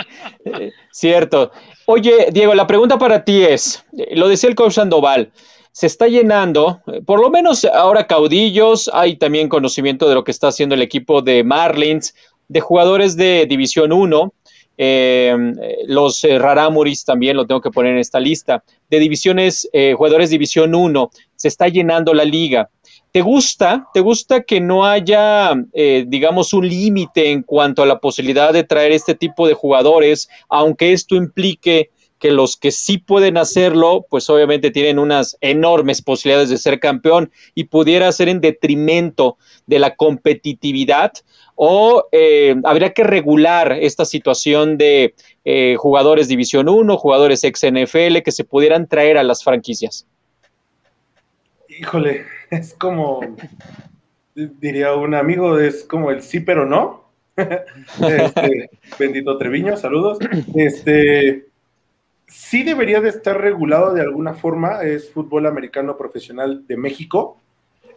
cierto. 0.92 1.52
Oye, 1.86 2.30
Diego, 2.32 2.56
la 2.56 2.66
pregunta 2.66 2.98
para 2.98 3.24
ti 3.24 3.44
es, 3.44 3.86
lo 4.12 4.28
decía 4.28 4.50
el 4.50 4.56
coach 4.56 4.74
Sandoval, 4.74 5.32
se 5.72 5.86
está 5.86 6.08
llenando, 6.08 6.82
por 7.06 7.22
lo 7.22 7.30
menos 7.30 7.64
ahora 7.66 8.08
caudillos, 8.08 8.90
hay 8.92 9.16
también 9.18 9.48
conocimiento 9.48 10.10
de 10.10 10.16
lo 10.16 10.24
que 10.24 10.32
está 10.32 10.48
haciendo 10.48 10.74
el 10.74 10.82
equipo 10.82 11.22
de 11.22 11.44
Marlins, 11.44 12.16
de 12.48 12.62
jugadores 12.62 13.16
de 13.16 13.46
División 13.48 13.92
1, 13.92 14.34
eh, 14.78 15.36
los 15.88 16.24
eh, 16.24 16.38
Raramuris 16.38 17.04
también 17.04 17.36
lo 17.36 17.48
tengo 17.48 17.62
que 17.62 17.72
poner 17.72 17.94
en 17.94 18.00
esta 18.00 18.20
lista. 18.20 18.64
De 18.90 19.00
divisiones, 19.00 19.68
eh, 19.74 19.94
jugadores 19.98 20.30
División 20.30 20.76
1, 20.76 21.12
se 21.36 21.48
está 21.48 21.68
llenando 21.68 22.14
la 22.14 22.26
liga. 22.26 22.70
¿Te 23.12 23.22
gusta? 23.22 23.88
¿Te 23.94 24.00
gusta 24.00 24.44
que 24.44 24.62
no 24.62 24.86
haya, 24.86 25.56
digamos, 25.74 26.54
un 26.54 26.68
límite 26.68 27.32
en 27.32 27.42
cuanto 27.42 27.82
a 27.82 27.86
la 27.86 28.00
posibilidad 28.00 28.54
de 28.54 28.64
traer 28.64 28.92
este 28.92 29.16
tipo 29.16 29.48
de 29.48 29.56
jugadores, 29.56 30.30
aunque 30.50 30.92
esto 30.92 31.16
implique 31.16 31.90
que 32.20 32.32
los 32.32 32.58
que 32.58 32.72
sí 32.72 32.98
pueden 32.98 33.38
hacerlo, 33.38 34.06
pues 34.10 34.30
obviamente 34.30 34.72
tienen 34.72 35.00
unas 35.00 35.38
enormes 35.42 36.02
posibilidades 36.02 36.50
de 36.50 36.58
ser 36.58 36.80
campeón 36.80 37.32
y 37.54 37.66
pudiera 37.66 38.12
ser 38.12 38.30
en 38.30 38.42
detrimento 38.42 39.38
de 39.66 39.80
la 39.80 39.96
competitividad 39.96 41.14
o 41.58 42.08
eh, 42.12 42.56
habría 42.64 42.94
que 42.94 43.04
regular 43.04 43.74
esta 43.74 44.06
situación 44.06 44.78
de 44.78 45.16
eh, 45.44 45.76
jugadores 45.76 46.28
División 46.28 46.70
1, 46.70 46.98
jugadores 46.98 47.44
ex 47.44 47.64
NFL 47.64 48.20
que 48.24 48.32
se 48.32 48.44
pudieran 48.44 48.88
traer 48.88 49.18
a 49.18 49.24
las 49.24 49.44
franquicias. 49.44 50.08
Híjole, 51.68 52.26
es 52.52 52.76
como, 52.76 53.22
diría 54.36 54.94
un 54.94 55.16
amigo, 55.16 55.60
es 55.60 55.84
como 55.84 56.12
el 56.12 56.22
sí 56.22 56.40
pero 56.40 56.66
no. 56.66 57.06
Este, 57.38 58.70
bendito 58.98 59.38
Treviño, 59.38 59.78
saludos. 59.78 60.20
Este, 60.56 61.48
sí 62.28 62.64
debería 62.64 63.02
de 63.02 63.10
estar 63.10 63.40
regulado 63.40 63.94
de 63.94 64.02
alguna 64.02 64.34
forma, 64.34 64.84
es 64.84 65.10
fútbol 65.10 65.48
americano 65.48 65.98
profesional 65.98 66.66
de 66.68 66.78
México, 66.78 67.38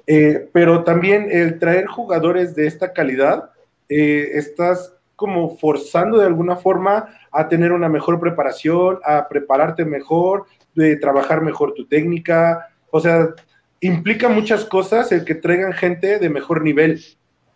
eh, 0.06 0.48
pero 0.52 0.84
también 0.84 1.28
el 1.30 1.58
traer 1.58 1.86
jugadores 1.86 2.54
de 2.54 2.66
esta 2.66 2.92
calidad, 2.92 3.50
eh, 3.88 4.30
estás 4.34 4.94
como 5.16 5.56
forzando 5.58 6.18
de 6.18 6.26
alguna 6.26 6.56
forma 6.56 7.08
a 7.30 7.48
tener 7.48 7.72
una 7.72 7.88
mejor 7.88 8.18
preparación, 8.18 8.98
a 9.04 9.28
prepararte 9.28 9.84
mejor, 9.84 10.46
de 10.74 10.96
trabajar 10.96 11.42
mejor 11.42 11.74
tu 11.74 11.86
técnica, 11.86 12.68
o 12.90 13.00
sea, 13.00 13.34
implica 13.80 14.28
muchas 14.28 14.64
cosas 14.64 15.12
el 15.12 15.24
que 15.24 15.34
traigan 15.34 15.72
gente 15.72 16.18
de 16.18 16.30
mejor 16.30 16.62
nivel, 16.62 17.02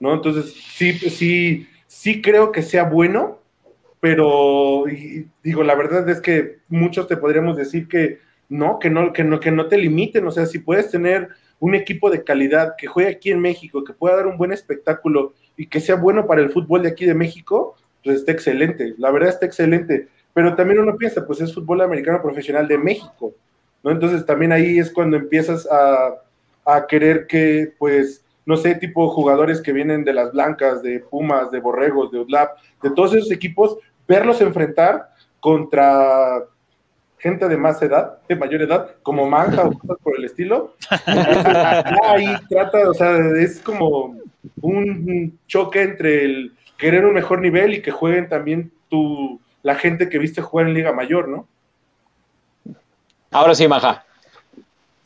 ¿no? 0.00 0.12
Entonces, 0.12 0.52
sí, 0.52 0.92
sí, 0.92 1.68
sí 1.86 2.20
creo 2.20 2.52
que 2.52 2.62
sea 2.62 2.84
bueno, 2.84 3.38
pero 4.00 4.84
digo, 5.42 5.62
la 5.62 5.74
verdad 5.74 6.06
es 6.08 6.20
que 6.20 6.58
muchos 6.68 7.08
te 7.08 7.16
podríamos 7.16 7.56
decir 7.56 7.88
que 7.88 8.18
no, 8.48 8.78
que 8.78 8.90
no, 8.90 9.12
que 9.12 9.24
no, 9.24 9.40
que 9.40 9.50
no 9.50 9.68
te 9.68 9.78
limiten, 9.78 10.26
o 10.26 10.30
sea, 10.30 10.44
si 10.44 10.58
puedes 10.58 10.90
tener 10.90 11.28
un 11.64 11.74
equipo 11.74 12.10
de 12.10 12.22
calidad 12.22 12.74
que 12.76 12.86
juegue 12.86 13.10
aquí 13.10 13.30
en 13.30 13.40
México, 13.40 13.84
que 13.84 13.94
pueda 13.94 14.16
dar 14.16 14.26
un 14.26 14.36
buen 14.36 14.52
espectáculo 14.52 15.32
y 15.56 15.66
que 15.66 15.80
sea 15.80 15.94
bueno 15.94 16.26
para 16.26 16.42
el 16.42 16.50
fútbol 16.50 16.82
de 16.82 16.90
aquí 16.90 17.06
de 17.06 17.14
México, 17.14 17.74
pues 18.02 18.16
está 18.16 18.32
excelente, 18.32 18.94
la 18.98 19.10
verdad 19.10 19.30
está 19.30 19.46
excelente, 19.46 20.08
pero 20.34 20.54
también 20.56 20.80
uno 20.80 20.94
piensa, 20.98 21.26
pues 21.26 21.40
es 21.40 21.54
fútbol 21.54 21.80
americano 21.80 22.20
profesional 22.20 22.68
de 22.68 22.76
México, 22.76 23.32
¿no? 23.82 23.90
Entonces 23.90 24.26
también 24.26 24.52
ahí 24.52 24.78
es 24.78 24.90
cuando 24.90 25.16
empiezas 25.16 25.66
a, 25.70 26.16
a 26.66 26.86
querer 26.86 27.26
que, 27.26 27.72
pues, 27.78 28.22
no 28.44 28.58
sé, 28.58 28.74
tipo 28.74 29.08
jugadores 29.08 29.62
que 29.62 29.72
vienen 29.72 30.04
de 30.04 30.12
las 30.12 30.32
Blancas, 30.32 30.82
de 30.82 31.00
Pumas, 31.00 31.50
de 31.50 31.60
Borregos, 31.60 32.12
de 32.12 32.18
UDLAP, 32.18 32.58
de 32.82 32.90
todos 32.90 33.14
esos 33.14 33.30
equipos, 33.30 33.78
verlos 34.06 34.42
enfrentar 34.42 35.08
contra 35.40 36.44
gente 37.24 37.48
de 37.48 37.56
más 37.56 37.80
edad, 37.80 38.18
de 38.28 38.36
mayor 38.36 38.60
edad, 38.60 38.96
como 39.02 39.26
Manja 39.26 39.64
o 39.64 39.72
cosas 39.78 39.96
por 40.02 40.14
el 40.18 40.26
estilo. 40.26 40.76
ahí 42.04 42.36
trata, 42.50 42.90
o 42.90 42.92
sea, 42.92 43.16
es 43.38 43.60
como 43.60 44.14
un 44.60 45.38
choque 45.46 45.80
entre 45.80 46.26
el 46.26 46.52
querer 46.76 47.06
un 47.06 47.14
mejor 47.14 47.40
nivel 47.40 47.72
y 47.72 47.80
que 47.80 47.90
jueguen 47.90 48.28
también 48.28 48.70
tu, 48.90 49.40
la 49.62 49.74
gente 49.74 50.10
que 50.10 50.18
viste 50.18 50.42
jugar 50.42 50.66
en 50.66 50.74
Liga 50.74 50.92
Mayor, 50.92 51.28
¿no? 51.28 51.48
Ahora 53.30 53.54
sí, 53.54 53.66
Manja. 53.66 54.03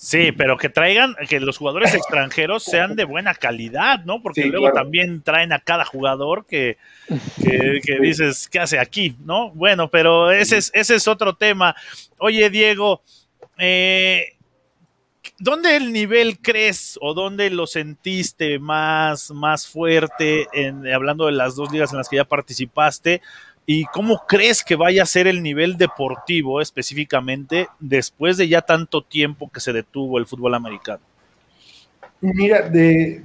Sí, 0.01 0.31
pero 0.31 0.57
que 0.57 0.69
traigan, 0.69 1.17
que 1.29 1.41
los 1.41 1.59
jugadores 1.59 1.93
extranjeros 1.93 2.63
sean 2.63 2.95
de 2.95 3.03
buena 3.03 3.35
calidad, 3.35 4.05
¿no? 4.05 4.23
Porque 4.23 4.45
luego 4.45 4.71
también 4.71 5.23
traen 5.23 5.53
a 5.53 5.59
cada 5.59 5.85
jugador 5.85 6.47
que, 6.47 6.79
que, 7.43 7.99
dices, 8.01 8.47
¿qué 8.49 8.61
hace 8.61 8.79
aquí? 8.79 9.17
¿No? 9.25 9.51
Bueno, 9.51 9.91
pero 9.91 10.31
ese 10.31 10.59
es, 10.59 10.71
ese 10.73 10.95
es 10.95 11.09
otro 11.09 11.35
tema. 11.35 11.75
Oye, 12.19 12.49
Diego, 12.49 13.03
eh, 13.59 14.37
¿dónde 15.41 15.77
el 15.77 15.93
nivel 15.93 16.39
crees 16.39 16.97
o 17.03 17.13
dónde 17.13 17.51
lo 17.51 17.67
sentiste 17.67 18.61
más, 18.61 19.33
más 19.33 19.67
fuerte, 19.67 20.47
en, 20.53 20.87
hablando 20.93 21.27
de 21.27 21.33
las 21.33 21.57
dos 21.57 21.73
ligas 21.73 21.91
en 21.91 21.99
las 21.99 22.09
que 22.09 22.17
ya 22.17 22.25
participaste? 22.25 23.21
¿Y 23.71 23.85
cómo 23.85 24.25
crees 24.27 24.65
que 24.65 24.77
vaya 24.77 25.03
a 25.03 25.07
ser 25.07 25.27
el 25.27 25.43
nivel 25.43 25.77
deportivo 25.77 26.63
específicamente 26.63 27.69
después 27.79 28.39
de 28.39 28.49
ya 28.49 28.63
tanto 28.63 29.03
tiempo 29.03 29.51
que 29.53 29.61
se 29.61 29.75
detuvo 29.75 30.19
el 30.19 30.25
fútbol 30.25 30.55
americano? 30.55 31.03
Mira, 32.23 32.63
de, 32.63 33.25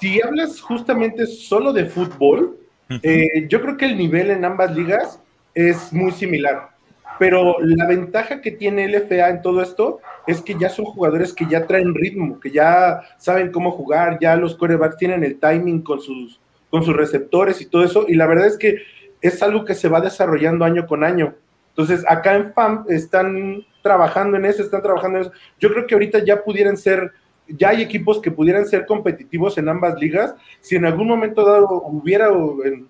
si 0.00 0.22
hablas 0.22 0.58
justamente 0.58 1.26
solo 1.26 1.74
de 1.74 1.84
fútbol, 1.84 2.56
eh, 3.02 3.46
yo 3.50 3.60
creo 3.60 3.76
que 3.76 3.84
el 3.84 3.98
nivel 3.98 4.30
en 4.30 4.46
ambas 4.46 4.74
ligas 4.74 5.20
es 5.54 5.92
muy 5.92 6.12
similar. 6.12 6.70
Pero 7.18 7.56
la 7.60 7.86
ventaja 7.86 8.40
que 8.40 8.52
tiene 8.52 8.88
LFA 8.88 9.28
en 9.28 9.42
todo 9.42 9.60
esto 9.60 10.00
es 10.26 10.40
que 10.40 10.56
ya 10.58 10.70
son 10.70 10.86
jugadores 10.86 11.34
que 11.34 11.44
ya 11.44 11.66
traen 11.66 11.94
ritmo, 11.94 12.40
que 12.40 12.50
ya 12.50 13.02
saben 13.18 13.52
cómo 13.52 13.72
jugar, 13.72 14.18
ya 14.18 14.34
los 14.34 14.54
corebacks 14.54 14.96
tienen 14.96 15.24
el 15.24 15.38
timing 15.38 15.82
con 15.82 16.00
sus, 16.00 16.40
con 16.70 16.82
sus 16.86 16.96
receptores 16.96 17.60
y 17.60 17.66
todo 17.66 17.84
eso. 17.84 18.06
Y 18.08 18.14
la 18.14 18.26
verdad 18.26 18.46
es 18.46 18.56
que 18.56 18.78
es 19.20 19.42
algo 19.42 19.64
que 19.64 19.74
se 19.74 19.88
va 19.88 20.00
desarrollando 20.00 20.64
año 20.64 20.86
con 20.86 21.04
año. 21.04 21.34
Entonces, 21.70 22.04
acá 22.08 22.34
en 22.34 22.52
FAM 22.52 22.84
están 22.88 23.64
trabajando 23.82 24.36
en 24.36 24.44
eso, 24.44 24.62
están 24.62 24.82
trabajando 24.82 25.18
en 25.18 25.24
eso. 25.24 25.32
Yo 25.60 25.70
creo 25.70 25.86
que 25.86 25.94
ahorita 25.94 26.24
ya 26.24 26.42
pudieran 26.42 26.76
ser, 26.76 27.12
ya 27.46 27.70
hay 27.70 27.82
equipos 27.82 28.20
que 28.20 28.30
pudieran 28.30 28.66
ser 28.66 28.84
competitivos 28.84 29.58
en 29.58 29.68
ambas 29.68 29.98
ligas. 30.00 30.34
Si 30.60 30.76
en 30.76 30.86
algún 30.86 31.06
momento 31.06 31.44
dado 31.44 31.82
hubiera 31.82 32.26
en 32.28 32.88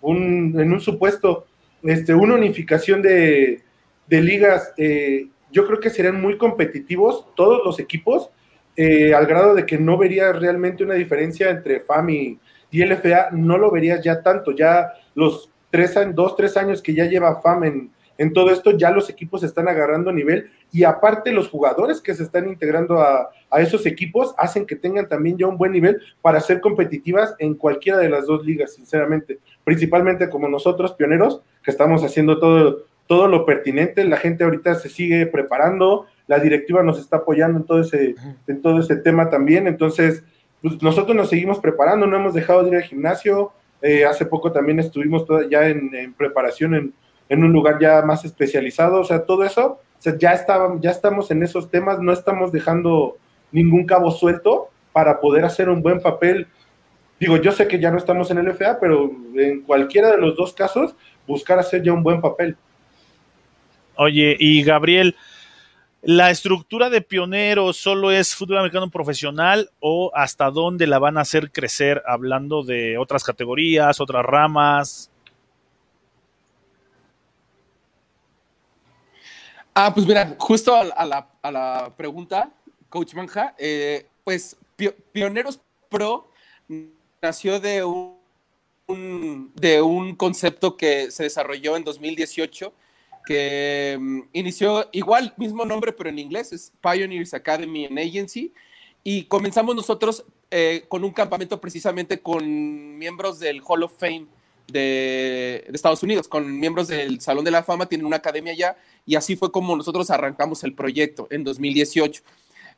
un, 0.00 0.54
en 0.58 0.72
un 0.72 0.80
supuesto 0.80 1.46
este, 1.82 2.14
una 2.14 2.34
unificación 2.34 3.02
de, 3.02 3.62
de 4.06 4.20
ligas, 4.20 4.72
eh, 4.76 5.28
yo 5.50 5.66
creo 5.66 5.80
que 5.80 5.90
serían 5.90 6.20
muy 6.20 6.38
competitivos 6.38 7.26
todos 7.34 7.62
los 7.64 7.78
equipos, 7.80 8.30
eh, 8.76 9.14
al 9.14 9.26
grado 9.26 9.54
de 9.54 9.66
que 9.66 9.78
no 9.78 9.98
vería 9.98 10.32
realmente 10.32 10.84
una 10.84 10.94
diferencia 10.94 11.50
entre 11.50 11.80
FAM 11.80 12.10
y, 12.10 12.38
y 12.70 12.84
LFA, 12.84 13.30
no 13.32 13.58
lo 13.58 13.70
verías 13.70 14.02
ya 14.04 14.22
tanto. 14.22 14.52
Ya 14.52 14.92
los 15.14 15.50
tres, 15.70 15.94
dos, 16.14 16.36
tres 16.36 16.56
años 16.56 16.82
que 16.82 16.94
ya 16.94 17.04
lleva 17.04 17.40
FAM 17.40 17.64
en, 17.64 17.90
en 18.18 18.32
todo 18.32 18.50
esto, 18.50 18.72
ya 18.72 18.90
los 18.90 19.08
equipos 19.08 19.44
están 19.44 19.68
agarrando 19.68 20.12
nivel 20.12 20.50
y 20.72 20.84
aparte 20.84 21.32
los 21.32 21.48
jugadores 21.48 22.00
que 22.00 22.14
se 22.14 22.24
están 22.24 22.48
integrando 22.48 23.00
a, 23.00 23.30
a, 23.48 23.60
esos 23.60 23.86
equipos 23.86 24.34
hacen 24.36 24.66
que 24.66 24.76
tengan 24.76 25.08
también 25.08 25.38
ya 25.38 25.46
un 25.46 25.56
buen 25.56 25.72
nivel 25.72 26.00
para 26.20 26.40
ser 26.40 26.60
competitivas 26.60 27.34
en 27.38 27.54
cualquiera 27.54 27.98
de 27.98 28.10
las 28.10 28.26
dos 28.26 28.44
ligas, 28.44 28.74
sinceramente. 28.74 29.38
Principalmente 29.64 30.28
como 30.28 30.48
nosotros, 30.48 30.92
pioneros, 30.94 31.42
que 31.62 31.70
estamos 31.70 32.02
haciendo 32.02 32.38
todo, 32.40 32.84
todo 33.06 33.28
lo 33.28 33.46
pertinente, 33.46 34.04
la 34.04 34.16
gente 34.16 34.44
ahorita 34.44 34.74
se 34.74 34.88
sigue 34.88 35.26
preparando, 35.26 36.06
la 36.26 36.40
directiva 36.40 36.82
nos 36.82 36.98
está 36.98 37.18
apoyando 37.18 37.60
en 37.60 37.64
todo 37.64 37.80
ese, 37.80 38.16
en 38.46 38.62
todo 38.62 38.80
ese 38.80 38.96
tema 38.96 39.30
también, 39.30 39.66
entonces 39.66 40.24
pues 40.60 40.82
nosotros 40.82 41.16
nos 41.16 41.30
seguimos 41.30 41.60
preparando, 41.60 42.06
no 42.06 42.16
hemos 42.16 42.34
dejado 42.34 42.62
de 42.62 42.70
ir 42.70 42.76
al 42.76 42.82
gimnasio, 42.82 43.52
eh, 43.82 44.04
hace 44.04 44.26
poco 44.26 44.52
también 44.52 44.78
estuvimos 44.80 45.24
ya 45.50 45.68
en, 45.68 46.12
preparación 46.14 46.94
en, 47.28 47.44
un 47.44 47.52
lugar 47.52 47.78
ya 47.80 48.02
más 48.02 48.24
especializado, 48.24 49.00
o 49.00 49.04
sea, 49.04 49.24
todo 49.24 49.44
eso, 49.44 49.80
ya, 50.18 50.34
ya 50.80 50.90
estamos 50.90 51.30
en 51.30 51.42
esos 51.42 51.70
temas, 51.70 52.00
no 52.00 52.12
estamos 52.12 52.52
dejando 52.52 53.16
ningún 53.52 53.84
cabo 53.84 54.10
suelto 54.10 54.68
para 54.92 55.20
poder 55.20 55.44
hacer 55.44 55.68
un 55.68 55.82
buen 55.82 56.00
papel. 56.00 56.46
Digo, 57.20 57.36
yo 57.36 57.52
sé 57.52 57.68
que 57.68 57.78
ya 57.78 57.90
no 57.90 57.98
estamos 57.98 58.30
en 58.30 58.38
el 58.38 58.54
FA, 58.54 58.78
pero 58.80 59.10
en 59.34 59.62
cualquiera 59.62 60.10
de 60.10 60.18
los 60.18 60.36
dos 60.36 60.52
casos, 60.52 60.94
buscar 61.26 61.58
hacer 61.58 61.82
ya 61.82 61.92
un 61.92 62.02
buen 62.02 62.20
papel. 62.20 62.56
Oye, 63.96 64.36
y 64.38 64.62
Gabriel, 64.62 65.16
¿la 66.02 66.30
estructura 66.30 66.90
de 66.90 67.00
pioneros 67.00 67.76
solo 67.76 68.10
es 68.10 68.34
fútbol 68.34 68.58
americano 68.58 68.90
profesional 68.90 69.70
o 69.80 70.10
hasta 70.14 70.50
dónde 70.50 70.86
la 70.86 70.98
van 70.98 71.18
a 71.18 71.22
hacer 71.22 71.50
crecer 71.50 72.02
hablando 72.06 72.62
de 72.62 72.98
otras 72.98 73.24
categorías, 73.24 74.00
otras 74.00 74.24
ramas? 74.24 75.10
Ah, 79.74 79.92
pues 79.94 80.06
mira, 80.06 80.34
justo 80.38 80.74
a, 80.74 81.06
la, 81.06 81.92
pregunta, 81.96 82.50
Coach 82.88 83.14
Manja, 83.14 83.54
eh, 83.58 84.08
pues 84.24 84.56
Pioneros 85.12 85.60
Pro 85.88 86.32
nació 87.22 87.60
de 87.60 87.84
un, 87.84 89.52
de 89.54 89.80
un 89.80 90.16
concepto 90.16 90.76
que 90.76 91.10
se 91.10 91.24
desarrolló 91.24 91.76
en 91.76 91.84
2018 91.84 92.72
que 93.28 93.98
mm, 94.00 94.20
inició 94.32 94.88
igual, 94.92 95.34
mismo 95.36 95.66
nombre, 95.66 95.92
pero 95.92 96.08
en 96.08 96.18
inglés, 96.18 96.50
es 96.54 96.72
Pioneers 96.80 97.34
Academy 97.34 97.84
and 97.84 97.98
Agency. 97.98 98.54
Y 99.04 99.24
comenzamos 99.24 99.76
nosotros 99.76 100.24
eh, 100.50 100.86
con 100.88 101.04
un 101.04 101.10
campamento 101.10 101.60
precisamente 101.60 102.20
con 102.20 102.96
miembros 102.96 103.38
del 103.38 103.60
Hall 103.66 103.82
of 103.82 103.92
Fame 103.98 104.24
de, 104.66 105.62
Estados 105.74 106.02
Unidos, 106.02 106.26
con 106.26 106.58
miembros 106.58 106.88
del 106.88 107.20
Salón 107.20 107.44
de 107.44 107.50
la 107.50 107.62
Fama, 107.62 107.84
tienen 107.84 108.06
una 108.06 108.16
academia 108.16 108.54
allá, 108.54 108.78
y 109.04 109.14
así 109.14 109.36
fue 109.36 109.52
como 109.52 109.76
nosotros 109.76 110.10
arrancamos 110.10 110.64
el 110.64 110.72
proyecto 110.72 111.28
en 111.30 111.44
2018. 111.44 112.22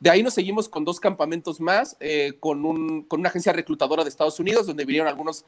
De 0.01 0.09
ahí 0.09 0.21
nos 0.21 0.33
seguimos 0.33 0.67
con 0.67 0.83
dos 0.83 0.99
campamentos 0.99 1.61
más, 1.61 1.95
eh, 2.01 2.33
con, 2.41 2.65
un, 2.65 3.03
con 3.03 3.21
una 3.21 3.29
agencia 3.29 3.53
reclutadora 3.53 4.03
de 4.03 4.09
Estados 4.09 4.37
Unidos, 4.37 4.67
donde 4.67 4.83
vinieron 4.83 5.07
algunos 5.07 5.45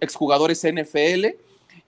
exjugadores 0.00 0.66
NFL, 0.66 1.36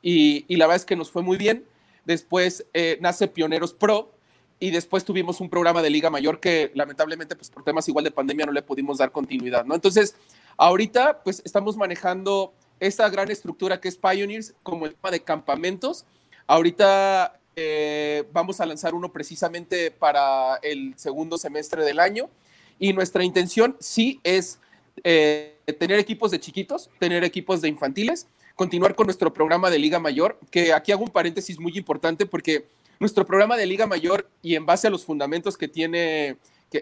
y, 0.00 0.44
y 0.46 0.56
la 0.56 0.66
verdad 0.66 0.76
es 0.76 0.84
que 0.84 0.94
nos 0.94 1.10
fue 1.10 1.22
muy 1.22 1.36
bien 1.36 1.64
después 2.04 2.66
eh, 2.74 2.98
nace 3.00 3.28
Pioneros 3.28 3.72
Pro 3.72 4.12
y 4.58 4.70
después 4.70 5.04
tuvimos 5.04 5.40
un 5.40 5.50
programa 5.50 5.82
de 5.82 5.90
Liga 5.90 6.10
Mayor 6.10 6.38
que 6.38 6.70
lamentablemente 6.74 7.34
pues 7.34 7.50
por 7.50 7.64
temas 7.64 7.88
igual 7.88 8.04
de 8.04 8.10
pandemia 8.10 8.46
no 8.46 8.52
le 8.52 8.62
pudimos 8.62 8.98
dar 8.98 9.10
continuidad, 9.10 9.64
¿no? 9.64 9.74
Entonces, 9.74 10.14
ahorita 10.56 11.22
pues 11.24 11.42
estamos 11.44 11.76
manejando 11.76 12.52
esta 12.78 13.08
gran 13.08 13.30
estructura 13.30 13.80
que 13.80 13.88
es 13.88 13.96
Pioneers 13.96 14.54
como 14.62 14.86
el 14.86 14.94
tema 14.94 15.10
de 15.10 15.20
campamentos. 15.22 16.04
Ahorita 16.46 17.40
eh, 17.56 18.24
vamos 18.32 18.60
a 18.60 18.66
lanzar 18.66 18.94
uno 18.94 19.12
precisamente 19.12 19.90
para 19.90 20.56
el 20.62 20.94
segundo 20.96 21.38
semestre 21.38 21.84
del 21.84 21.98
año 21.98 22.30
y 22.78 22.92
nuestra 22.92 23.24
intención 23.24 23.76
sí 23.80 24.20
es 24.24 24.58
eh, 25.04 25.56
tener 25.78 25.98
equipos 25.98 26.30
de 26.30 26.40
chiquitos, 26.40 26.90
tener 26.98 27.24
equipos 27.24 27.60
de 27.62 27.68
infantiles 27.68 28.26
continuar 28.62 28.94
con 28.94 29.08
nuestro 29.08 29.32
programa 29.32 29.70
de 29.70 29.78
Liga 29.80 29.98
Mayor, 29.98 30.38
que 30.48 30.72
aquí 30.72 30.92
hago 30.92 31.02
un 31.02 31.10
paréntesis 31.10 31.58
muy 31.58 31.76
importante 31.76 32.26
porque 32.26 32.64
nuestro 33.00 33.26
programa 33.26 33.56
de 33.56 33.66
Liga 33.66 33.88
Mayor 33.88 34.30
y 34.40 34.54
en 34.54 34.66
base 34.66 34.86
a 34.86 34.90
los 34.90 35.04
fundamentos 35.04 35.56
que 35.56 35.66
tiene 35.66 36.36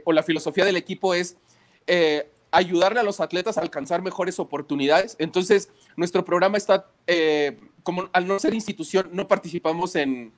o 0.04 0.12
la 0.12 0.22
filosofía 0.22 0.66
del 0.66 0.76
equipo 0.76 1.14
es 1.14 1.38
eh, 1.86 2.28
ayudarle 2.50 3.00
a 3.00 3.02
los 3.02 3.18
atletas 3.18 3.56
a 3.56 3.62
alcanzar 3.62 4.02
mejores 4.02 4.38
oportunidades. 4.38 5.16
Entonces, 5.18 5.70
nuestro 5.96 6.22
programa 6.22 6.58
está, 6.58 6.86
eh, 7.06 7.58
como 7.82 8.10
al 8.12 8.28
no 8.28 8.38
ser 8.38 8.52
institución, 8.52 9.08
no 9.14 9.26
participamos 9.26 9.96
en 9.96 10.34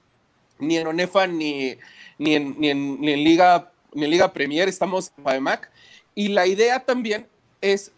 ni 0.61 0.77
en 0.77 0.87
ONEFA 0.87 1.27
ni, 1.27 1.77
ni, 2.19 2.37
en, 2.37 2.55
ni 2.61 2.69
en 2.71 3.25
Liga 3.25 3.73
ni 3.95 4.05
en 4.05 4.11
Liga 4.13 4.33
Premier, 4.33 4.69
estamos 4.69 5.13
en 5.19 5.25
FAEMAC. 5.25 5.73
Y 6.15 6.29
la 6.29 6.47
idea 6.47 6.85
también 6.85 7.27
es 7.61 7.91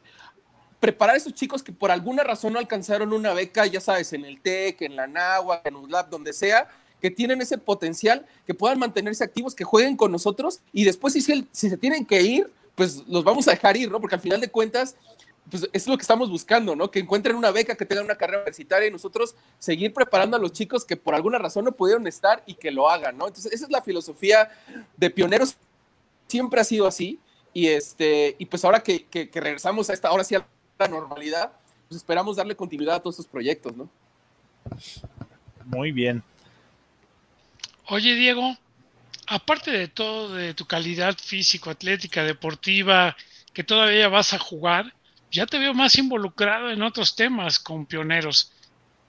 preparar 0.85 1.15
a 1.15 1.17
esos 1.17 1.33
chicos 1.33 1.63
que 1.63 1.73
por 1.73 1.91
alguna 1.91 2.25
razón 2.25 2.53
no 2.53 2.59
alcanzaron 2.59 3.11
una 3.15 3.33
beca, 3.33 3.65
ya 3.65 3.81
sabes, 3.81 4.13
en 4.13 4.27
el 4.27 4.39
TEC, 4.43 4.83
en 4.83 4.97
la 4.97 5.07
NAWA, 5.07 5.63
en 5.65 5.77
UNLAB, 5.77 6.11
donde 6.11 6.35
sea, 6.35 6.69
que 7.01 7.11
tienen 7.11 7.41
ese 7.41 7.57
potencial, 7.57 8.27
que 8.47 8.53
puedan 8.53 8.79
mantenerse 8.79 9.25
activos, 9.25 9.55
que 9.55 9.65
jueguen 9.65 9.97
con 9.97 10.13
nosotros 10.13 10.61
y 10.75 10.85
después 10.85 11.15
si 11.15 11.23
se, 11.23 11.47
si 11.53 11.71
se 11.71 11.79
tienen 11.79 12.05
que 12.05 12.21
ir, 12.21 12.53
pues 12.75 13.03
los 13.09 13.25
vamos 13.25 13.49
a 13.49 13.53
dejar 13.53 13.79
ir, 13.79 13.91
¿no? 13.91 13.99
Porque 13.99 14.17
al 14.17 14.21
final 14.21 14.43
de 14.43 14.51
cuentas, 14.51 14.95
pues 15.51 15.67
es 15.73 15.87
lo 15.87 15.97
que 15.97 16.03
estamos 16.03 16.31
buscando, 16.31 16.77
¿no? 16.77 16.91
Que 16.91 16.99
encuentren 16.99 17.35
una 17.35 17.51
beca, 17.51 17.77
que 17.77 17.87
tengan 17.87 18.05
una 18.05 18.17
carrera 18.17 18.41
universitaria 18.41 18.87
y 18.87 18.91
nosotros 18.91 19.35
seguir 19.59 19.95
preparando 19.95 20.37
a 20.37 20.39
los 20.39 20.53
chicos 20.53 20.85
que 20.85 20.99
por 20.99 21.15
alguna 21.15 21.39
razón 21.39 21.65
no 21.65 21.73
pudieron 21.73 22.07
estar 22.07 22.43
y 22.45 22.57
que 22.57 22.71
lo 22.71 22.91
hagan, 22.91 23.17
¿no? 23.17 23.27
Entonces, 23.27 23.55
esa 23.55 23.65
es 23.65 23.71
la 23.71 23.81
filosofía 23.81 24.51
de 24.99 25.09
pioneros, 25.09 25.57
siempre 26.27 26.61
ha 26.61 26.65
sido 26.65 26.87
así. 26.87 27.19
Y, 27.55 27.69
este, 27.69 28.37
y 28.39 28.45
pues 28.45 28.67
ahora 28.67 28.83
que, 28.83 29.07
que, 29.07 29.31
regresamos 29.33 29.89
a 29.89 29.95
esta, 29.95 30.09
ahora 30.09 30.25
sí 30.25 30.35
la 30.79 30.89
normalidad, 30.89 31.53
pues 31.89 31.99
esperamos 31.99 32.37
darle 32.37 32.57
continuidad 32.57 32.97
a 32.97 33.01
todos 33.01 33.17
estos 33.17 33.31
proyectos, 33.31 33.77
¿no? 33.77 33.89
Muy 35.65 35.93
bien. 35.93 36.23
Oye, 37.89 38.15
Diego, 38.15 38.57
aparte 39.27 39.71
de 39.71 39.89
todo, 39.89 40.35
de 40.35 40.55
tu 40.55 40.67
calidad 40.67 41.17
físico, 41.17 41.71
atlética, 41.71 42.25
deportiva, 42.25 43.17
que 43.53 43.65
todavía 43.65 44.09
vas 44.09 44.33
a 44.33 44.39
jugar, 44.39 44.95
ya 45.31 45.47
te 45.47 45.59
veo 45.59 45.75
más 45.75 45.97
involucrado 45.97 46.71
en 46.71 46.83
otros 46.83 47.15
temas 47.15 47.59
con 47.59 47.87
pioneros. 47.87 48.53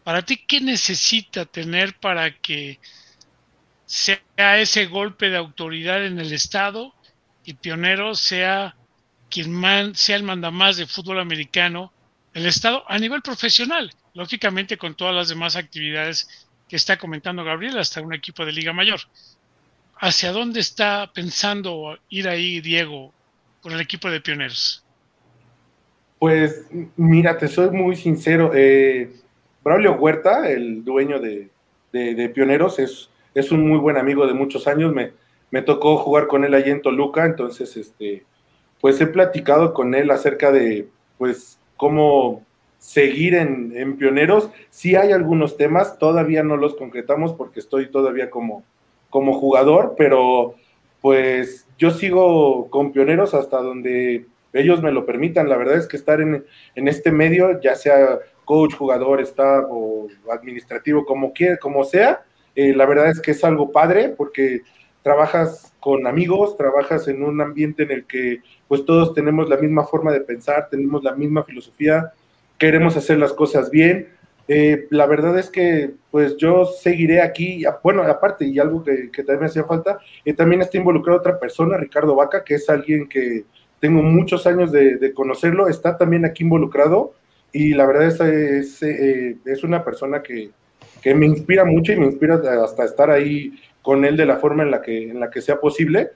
Para 0.03 0.24
ti, 0.24 0.38
¿qué 0.38 0.61
necesita 0.61 1.45
tener 1.45 1.97
para 1.99 2.36
que 2.39 2.80
sea 3.86 4.59
ese 4.59 4.86
golpe 4.88 5.30
de 5.30 5.38
autoridad 5.38 6.05
en 6.05 6.20
el 6.20 6.34
Estado 6.34 6.93
y 7.43 7.53
pionero 7.53 8.16
sea 8.16 8.76
quien 9.30 9.95
sea 9.95 10.15
el 10.15 10.23
mandamás 10.23 10.78
de 10.78 10.88
fútbol 10.88 11.19
americano 11.19 11.91
el 12.34 12.45
Estado 12.45 12.84
a 12.88 12.99
nivel 12.99 13.21
profesional, 13.21 13.91
lógicamente 14.13 14.78
con 14.78 14.93
todas 14.93 15.15
las 15.15 15.30
demás 15.30 15.55
actividades 15.55 16.47
que 16.67 16.76
está 16.76 16.97
comentando 16.97 17.45
Gabriel, 17.45 17.78
hasta 17.78 18.01
un 18.01 18.13
equipo 18.13 18.45
de 18.45 18.51
Liga 18.51 18.73
Mayor. 18.73 18.99
¿Hacia 19.97 20.34
dónde 20.34 20.59
está 20.59 21.09
pensando 21.13 21.97
ir 22.09 22.28
ahí 22.28 22.59
Diego 22.59 23.13
con 23.61 23.71
el 23.71 23.80
equipo 23.80 24.09
de 24.09 24.19
pioneros? 24.19 24.84
Pues 26.19 26.65
mira, 26.97 27.38
te 27.38 27.47
soy 27.47 27.69
muy 27.69 27.95
sincero. 27.95 28.51
Eh, 28.53 29.13
Braulio 29.63 29.93
Huerta, 29.93 30.49
el 30.49 30.84
dueño 30.84 31.19
de, 31.19 31.49
Pioneros, 32.34 32.80
es, 32.80 33.51
un 33.51 33.67
muy 33.67 33.80
buen 33.80 33.95
amigo 33.95 34.28
de 34.28 34.34
muchos 34.34 34.67
años. 34.67 34.93
Me, 34.93 35.13
me 35.51 35.61
tocó 35.61 35.97
jugar 35.97 36.28
con 36.28 36.43
él 36.43 36.53
allí 36.53 36.71
en 36.71 36.82
Toluca, 36.82 37.26
entonces 37.26 37.78
este, 37.78 38.26
pues 38.82 38.99
he 39.01 39.07
platicado 39.07 39.73
con 39.73 39.95
él 39.95 40.11
acerca 40.11 40.51
de, 40.51 40.88
pues, 41.17 41.59
cómo 41.78 42.43
seguir 42.78 43.36
en, 43.36 43.97
Pioneros. 43.97 44.49
Sí 44.69 44.95
hay 44.95 45.11
algunos 45.11 45.57
temas, 45.57 45.97
todavía 45.97 46.43
no 46.43 46.55
los 46.57 46.76
concretamos 46.76 47.34
porque 47.34 47.59
estoy 47.59 47.89
todavía 47.89 48.30
como, 48.30 48.63
como 49.09 49.34
jugador, 49.34 49.95
pero 49.97 50.55
pues 51.01 51.67
yo 51.78 51.91
sigo 51.91 52.69
con 52.69 52.91
Pioneros 52.91 53.34
hasta 53.34 53.61
donde 53.61 54.26
ellos 54.53 54.82
me 54.82 54.91
lo 54.91 55.05
permitan. 55.05 55.49
La 55.49 55.57
verdad 55.57 55.78
es 55.78 55.88
que 55.88 55.97
estar 55.97 56.21
en, 56.21 56.45
este 56.76 57.11
medio, 57.11 57.59
ya 57.61 57.76
sea 57.76 58.19
coach, 58.45 58.76
jugador, 58.76 59.21
staff 59.21 59.65
o 59.69 60.07
administrativo, 60.32 61.05
como 61.05 61.34
como 61.59 61.84
sea, 61.84 62.23
eh, 62.55 62.73
la 62.73 62.86
verdad 62.86 63.09
es 63.09 63.19
que 63.19 63.32
es 63.32 63.43
algo 63.43 63.71
padre 63.71 64.09
porque 64.09 64.61
trabajas 65.06 65.72
con 65.80 66.08
amigos, 66.08 66.58
trabajas 66.58 67.08
en 67.08 67.22
un 67.22 67.39
ambiente 67.39 67.84
en 67.84 67.91
el 67.91 68.06
que 68.06 68.39
pues 68.68 68.86
todos 68.86 69.14
tenemos 69.14 69.47
la 69.47 69.58
misma 69.58 69.86
forma 69.86 70.12
de 70.12 70.22
pensar, 70.22 70.68
tenemos 70.68 71.03
la 71.03 71.14
misma 71.14 71.43
filosofía, 71.43 72.12
queremos 72.58 72.97
hacer 72.97 73.20
las 73.20 73.32
cosas 73.32 73.70
bien. 73.70 74.08
Eh, 74.47 74.88
la 74.89 75.06
verdad 75.06 75.38
es 75.38 75.51
que 75.51 75.91
pues 76.10 76.38
yo 76.38 76.66
seguiré 76.66 77.22
aquí, 77.22 77.64
bueno, 77.84 78.01
aparte 78.01 78.45
y 78.45 78.58
algo 78.58 78.84
que, 78.84 79.12
también 79.18 79.41
me 79.41 79.45
hacía 79.45 79.66
falta, 79.66 79.99
eh, 80.26 80.34
también 80.34 80.62
está 80.62 80.78
involucrada 80.78 81.20
otra 81.20 81.39
persona, 81.39 81.78
Ricardo 81.78 82.16
Vaca, 82.16 82.43
que 82.43 82.56
es 82.56 82.68
alguien 82.68 83.08
que 83.08 83.45
tengo 83.80 84.01
muchos 84.01 84.47
años 84.47 84.72
de, 84.72 85.14
conocerlo, 85.14 85.68
está 85.68 85.99
también 85.99 86.26
aquí 86.26 86.43
involucrado 86.43 87.14
y 87.51 87.76
la 87.76 87.86
verdad 87.86 88.08
es, 88.08 88.20
es, 88.20 88.82
eh, 88.82 89.38
es 89.45 89.64
una 89.64 89.84
persona 89.84 90.24
que, 90.24 90.49
que 91.03 91.14
me 91.14 91.28
inspira 91.28 91.64
mucho 91.64 91.93
y 91.93 91.97
me 91.97 92.08
inspira 92.08 92.41
hasta 92.64 92.86
estar 92.86 93.12
ahí 93.12 93.53
con 93.86 94.03
él 94.03 94.17
de 94.17 94.25
la 94.25 94.38
forma 94.38 94.63
en 94.63 94.71
la 94.71 94.81
que, 94.81 95.11
en 95.11 95.19
la 95.19 95.29
que 95.29 95.41
sea 95.41 95.61
posible. 95.61 96.09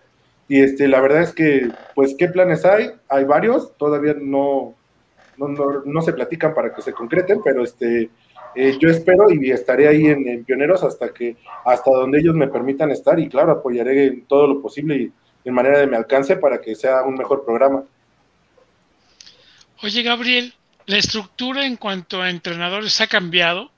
Y 0.48 0.60
este, 0.60 0.88
la 0.88 1.00
verdad 1.00 1.22
es 1.22 1.32
que, 1.32 1.70
pues, 1.94 2.16
¿qué 2.18 2.28
planes 2.28 2.66
hay? 2.66 2.90
Hay 3.08 3.26
varios, 3.26 3.78
todavía 3.78 4.16
no, 4.20 4.74
no, 5.38 6.02
se 6.02 6.14
platican 6.14 6.56
para 6.56 6.74
que 6.74 6.82
se 6.82 6.94
concreten, 6.94 7.42
pero 7.44 7.64
este, 7.64 8.10
eh, 8.56 8.76
yo 8.80 8.90
espero 8.90 9.30
y 9.30 9.52
estaré 9.52 9.88
ahí 9.88 10.08
en, 10.08 10.44
Pioneros 10.46 10.84
hasta 10.84 11.14
que, 11.14 11.38
hasta 11.64 11.92
donde 11.92 12.20
ellos 12.20 12.34
me 12.34 12.48
permitan 12.48 12.90
estar 12.90 13.20
y 13.20 13.30
claro, 13.30 13.52
apoyaré 13.52 14.08
en 14.08 14.26
todo 14.26 14.48
lo 14.48 14.62
posible 14.64 14.96
y 14.98 15.12
en 15.46 15.54
manera 15.54 15.78
de 15.78 15.86
mi 15.86 15.96
alcance 15.96 16.38
para 16.38 16.60
que 16.60 16.74
sea 16.74 17.04
un 17.04 17.14
mejor 17.14 17.46
programa. 17.46 17.84
Oye, 19.84 20.02
Gabriel, 20.02 20.56
¿la 20.88 20.98
estructura 20.98 21.68
en 21.68 21.78
cuanto 21.78 22.24
a 22.24 22.32
entrenadores 22.32 23.00
ha 23.00 23.08
cambiado? 23.08 23.70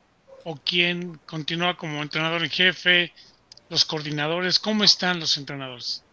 ¿O 0.45 0.57
quién 0.65 1.19
continúa 1.25 1.75
como 1.75 2.01
entrenador 2.01 2.41
en 2.41 2.49
jefe? 2.49 3.11
Los 3.71 3.85
coordinadores, 3.85 4.59
¿cómo 4.59 4.83
están 4.83 5.21
los 5.21 5.37
entrenadores? 5.37 6.03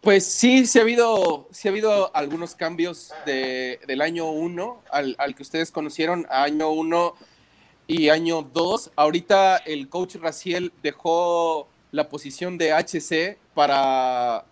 Pues 0.00 0.26
sí, 0.26 0.66
sí 0.66 0.80
ha 0.80 0.82
habido, 0.82 1.46
sí 1.52 1.68
ha 1.68 1.70
habido 1.70 2.14
algunos 2.16 2.56
cambios 2.56 3.12
de, 3.24 3.78
del 3.86 4.00
año 4.00 4.28
1 4.28 4.82
al, 4.90 5.14
al, 5.18 5.36
que 5.36 5.42
ustedes 5.44 5.70
conocieron, 5.70 6.26
año 6.30 6.68
1 6.70 7.14
y 7.86 8.08
año 8.08 8.42
2. 8.42 8.90
Ahorita 8.96 9.58
el 9.58 9.88
coach 9.88 10.16
Raciel 10.16 10.72
dejó 10.82 11.68
la 11.92 12.08
posición 12.08 12.58
de 12.58 12.72
HC 12.72 13.38
para... 13.54 14.44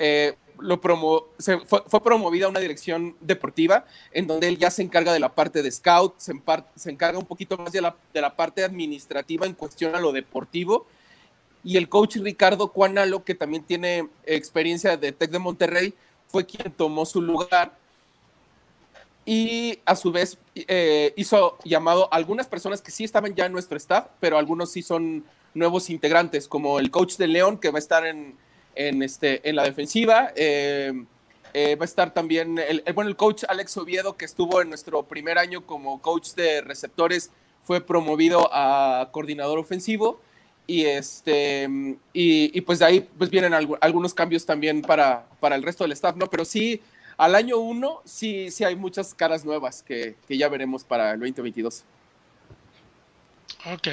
Eh, 0.00 0.34
lo 0.60 0.80
promo 0.80 1.26
fue, 1.38 2.02
promovida 2.02 2.46
a 2.46 2.48
una 2.48 2.60
dirección 2.60 3.16
deportiva 3.20 3.84
en 4.12 4.26
donde 4.26 4.48
él 4.48 4.58
ya 4.58 4.70
se 4.70 4.82
encarga 4.82 5.12
de 5.12 5.20
la 5.20 5.34
parte 5.34 5.62
de 5.62 5.70
scout, 5.70 6.14
se, 6.18 6.32
encarga 6.90 7.18
un 7.18 7.26
poquito 7.26 7.56
más 7.56 7.72
de 7.72 7.80
la, 7.80 7.96
de 8.12 8.20
la 8.20 8.34
parte 8.34 8.64
administrativa 8.64 9.46
en 9.46 9.54
cuestión 9.54 9.94
a 9.94 10.00
lo 10.00 10.12
deportivo. 10.12 10.86
Y 11.64 11.76
el 11.76 11.88
coach 11.88 12.16
Ricardo 12.16 12.72
Cuanalo, 12.72 13.24
que 13.24 13.34
también 13.34 13.64
tiene 13.64 14.08
experiencia 14.24 14.96
de 14.96 15.12
Tec 15.12 15.30
de 15.30 15.38
Monterrey, 15.38 15.94
fue 16.28 16.46
quien 16.46 16.72
tomó 16.72 17.04
su 17.04 17.20
lugar 17.20 17.76
y 19.24 19.80
a 19.84 19.94
su 19.94 20.10
vez 20.10 20.38
eh, 20.54 21.12
hizo 21.16 21.58
llamado 21.64 22.08
a 22.10 22.16
algunas 22.16 22.46
personas 22.46 22.80
que 22.80 22.90
sí 22.90 23.04
estaban 23.04 23.34
ya 23.34 23.46
en 23.46 23.52
nuestro 23.52 23.76
staff, 23.76 24.06
pero 24.20 24.38
algunos 24.38 24.72
sí 24.72 24.82
son 24.82 25.24
nuevos 25.52 25.90
integrantes, 25.90 26.48
como 26.48 26.78
el 26.78 26.90
coach 26.90 27.16
de 27.16 27.26
León, 27.26 27.58
que 27.58 27.70
va 27.70 27.76
a 27.76 27.80
estar 27.80 28.06
en, 28.06 28.36
en 28.78 29.02
este, 29.02 29.46
en 29.48 29.56
la 29.56 29.64
defensiva. 29.64 30.32
Eh, 30.36 30.92
eh, 31.52 31.76
va 31.76 31.82
a 31.82 31.84
estar 31.84 32.14
también 32.14 32.58
el, 32.58 32.82
el, 32.86 32.92
bueno, 32.92 33.10
el 33.10 33.16
coach 33.16 33.44
Alex 33.48 33.76
Oviedo, 33.76 34.16
que 34.16 34.24
estuvo 34.24 34.62
en 34.62 34.68
nuestro 34.68 35.02
primer 35.02 35.38
año 35.38 35.66
como 35.66 36.00
coach 36.00 36.30
de 36.34 36.60
receptores, 36.60 37.30
fue 37.62 37.80
promovido 37.80 38.48
a 38.52 39.08
coordinador 39.12 39.58
ofensivo 39.58 40.20
y 40.66 40.84
este 40.84 41.68
y, 42.12 42.56
y, 42.56 42.60
pues 42.60 42.78
de 42.78 42.84
ahí 42.84 43.08
pues 43.18 43.30
vienen 43.30 43.54
algo, 43.54 43.76
algunos 43.80 44.14
cambios 44.14 44.46
también 44.46 44.82
para, 44.82 45.26
para 45.40 45.56
el 45.56 45.62
resto 45.62 45.84
del 45.84 45.92
staff, 45.92 46.14
¿no? 46.16 46.28
Pero 46.28 46.44
sí, 46.44 46.80
al 47.16 47.34
año 47.34 47.58
uno 47.58 48.02
sí, 48.04 48.50
sí 48.50 48.64
hay 48.64 48.76
muchas 48.76 49.14
caras 49.14 49.44
nuevas 49.44 49.82
que, 49.82 50.16
que 50.28 50.38
ya 50.38 50.48
veremos 50.48 50.84
para 50.84 51.12
el 51.12 51.20
2022. 51.20 51.84
Ok. 53.72 53.88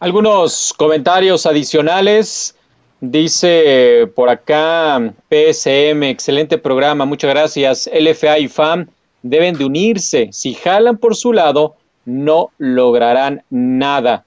Algunos 0.00 0.72
comentarios 0.76 1.44
adicionales. 1.44 2.54
Dice 3.00 4.10
por 4.16 4.28
acá 4.28 5.14
PSM, 5.28 6.02
excelente 6.04 6.58
programa, 6.58 7.04
muchas 7.04 7.30
gracias. 7.30 7.88
LFA 7.92 8.40
y 8.40 8.48
FAM 8.48 8.88
deben 9.22 9.56
de 9.56 9.64
unirse. 9.64 10.30
Si 10.32 10.54
jalan 10.54 10.98
por 10.98 11.14
su 11.14 11.32
lado, 11.32 11.76
no 12.04 12.50
lograrán 12.58 13.42
nada. 13.50 14.24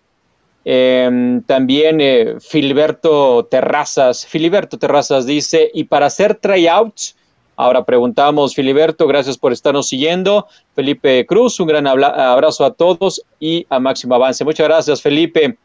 Eh, 0.63 1.41
también 1.47 1.99
eh, 2.01 2.35
Filiberto 2.39 3.45
Terrazas, 3.49 4.25
Filiberto 4.25 4.77
Terrazas 4.77 5.25
dice, 5.25 5.71
y 5.73 5.85
para 5.85 6.05
hacer 6.05 6.35
tryouts, 6.35 7.15
ahora 7.55 7.83
preguntamos, 7.83 8.53
Filiberto, 8.53 9.07
gracias 9.07 9.37
por 9.37 9.51
estarnos 9.51 9.87
siguiendo. 9.87 10.47
Felipe 10.75 11.25
Cruz, 11.25 11.59
un 11.59 11.67
gran 11.67 11.87
abrazo 11.87 12.63
a 12.63 12.73
todos 12.73 13.23
y 13.39 13.65
a 13.69 13.79
máximo 13.79 14.15
avance. 14.15 14.45
Muchas 14.45 14.67
gracias, 14.67 15.01
Felipe. 15.01 15.57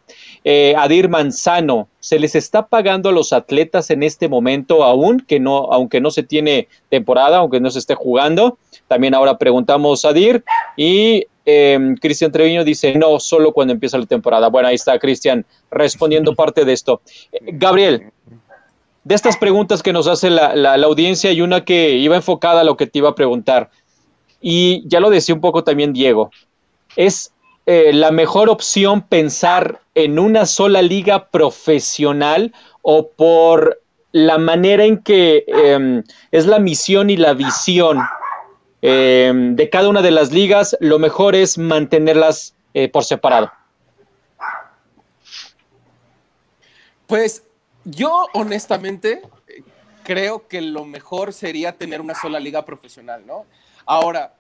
Eh, 0.48 0.76
Adir 0.78 1.08
Manzano, 1.08 1.88
¿se 1.98 2.20
les 2.20 2.36
está 2.36 2.68
pagando 2.68 3.08
a 3.08 3.12
los 3.12 3.32
atletas 3.32 3.90
en 3.90 4.04
este 4.04 4.28
momento 4.28 4.84
aún, 4.84 5.18
que 5.18 5.40
no, 5.40 5.72
aunque 5.72 6.00
no 6.00 6.12
se 6.12 6.22
tiene 6.22 6.68
temporada, 6.88 7.38
aunque 7.38 7.58
no 7.58 7.68
se 7.68 7.80
esté 7.80 7.96
jugando? 7.96 8.56
También 8.86 9.12
ahora 9.16 9.38
preguntamos 9.38 10.04
a 10.04 10.10
Adir 10.10 10.44
y 10.76 11.26
eh, 11.46 11.96
Cristian 12.00 12.30
Treviño 12.30 12.62
dice, 12.62 12.94
no, 12.94 13.18
solo 13.18 13.52
cuando 13.52 13.72
empieza 13.72 13.98
la 13.98 14.06
temporada. 14.06 14.48
Bueno, 14.48 14.68
ahí 14.68 14.76
está 14.76 14.96
Cristian 15.00 15.44
respondiendo 15.68 16.32
parte 16.36 16.64
de 16.64 16.74
esto. 16.74 17.00
Eh, 17.32 17.40
Gabriel, 17.54 18.12
de 19.02 19.14
estas 19.16 19.36
preguntas 19.36 19.82
que 19.82 19.92
nos 19.92 20.06
hace 20.06 20.30
la, 20.30 20.54
la, 20.54 20.76
la, 20.76 20.86
audiencia, 20.86 21.30
hay 21.30 21.40
una 21.40 21.64
que 21.64 21.94
iba 21.96 22.14
enfocada 22.14 22.60
a 22.60 22.64
lo 22.64 22.76
que 22.76 22.86
te 22.86 23.00
iba 23.00 23.08
a 23.08 23.16
preguntar. 23.16 23.68
Y 24.40 24.86
ya 24.86 25.00
lo 25.00 25.10
decía 25.10 25.34
un 25.34 25.40
poco 25.40 25.64
también 25.64 25.92
Diego. 25.92 26.30
¿Es 26.94 27.32
eh, 27.66 27.92
la 27.92 28.10
mejor 28.10 28.48
opción 28.48 29.02
pensar 29.02 29.80
en 29.94 30.18
una 30.18 30.46
sola 30.46 30.82
liga 30.82 31.28
profesional 31.28 32.54
o 32.82 33.08
por 33.08 33.82
la 34.12 34.38
manera 34.38 34.84
en 34.84 35.02
que 35.02 35.44
eh, 35.46 36.02
es 36.30 36.46
la 36.46 36.58
misión 36.58 37.10
y 37.10 37.16
la 37.16 37.34
visión 37.34 38.00
eh, 38.82 39.32
de 39.34 39.68
cada 39.68 39.88
una 39.88 40.00
de 40.00 40.10
las 40.10 40.30
ligas, 40.30 40.76
lo 40.80 40.98
mejor 40.98 41.34
es 41.34 41.58
mantenerlas 41.58 42.54
eh, 42.72 42.88
por 42.88 43.04
separado. 43.04 43.50
Pues 47.06 47.42
yo 47.84 48.26
honestamente 48.34 49.22
creo 50.02 50.46
que 50.46 50.60
lo 50.60 50.84
mejor 50.84 51.32
sería 51.32 51.72
tener 51.72 52.00
una 52.00 52.14
sola 52.14 52.38
liga 52.38 52.64
profesional, 52.64 53.26
¿no? 53.26 53.46
Ahora, 53.86 54.34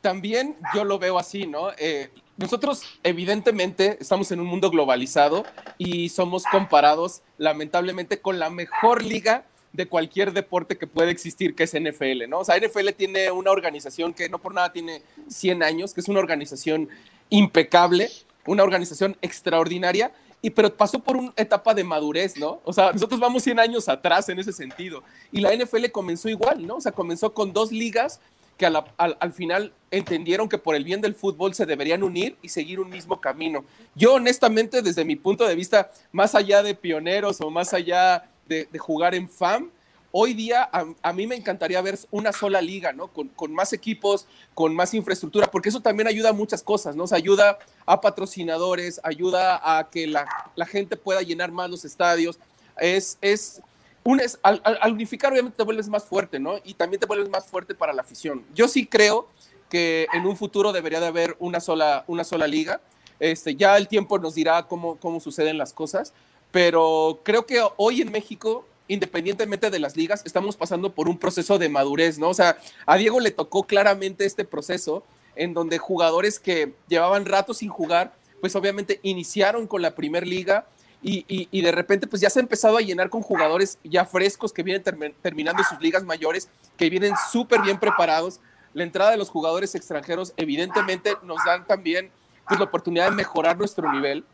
también 0.00 0.56
yo 0.74 0.84
lo 0.84 0.98
veo 0.98 1.18
así, 1.18 1.46
¿no? 1.46 1.70
Eh, 1.78 2.10
nosotros 2.36 2.82
evidentemente 3.02 3.98
estamos 4.00 4.32
en 4.32 4.40
un 4.40 4.46
mundo 4.46 4.70
globalizado 4.70 5.44
y 5.78 6.08
somos 6.08 6.44
comparados 6.44 7.22
lamentablemente 7.38 8.20
con 8.20 8.38
la 8.38 8.50
mejor 8.50 9.04
liga 9.04 9.44
de 9.72 9.86
cualquier 9.86 10.32
deporte 10.32 10.76
que 10.76 10.86
puede 10.86 11.10
existir, 11.10 11.54
que 11.54 11.64
es 11.64 11.72
NFL, 11.72 12.28
¿no? 12.28 12.40
O 12.40 12.44
sea, 12.44 12.58
NFL 12.58 12.90
tiene 12.96 13.30
una 13.30 13.50
organización 13.50 14.12
que 14.12 14.28
no 14.28 14.38
por 14.38 14.54
nada 14.54 14.72
tiene 14.72 15.02
100 15.28 15.62
años, 15.62 15.94
que 15.94 16.00
es 16.00 16.08
una 16.08 16.20
organización 16.20 16.88
impecable, 17.30 18.10
una 18.46 18.62
organización 18.62 19.16
extraordinaria, 19.22 20.12
y 20.42 20.50
pero 20.50 20.74
pasó 20.76 20.98
por 20.98 21.16
una 21.16 21.32
etapa 21.36 21.72
de 21.72 21.84
madurez, 21.84 22.36
¿no? 22.36 22.60
O 22.64 22.72
sea, 22.72 22.92
nosotros 22.92 23.20
vamos 23.20 23.44
100 23.44 23.60
años 23.60 23.88
atrás 23.88 24.28
en 24.28 24.40
ese 24.40 24.52
sentido. 24.52 25.02
Y 25.30 25.40
la 25.40 25.54
NFL 25.54 25.86
comenzó 25.92 26.28
igual, 26.28 26.66
¿no? 26.66 26.76
O 26.76 26.80
sea, 26.80 26.92
comenzó 26.92 27.32
con 27.32 27.52
dos 27.52 27.70
ligas 27.70 28.20
que 28.56 28.66
al, 28.66 28.84
al, 28.96 29.16
al, 29.18 29.32
final 29.32 29.72
entendieron 29.90 30.48
que 30.48 30.58
por 30.58 30.74
el 30.74 30.84
bien 30.84 31.00
del 31.00 31.14
fútbol 31.14 31.54
se 31.54 31.66
deberían 31.66 32.02
unir 32.02 32.36
y 32.42 32.48
seguir 32.48 32.80
un 32.80 32.90
mismo 32.90 33.20
camino. 33.20 33.64
Yo 33.94 34.14
honestamente, 34.14 34.82
desde 34.82 35.04
mi 35.04 35.16
punto 35.16 35.46
de 35.46 35.54
vista, 35.54 35.90
más 36.12 36.34
allá 36.34 36.62
de 36.62 36.74
pioneros 36.74 37.40
o 37.40 37.50
más 37.50 37.74
allá 37.74 38.28
de, 38.46 38.68
jugar 38.78 39.14
en 39.14 39.28
FAM, 39.28 39.70
hoy 40.10 40.34
día 40.34 40.68
a, 40.70 40.84
a, 41.02 41.12
mí 41.12 41.26
me 41.26 41.34
encantaría 41.34 41.80
ver 41.80 41.98
una 42.10 42.32
sola 42.32 42.60
liga, 42.60 42.92
¿no? 42.92 43.08
Con, 43.08 43.28
con, 43.28 43.52
más 43.52 43.72
equipos, 43.72 44.26
con 44.54 44.74
más 44.74 44.92
infraestructura, 44.94 45.50
porque 45.50 45.70
eso 45.70 45.80
también 45.80 46.06
ayuda 46.06 46.30
a 46.30 46.34
muchas 46.34 46.62
cosas, 46.62 46.94
¿no? 46.94 47.04
O 47.04 47.14
ayuda 47.14 47.58
a 47.86 48.00
patrocinadores, 48.00 49.00
ayuda 49.02 49.78
a 49.78 49.88
que 49.88 50.06
la, 50.06 50.26
la 50.54 50.66
gente 50.66 50.96
pueda 50.96 51.22
llenar 51.22 51.50
más 51.50 51.70
los 51.70 51.84
estadios. 51.84 52.38
Es, 52.78 53.18
es, 53.20 53.62
un, 54.04 54.20
es 54.20 54.38
al, 54.42 54.60
al, 54.64 54.92
unificar 54.92 55.32
obviamente 55.32 55.56
te 55.56 55.62
vuelves 55.62 55.88
más 55.88 56.04
fuerte, 56.04 56.38
¿no? 56.38 56.56
Y 56.64 56.74
también 56.74 57.00
te 57.00 57.06
vuelves 57.06 57.28
más 57.28 57.46
fuerte 57.46 57.74
para 57.74 57.92
la 57.92 58.02
afición. 58.02 58.44
Yo 58.54 58.68
sí 58.68 58.86
creo 58.86 59.28
que 59.68 60.06
en 60.12 60.26
un 60.26 60.36
futuro 60.36 60.72
debería 60.72 61.00
de 61.00 61.06
haber 61.06 61.36
una 61.38 61.60
sola, 61.60 62.04
una 62.06 62.24
sola 62.24 62.46
liga. 62.46 62.80
Este, 63.20 63.54
ya 63.54 63.76
el 63.76 63.88
tiempo 63.88 64.18
nos 64.18 64.34
dirá 64.34 64.64
cómo, 64.66 64.96
cómo 64.96 65.20
suceden 65.20 65.56
las 65.56 65.72
cosas, 65.72 66.12
pero 66.50 67.20
creo 67.22 67.46
que 67.46 67.62
hoy 67.76 68.02
en 68.02 68.10
México 68.10 68.66
independientemente 68.88 69.70
de 69.70 69.78
las 69.78 69.96
ligas, 69.96 70.22
estamos 70.26 70.56
pasando 70.56 70.92
por 70.92 71.08
un 71.08 71.18
proceso 71.18 71.58
de 71.58 71.70
madurez, 71.70 72.18
¿no? 72.18 72.28
O 72.28 72.34
sea, 72.34 72.58
a 72.84 72.96
Diego 72.96 73.20
le 73.20 73.30
tocó 73.30 73.62
claramente 73.62 74.26
este 74.26 74.44
proceso 74.44 75.02
en 75.34 75.54
donde 75.54 75.78
jugadores 75.78 76.38
que 76.38 76.74
llevaban 76.88 77.24
rato 77.24 77.54
sin 77.54 77.70
jugar, 77.70 78.12
pues 78.40 78.54
obviamente 78.54 79.00
iniciaron 79.02 79.66
con 79.66 79.80
la 79.80 79.94
primer 79.94 80.26
liga 80.26 80.66
y, 81.02 81.24
y, 81.26 81.48
y, 81.50 81.62
de 81.62 81.72
repente 81.72 82.06
pues 82.06 82.22
ya 82.22 82.30
se 82.30 82.38
ha 82.38 82.42
empezado 82.42 82.76
a 82.76 82.80
llenar 82.80 83.10
con 83.10 83.22
jugadores 83.22 83.78
ya 83.82 84.04
frescos 84.04 84.52
que 84.52 84.62
vienen 84.62 84.84
ter 84.84 84.96
terminando 85.20 85.64
sus 85.64 85.80
ligas 85.80 86.04
mayores, 86.04 86.48
que 86.76 86.88
vienen 86.88 87.14
súper 87.30 87.60
bien 87.60 87.78
preparados. 87.78 88.40
La 88.72 88.84
entrada 88.84 89.10
de 89.10 89.16
los 89.16 89.28
jugadores 89.28 89.74
extranjeros 89.74 90.32
evidentemente 90.36 91.16
nos 91.22 91.44
dan 91.44 91.66
también 91.66 92.10
pues 92.46 92.60
la 92.60 92.66
oportunidad 92.66 93.10
de 93.10 93.16
mejorar 93.16 93.58
nuestro 93.58 93.92
nivel. 93.92 94.24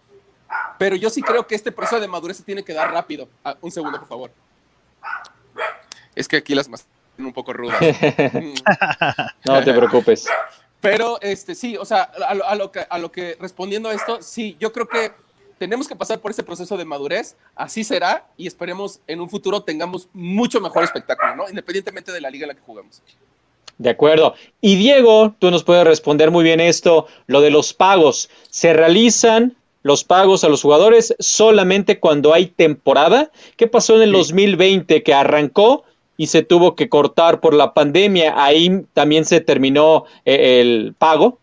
Pero 0.78 0.94
yo 0.94 1.08
sí 1.08 1.22
creo 1.22 1.46
que 1.46 1.54
este 1.54 1.72
proceso 1.72 2.00
de 2.00 2.08
madurez 2.08 2.36
se 2.36 2.42
tiene 2.42 2.62
que 2.62 2.74
dar 2.74 2.92
rápido. 2.92 3.28
Ah, 3.44 3.56
un 3.60 3.70
segundo, 3.70 3.98
por 3.98 4.08
favor. 4.08 4.30
Es 6.14 6.28
que 6.28 6.36
aquí 6.36 6.54
las 6.54 6.68
más 6.68 6.86
un 7.18 7.32
poco 7.32 7.52
rudas. 7.52 7.80
no 9.44 9.64
te 9.64 9.72
preocupes. 9.72 10.26
Pero 10.80 11.20
este 11.20 11.54
sí, 11.54 11.76
o 11.76 11.84
sea, 11.84 12.12
a, 12.26 12.30
a, 12.30 12.54
lo 12.54 12.70
que, 12.70 12.86
a 12.88 12.98
lo 12.98 13.10
que 13.10 13.36
respondiendo 13.40 13.88
a 13.88 13.94
esto, 13.94 14.22
sí, 14.22 14.56
yo 14.60 14.72
creo 14.72 14.86
que 14.86 15.12
tenemos 15.58 15.88
que 15.88 15.96
pasar 15.96 16.20
por 16.20 16.30
ese 16.30 16.42
proceso 16.42 16.76
de 16.76 16.84
madurez, 16.84 17.36
así 17.54 17.84
será, 17.84 18.26
y 18.36 18.46
esperemos 18.46 19.00
en 19.06 19.20
un 19.20 19.28
futuro 19.28 19.62
tengamos 19.62 20.08
mucho 20.12 20.60
mejor 20.60 20.84
espectáculo, 20.84 21.36
¿no? 21.36 21.48
Independientemente 21.48 22.12
de 22.12 22.20
la 22.20 22.30
liga 22.30 22.44
en 22.44 22.48
la 22.48 22.54
que 22.54 22.62
jugamos. 22.62 23.02
De 23.78 23.90
acuerdo. 23.90 24.34
Y 24.60 24.76
Diego, 24.76 25.34
tú 25.38 25.50
nos 25.50 25.62
puedes 25.62 25.84
responder 25.84 26.30
muy 26.30 26.42
bien 26.42 26.60
esto, 26.60 27.06
lo 27.26 27.40
de 27.40 27.50
los 27.50 27.74
pagos. 27.74 28.28
¿Se 28.50 28.72
realizan 28.72 29.56
los 29.82 30.02
pagos 30.02 30.42
a 30.42 30.48
los 30.48 30.62
jugadores 30.62 31.14
solamente 31.20 32.00
cuando 32.00 32.34
hay 32.34 32.46
temporada? 32.46 33.30
¿Qué 33.56 33.68
pasó 33.68 33.94
en 33.94 34.02
el 34.02 34.10
sí. 34.10 34.16
2020 34.16 35.02
que 35.04 35.14
arrancó 35.14 35.84
y 36.16 36.26
se 36.26 36.42
tuvo 36.42 36.74
que 36.74 36.88
cortar 36.88 37.40
por 37.40 37.54
la 37.54 37.72
pandemia? 37.72 38.34
Ahí 38.36 38.84
también 38.94 39.24
se 39.24 39.40
terminó 39.40 40.04
eh, 40.24 40.60
el 40.60 40.94
pago. 40.98 41.38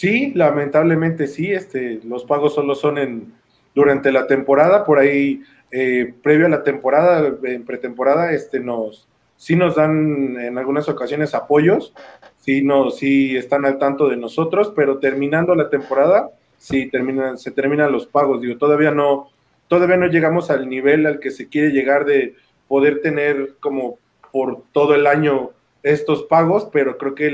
Sí, 0.00 0.32
lamentablemente 0.34 1.26
sí, 1.26 1.52
este, 1.52 2.00
los 2.04 2.24
pagos 2.24 2.54
solo 2.54 2.74
son 2.74 2.96
en, 2.96 3.34
durante 3.74 4.10
la 4.10 4.26
temporada, 4.26 4.82
por 4.82 4.98
ahí, 4.98 5.42
eh, 5.70 6.14
previo 6.22 6.46
a 6.46 6.48
la 6.48 6.62
temporada, 6.62 7.36
en 7.42 7.66
pretemporada, 7.66 8.32
este, 8.32 8.60
nos, 8.60 9.06
sí 9.36 9.56
nos 9.56 9.76
dan 9.76 10.38
en 10.40 10.56
algunas 10.56 10.88
ocasiones 10.88 11.34
apoyos, 11.34 11.92
sí, 12.38 12.62
no, 12.62 12.90
sí 12.90 13.36
están 13.36 13.66
al 13.66 13.76
tanto 13.76 14.08
de 14.08 14.16
nosotros, 14.16 14.72
pero 14.74 15.00
terminando 15.00 15.54
la 15.54 15.68
temporada, 15.68 16.30
sí 16.56 16.86
terminan, 16.86 17.36
se 17.36 17.50
terminan 17.50 17.92
los 17.92 18.06
pagos. 18.06 18.40
Digo, 18.40 18.56
todavía 18.56 18.92
no, 18.92 19.28
todavía 19.68 19.98
no 19.98 20.06
llegamos 20.06 20.50
al 20.50 20.66
nivel 20.66 21.04
al 21.04 21.20
que 21.20 21.30
se 21.30 21.50
quiere 21.50 21.72
llegar 21.72 22.06
de 22.06 22.36
poder 22.68 23.02
tener 23.02 23.56
como 23.60 23.98
por 24.32 24.62
todo 24.72 24.94
el 24.94 25.06
año 25.06 25.50
estos 25.82 26.22
pagos, 26.22 26.70
pero 26.72 26.96
creo 26.96 27.14
que 27.14 27.30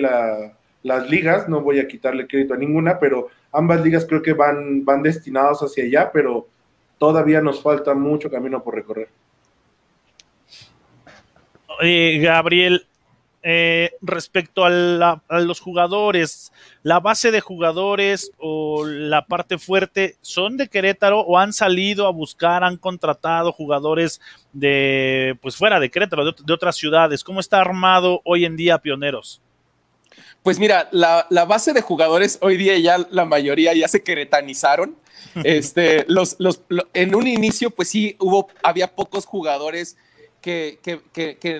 las 0.86 1.10
ligas, 1.10 1.48
no 1.48 1.60
voy 1.60 1.80
a 1.80 1.88
quitarle 1.88 2.26
crédito 2.26 2.54
a 2.54 2.56
ninguna, 2.56 2.98
pero 2.98 3.28
ambas 3.52 3.82
ligas 3.82 4.06
creo 4.06 4.22
que 4.22 4.32
van, 4.32 4.84
van 4.84 5.02
destinados 5.02 5.60
hacia 5.60 5.84
allá, 5.84 6.10
pero 6.12 6.46
todavía 6.96 7.40
nos 7.40 7.60
falta 7.60 7.92
mucho 7.94 8.30
camino 8.30 8.62
por 8.62 8.74
recorrer. 8.76 9.08
Gabriel, 12.20 12.86
eh, 13.42 13.90
respecto 14.00 14.64
a, 14.64 14.70
los 15.40 15.60
jugadores, 15.60 16.52
la 16.82 17.00
base 17.00 17.30
de 17.30 17.40
jugadores 17.40 18.32
o 18.38 18.86
la 18.86 19.26
parte 19.26 19.58
fuerte, 19.58 20.16
¿son 20.20 20.56
de 20.56 20.68
Querétaro 20.68 21.20
o 21.20 21.38
han 21.38 21.52
salido 21.52 22.06
a 22.06 22.12
buscar, 22.12 22.64
han 22.64 22.76
contratado 22.76 23.52
jugadores 23.52 24.20
de, 24.52 25.36
pues 25.42 25.56
fuera 25.56 25.80
de 25.80 25.90
Querétaro, 25.90 26.32
de, 26.32 26.52
otras 26.52 26.76
ciudades? 26.76 27.22
¿Cómo 27.24 27.40
está 27.40 27.60
armado 27.60 28.20
hoy 28.24 28.44
en 28.44 28.56
día 28.56 28.78
Pioneros? 28.78 29.42
Pues 30.46 30.60
mira, 30.60 30.88
la, 30.92 31.26
base 31.44 31.72
de 31.72 31.80
jugadores 31.80 32.38
hoy 32.40 32.56
día 32.56 32.78
ya 32.78 33.04
la 33.10 33.24
mayoría 33.24 33.74
ya 33.74 33.88
se 33.88 34.04
queretanizaron. 34.04 34.94
Este, 35.42 36.04
los, 36.06 36.36
los, 36.38 36.62
en 36.94 37.16
un 37.16 37.26
inicio, 37.26 37.70
pues 37.70 37.88
sí, 37.88 38.14
hubo, 38.20 38.46
había 38.62 38.94
pocos 38.94 39.26
jugadores 39.26 39.96
que, 40.40 40.78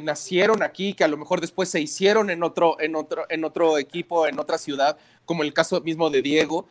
nacieron 0.04 0.62
aquí, 0.62 0.94
que 0.94 1.02
a 1.02 1.08
lo 1.08 1.16
mejor 1.16 1.40
después 1.40 1.68
se 1.68 1.80
hicieron 1.80 2.30
en 2.30 2.44
otro, 2.44 2.80
en, 2.80 2.94
otro, 2.94 3.26
en 3.28 3.44
otro 3.44 3.76
equipo, 3.76 4.28
en 4.28 4.38
otra 4.38 4.56
ciudad, 4.56 4.96
como 5.24 5.42
el 5.42 5.52
caso 5.52 5.80
mismo 5.80 6.08
de 6.08 6.22
Diego. 6.22 6.68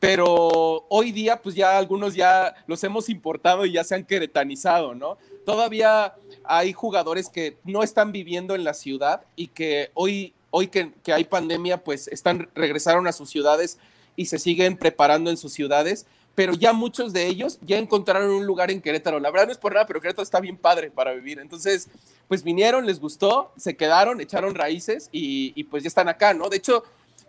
Pero 0.00 0.86
hoy 0.88 1.12
día, 1.12 1.42
pues 1.42 1.54
ya 1.54 1.76
algunos 1.76 2.14
ya 2.14 2.54
los 2.66 2.82
hemos 2.82 3.10
importado 3.10 3.66
y 3.66 3.72
ya 3.72 3.84
se 3.84 3.94
han 3.94 4.06
queretanizado, 4.06 4.94
¿no? 4.94 5.18
Todavía 5.44 6.14
hay 6.44 6.72
jugadores 6.72 7.28
que 7.28 7.58
no 7.64 7.82
están 7.82 8.10
viviendo 8.10 8.54
en 8.54 8.64
la 8.64 8.72
ciudad 8.72 9.26
y 9.36 9.48
que 9.48 9.90
hoy, 9.92 10.34
hoy 10.50 10.68
que, 10.68 10.92
que 11.02 11.12
hay 11.12 11.24
pandemia, 11.24 11.84
pues 11.84 12.08
están, 12.08 12.48
regresaron 12.54 13.06
a 13.06 13.12
sus 13.12 13.30
ciudades 13.30 13.78
y 14.16 14.26
se 14.26 14.38
siguen 14.38 14.76
preparando 14.76 15.30
en 15.30 15.36
sus 15.36 15.52
ciudades 15.52 16.06
pero 16.38 16.52
ya 16.52 16.72
muchos 16.72 17.12
de 17.12 17.26
ellos 17.26 17.58
ya 17.62 17.78
encontraron 17.78 18.30
un 18.30 18.46
lugar 18.46 18.70
en 18.70 18.80
Querétaro. 18.80 19.18
La 19.18 19.32
verdad 19.32 19.46
no 19.46 19.52
es 19.52 19.58
por 19.58 19.74
nada, 19.74 19.86
pero 19.86 20.00
Querétaro 20.00 20.22
está 20.22 20.38
bien 20.38 20.56
padre 20.56 20.88
para 20.88 21.12
vivir. 21.12 21.40
Entonces, 21.40 21.88
pues 22.28 22.44
vinieron, 22.44 22.86
les 22.86 23.00
gustó, 23.00 23.50
se 23.56 23.76
quedaron, 23.76 24.20
echaron 24.20 24.54
raíces 24.54 25.08
y, 25.10 25.64
pues 25.64 25.82
ya 25.82 25.88
están 25.88 26.08
acá, 26.08 26.34
¿no? 26.34 26.48
De 26.48 26.58
hecho, 26.58 26.84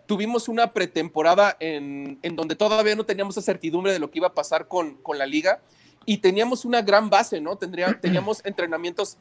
tuvimos 0.06 0.48
una 0.48 0.70
pretemporada 0.70 1.56
en, 1.58 2.20
en, 2.22 2.36
donde 2.36 2.54
todavía 2.54 2.94
no 2.94 3.04
teníamos 3.04 3.36
esa 3.36 3.44
certidumbre 3.44 3.92
de 3.92 3.98
lo 3.98 4.12
que 4.12 4.20
iba 4.20 4.28
a 4.28 4.32
pasar 4.32 4.68
con, 4.68 4.94
con 4.98 5.18
la 5.18 5.26
liga 5.26 5.60
y 6.06 6.18
teníamos 6.18 6.64
una 6.64 6.80
gran 6.80 7.10
base, 7.10 7.40
¿no? 7.40 7.56
Tendría, 7.56 7.98
teníamos 8.00 8.40
entrenamientos 8.44 9.16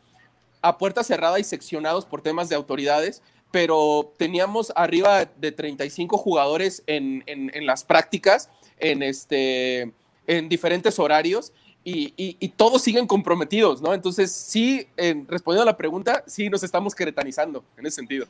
a 0.61 0.77
puerta 0.77 1.03
cerrada 1.03 1.39
y 1.39 1.43
seccionados 1.43 2.05
por 2.05 2.21
temas 2.21 2.47
de 2.47 2.55
autoridades, 2.55 3.23
pero 3.51 4.13
teníamos 4.17 4.71
arriba 4.75 5.25
de 5.25 5.51
35 5.51 6.17
jugadores 6.17 6.83
en, 6.87 7.23
en, 7.25 7.51
en 7.53 7.65
las 7.65 7.83
prácticas 7.83 8.49
en, 8.79 9.03
este, 9.03 9.91
en 10.27 10.49
diferentes 10.49 10.99
horarios 10.99 11.53
y, 11.83 12.49
todos 12.55 12.83
siguen 12.83 13.07
comprometidos, 13.07 13.81
¿no? 13.81 13.93
Entonces, 13.93 14.31
sí, 14.31 14.85
respondiendo 15.27 15.63
a 15.63 15.65
la 15.65 15.77
pregunta, 15.77 16.23
sí 16.27 16.49
nos 16.49 16.63
estamos 16.63 16.93
queretanizando 16.93 17.63
en 17.77 17.85
ese 17.85 17.95
sentido. 17.95 18.27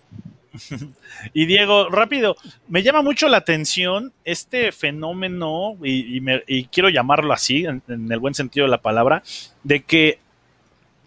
y 1.34 1.46
Diego, 1.46 1.90
rápido, 1.90 2.36
me 2.70 2.84
llama 2.84 3.02
mucho 3.02 3.28
la 3.28 3.38
atención 3.38 4.14
este 4.24 4.72
fenómeno, 4.72 5.78
y, 5.84 6.66
quiero 6.68 6.90
llamarlo 6.90 7.34
así, 7.34 7.66
en, 7.66 7.82
el 7.88 8.20
buen 8.20 8.34
sentido 8.34 8.66
de 8.66 8.72
la 8.72 8.82
palabra, 8.82 9.24
de 9.64 9.84
que 9.84 10.20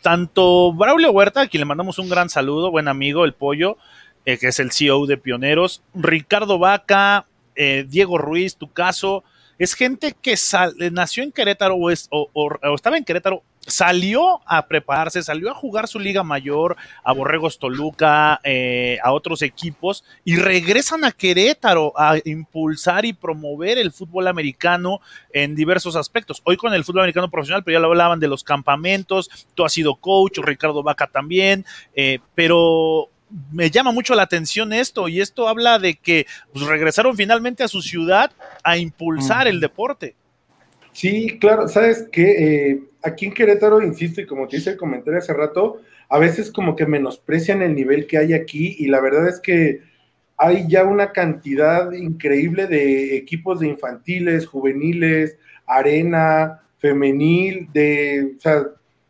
tanto 0.02 0.72
Braulio 0.72 1.12
Huerta, 1.12 1.42
a 1.42 1.46
quien 1.46 1.60
le 1.60 1.66
mandamos 1.66 1.98
un 1.98 2.08
gran 2.10 2.28
saludo, 2.28 2.70
buen 2.70 2.88
amigo, 2.88 3.24
el 3.24 3.32
pollo, 3.32 3.78
eh, 4.24 4.38
que 4.38 4.48
es 4.48 4.58
el 4.58 4.72
CEO 4.72 5.06
de 5.06 5.16
Pioneros, 5.16 5.82
Ricardo 5.94 6.58
Vaca, 6.58 7.26
eh, 7.54 7.84
Diego 7.88 8.18
Ruiz, 8.18 8.56
tu 8.56 8.72
caso, 8.72 9.24
es 9.58 9.74
gente 9.74 10.16
que 10.20 10.34
nació 10.90 11.22
en 11.22 11.30
Querétaro 11.30 11.76
o, 11.76 11.90
estaba 12.74 12.96
en 12.96 13.04
Querétaro, 13.04 13.44
salió 13.64 14.40
a 14.44 14.66
prepararse, 14.66 15.22
salió 15.22 15.50
a 15.50 15.54
jugar 15.54 15.86
su 15.86 16.00
liga 16.00 16.24
mayor, 16.24 16.76
a 17.04 17.12
Borregos 17.12 17.60
Toluca, 17.60 18.40
eh, 18.42 18.98
a 19.04 19.12
otros 19.12 19.40
equipos, 19.42 20.04
y 20.24 20.36
regresan 20.36 21.04
a 21.04 21.12
Querétaro 21.12 21.92
a 21.96 22.16
impulsar 22.24 23.04
y 23.04 23.12
promover 23.12 23.78
el 23.78 23.92
fútbol 23.92 24.26
americano 24.26 25.00
en 25.32 25.54
diversos 25.54 25.94
aspectos. 25.94 26.42
Hoy 26.44 26.56
con 26.56 26.74
el 26.74 26.82
fútbol 26.82 27.02
americano 27.02 27.30
profesional, 27.30 27.62
pero 27.62 27.76
ya 27.76 27.80
lo 27.80 27.88
hablaban 27.88 28.18
de 28.18 28.26
los 28.28 28.42
campamentos, 28.42 29.30
tú 29.54 29.64
has 29.64 29.72
sido 29.72 29.94
coach, 29.94 30.38
Ricardo 30.38 30.82
Vaca 30.82 31.06
también, 31.06 31.64
eh, 31.94 32.18
pero 32.34 33.10
me 33.52 33.70
llama 33.70 33.92
mucho 33.92 34.14
la 34.14 34.22
atención 34.22 34.72
esto 34.72 35.08
y 35.08 35.20
esto 35.20 35.48
habla 35.48 35.78
de 35.78 35.94
que 35.94 36.26
pues, 36.52 36.66
regresaron 36.66 37.16
finalmente 37.16 37.62
a 37.62 37.68
su 37.68 37.82
ciudad 37.82 38.30
a 38.62 38.76
impulsar 38.76 39.48
el 39.48 39.60
deporte. 39.60 40.14
Sí, 40.92 41.38
claro, 41.38 41.68
sabes 41.68 42.06
que 42.12 42.70
eh, 42.70 42.82
aquí 43.02 43.26
en 43.26 43.34
Querétaro, 43.34 43.82
insisto, 43.82 44.20
y 44.20 44.26
como 44.26 44.46
te 44.46 44.58
hice 44.58 44.70
el 44.70 44.76
comentario 44.76 45.18
hace 45.18 45.32
rato, 45.32 45.80
a 46.08 46.18
veces 46.18 46.50
como 46.50 46.76
que 46.76 46.84
menosprecian 46.84 47.62
el 47.62 47.74
nivel 47.74 48.06
que 48.06 48.18
hay 48.18 48.34
aquí 48.34 48.76
y 48.78 48.88
la 48.88 49.00
verdad 49.00 49.28
es 49.28 49.40
que 49.40 49.80
hay 50.36 50.66
ya 50.68 50.84
una 50.84 51.12
cantidad 51.12 51.90
increíble 51.92 52.66
de 52.66 53.16
equipos 53.16 53.60
de 53.60 53.68
infantiles, 53.68 54.46
juveniles, 54.46 55.38
arena, 55.66 56.60
femenil, 56.78 57.68
de, 57.72 58.34
o 58.36 58.40
sea, 58.40 58.64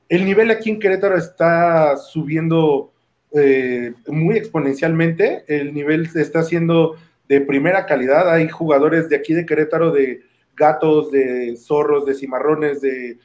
el 0.08 0.24
nivel 0.24 0.50
aquí 0.50 0.70
en 0.70 0.78
Querétaro 0.78 1.16
está 1.16 1.96
subiendo 1.96 2.91
eh, 3.34 3.94
muy 4.08 4.36
exponencialmente. 4.36 5.44
El 5.46 5.72
nivel 5.72 6.08
se 6.10 6.20
está 6.20 6.40
haciendo 6.40 6.96
de 7.28 7.40
primera 7.40 7.86
calidad. 7.86 8.30
Hay 8.30 8.48
jugadores 8.48 9.08
de 9.08 9.16
aquí 9.16 9.32
de 9.32 9.46
Querétaro, 9.46 9.90
de 9.90 10.20
gatos, 10.54 11.10
de 11.10 11.56
zorros, 11.56 12.04
de 12.04 12.14
cimarrones, 12.14 12.82
de, 12.82 13.16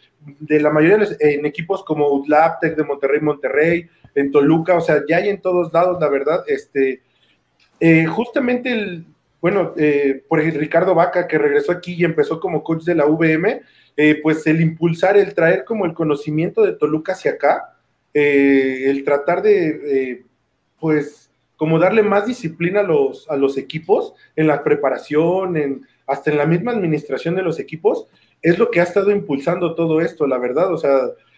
la 0.49 0.70
mayoría 0.70 0.97
de 0.97 1.18
en 1.20 1.45
equipos 1.45 1.84
como 1.84 2.10
Utlap, 2.10 2.62
de 2.64 2.84
Monterrey, 2.84 3.22
Monterrey, 3.22 3.89
en 4.16 4.32
Toluca, 4.32 4.76
o 4.76 4.82
sea, 4.82 5.03
ya 5.08 5.18
hay 5.18 5.30
en 5.30 5.41
todos 5.41 5.74
lados, 5.74 5.99
la 5.99 6.10
verdad. 6.10 6.43
Este, 6.47 7.01
eh, 7.80 8.05
justamente 8.05 8.72
el, 8.72 9.05
bueno, 9.41 9.74
eh, 9.78 10.24
por 10.28 10.39
ejemplo, 10.39 10.62
Ricardo 10.62 10.95
Vaca, 10.95 11.28
que 11.28 11.38
regresó 11.38 11.74
aquí 11.74 11.95
y 11.95 12.05
empezó 12.05 12.39
como 12.39 12.64
coach 12.64 12.84
de 12.84 12.95
la 12.95 13.05
VM, 13.05 13.62
pues 14.22 14.45
el 14.47 14.62
impulsar, 14.62 15.18
el 15.18 15.34
traer 15.34 15.66
como 15.66 15.86
el 15.86 15.93
conocimiento 15.93 16.62
de 16.62 16.74
Toluca 16.74 17.14
hacia 17.14 17.32
acá, 17.32 17.76
eh, 18.20 18.89
el 18.89 19.03
tratar 19.03 19.43
de, 19.43 20.24
pues, 20.80 21.30
como 21.55 21.78
darle 21.78 22.01
más 22.01 22.26
disciplina 22.26 22.80
a 22.80 22.84
los, 22.84 23.30
a 23.30 23.36
los 23.36 23.59
equipos 23.59 24.15
en 24.36 24.47
la 24.47 24.63
preparación, 24.63 25.55
en, 25.55 25.86
hasta 26.07 26.32
en 26.32 26.39
la 26.39 26.47
misma 26.47 26.72
administración 26.72 27.36
de 27.36 27.43
los 27.43 27.59
equipos, 27.59 28.07
es 28.41 28.57
lo 28.57 28.72
que 28.72 28.80
ha 28.80 28.84
estado 28.84 29.11
impulsando 29.11 29.76
todo 29.76 30.01
esto, 30.01 30.26
la 30.26 30.39
verdad. 30.39 30.74
O 30.74 30.78
sea, 30.78 30.97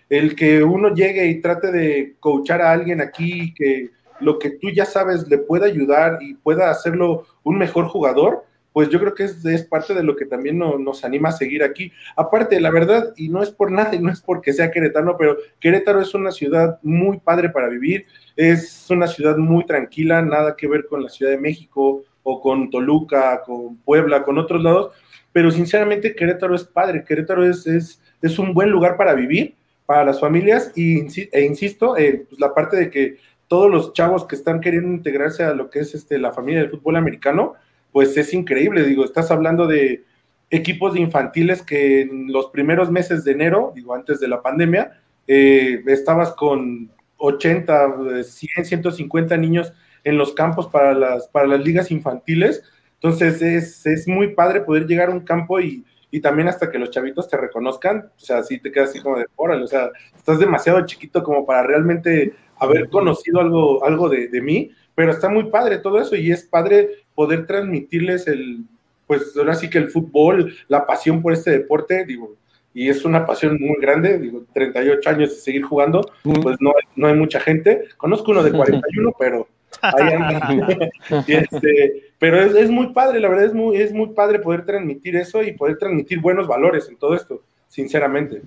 el 0.09 0.38
que 0.38 0.63
uno 0.63 0.93
llegue 0.93 1.27
y 1.27 1.41
trate 1.41 1.69
de 1.69 2.15
coachar 2.21 2.61
a 2.61 2.71
alguien 2.71 3.01
aquí 3.01 3.53
que 3.53 3.89
lo 4.21 4.39
que 4.39 4.51
tú 4.51 4.69
ya 4.69 4.86
sabes 4.86 5.27
le 5.27 5.38
pueda 5.38 5.65
ayudar 5.65 6.19
y 6.21 6.36
pueda 6.36 6.69
hacerlo 6.69 7.25
un 7.43 7.57
mejor 7.57 7.88
jugador, 7.88 8.45
pues 8.80 8.88
yo 8.88 8.97
creo 9.01 9.13
que 9.13 9.25
es, 9.25 9.65
parte 9.65 9.93
de 9.93 10.03
lo 10.03 10.15
que 10.15 10.25
también 10.25 10.57
nos 10.57 11.03
anima 11.03 11.27
a 11.27 11.34
seguir 11.34 11.63
aquí. 11.63 11.91
Aparte, 12.15 12.61
la 12.61 12.71
verdad, 12.71 13.11
y 13.17 13.27
no 13.27 13.43
es 13.43 13.51
por 13.51 13.73
nada, 13.73 13.93
y 13.93 13.99
no 13.99 14.09
es 14.09 14.21
porque 14.21 14.53
sea 14.53 14.71
queretano, 14.71 15.17
pero 15.17 15.36
Querétaro 15.59 15.99
es 15.99 16.13
una 16.13 16.32
ciudad 16.32 16.80
muy 16.82 17.19
padre 17.19 17.49
para 17.49 17.67
vivir, 17.67 18.05
es 18.38 18.89
una 18.89 19.07
ciudad 19.07 19.36
muy 19.36 19.65
tranquila, 19.65 20.21
nada 20.21 20.55
que 20.55 20.69
ver 20.69 20.86
con 20.86 21.03
la 21.03 21.09
Ciudad 21.09 21.34
de 21.34 21.38
México 21.38 22.03
o 22.23 22.39
con 22.39 22.69
Toluca, 22.69 23.41
con 23.45 23.75
Puebla, 23.80 24.23
con 24.23 24.38
otros 24.38 24.63
lados, 24.63 24.93
pero 25.34 25.51
sinceramente 25.51 26.15
Querétaro 26.15 26.55
es 26.55 26.63
padre, 26.63 27.03
Querétaro 27.03 27.45
es, 27.45 27.67
es, 27.67 28.01
es 28.21 28.39
un 28.39 28.53
buen 28.53 28.69
lugar 28.69 28.95
para 28.95 29.13
vivir, 29.13 29.55
para 29.86 30.05
las 30.05 30.21
familias, 30.21 30.71
y, 30.73 31.05
e 31.34 31.41
insisto, 31.41 31.97
eh, 31.97 32.27
pues 32.30 32.39
la 32.39 32.53
parte 32.53 32.77
de 32.77 32.89
que 32.89 33.17
todos 33.49 33.69
los 33.69 33.91
chavos 33.91 34.23
que 34.23 34.38
están 34.38 34.61
queriendo 34.61 34.88
integrarse 34.88 35.43
a 35.43 35.53
lo 35.53 35.69
que 35.69 35.80
es 35.80 35.93
este, 35.95 36.17
la 36.17 36.32
familia 36.32 36.61
del 36.61 36.69
fútbol 36.69 36.95
americano, 36.95 37.55
pues 37.91 38.15
es 38.17 38.33
increíble. 38.33 38.83
Digo, 38.83 39.03
estás 39.03 39.31
hablando 39.31 39.67
de 39.67 40.03
equipos 40.49 40.93
de 40.93 41.01
infantiles 41.01 41.61
que 41.61 42.01
en 42.01 42.31
los 42.31 42.47
primeros 42.47 42.89
meses 42.91 43.23
de 43.23 43.31
enero, 43.31 43.71
digo, 43.75 43.93
antes 43.93 44.19
de 44.19 44.27
la 44.27 44.41
pandemia, 44.41 45.01
eh, 45.27 45.81
estabas 45.87 46.31
con 46.31 46.91
80, 47.17 48.23
100, 48.23 48.65
150 48.65 49.37
niños 49.37 49.73
en 50.03 50.17
los 50.17 50.33
campos 50.33 50.67
para 50.67 50.93
las, 50.93 51.27
para 51.27 51.47
las 51.47 51.61
ligas 51.61 51.91
infantiles. 51.91 52.63
Entonces 52.95 53.41
es, 53.41 53.85
es 53.85 54.07
muy 54.07 54.33
padre 54.33 54.61
poder 54.61 54.87
llegar 54.87 55.09
a 55.09 55.13
un 55.13 55.21
campo 55.21 55.59
y, 55.59 55.85
y 56.11 56.21
también 56.21 56.47
hasta 56.47 56.71
que 56.71 56.79
los 56.79 56.89
chavitos 56.89 57.29
te 57.29 57.37
reconozcan, 57.37 58.11
o 58.15 58.19
sea, 58.19 58.43
sí 58.43 58.59
te 58.59 58.71
quedas 58.71 58.89
así 58.89 59.01
como 59.01 59.17
de, 59.17 59.25
órale, 59.35 59.63
o 59.63 59.67
sea, 59.67 59.89
estás 60.15 60.39
demasiado 60.39 60.85
chiquito 60.85 61.23
como 61.23 61.45
para 61.45 61.63
realmente 61.63 62.33
haber 62.57 62.89
conocido 62.89 63.39
algo, 63.39 63.85
algo 63.85 64.09
de, 64.09 64.27
de 64.27 64.41
mí, 64.41 64.71
pero 64.99 65.13
está 65.13 65.29
muy 65.29 65.45
padre 65.45 65.77
todo 65.77 66.01
eso 66.01 66.13
y 66.17 66.29
es 66.29 66.43
padre 66.43 66.89
poder 67.15 67.47
transmitirles 67.47 68.27
el, 68.27 68.65
pues 69.07 69.33
ahora 69.37 69.55
sí 69.55 69.69
que 69.69 69.77
el 69.77 69.89
fútbol, 69.89 70.53
la 70.67 70.85
pasión 70.85 71.21
por 71.21 71.31
este 71.31 71.51
deporte, 71.51 72.03
digo, 72.03 72.35
y 72.73 72.89
es 72.89 73.05
una 73.05 73.25
pasión 73.25 73.57
muy 73.61 73.77
grande, 73.79 74.19
digo, 74.19 74.43
38 74.53 75.09
años 75.09 75.29
de 75.29 75.35
seguir 75.37 75.63
jugando, 75.63 76.01
pues 76.21 76.57
no, 76.59 76.73
no 76.97 77.07
hay 77.07 77.13
mucha 77.13 77.39
gente, 77.39 77.85
conozco 77.95 78.31
uno 78.31 78.43
de 78.43 78.51
41, 78.51 79.13
pero 79.17 79.47
ahí 79.81 80.11
anda. 80.11 80.89
este, 81.27 82.11
pero 82.19 82.41
es, 82.41 82.53
es, 82.55 82.69
muy 82.69 82.91
padre, 82.91 83.21
la 83.21 83.29
verdad 83.29 83.45
es 83.45 83.53
muy, 83.53 83.77
es 83.77 83.93
muy 83.93 84.07
padre 84.07 84.39
poder 84.39 84.65
transmitir 84.65 85.15
eso 85.15 85.41
y 85.41 85.53
poder 85.53 85.77
transmitir 85.77 86.19
buenos 86.19 86.45
valores 86.45 86.89
en 86.89 86.97
todo 86.97 87.15
esto, 87.15 87.41
sinceramente. 87.69 88.41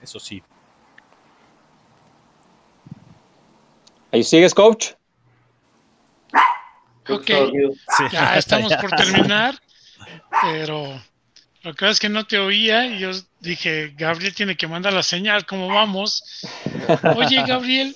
Eso 0.00 0.20
sí. 0.20 0.40
¿Ahí 4.12 4.24
sigues, 4.24 4.54
coach? 4.54 4.92
Ok, 7.08 7.26
sí. 7.26 8.04
ya 8.12 8.34
estamos 8.36 8.72
por 8.74 8.90
terminar, 8.90 9.58
pero 10.42 11.00
lo 11.62 11.72
que 11.72 11.80
pasa 11.80 11.92
es 11.92 12.00
que 12.00 12.08
no 12.08 12.26
te 12.26 12.38
oía 12.38 12.86
y 12.86 12.98
yo 12.98 13.10
dije, 13.40 13.92
Gabriel 13.96 14.34
tiene 14.34 14.56
que 14.56 14.66
mandar 14.66 14.92
la 14.92 15.02
señal, 15.02 15.46
¿cómo 15.46 15.68
vamos? 15.68 16.22
Oye, 17.16 17.42
Gabriel, 17.46 17.94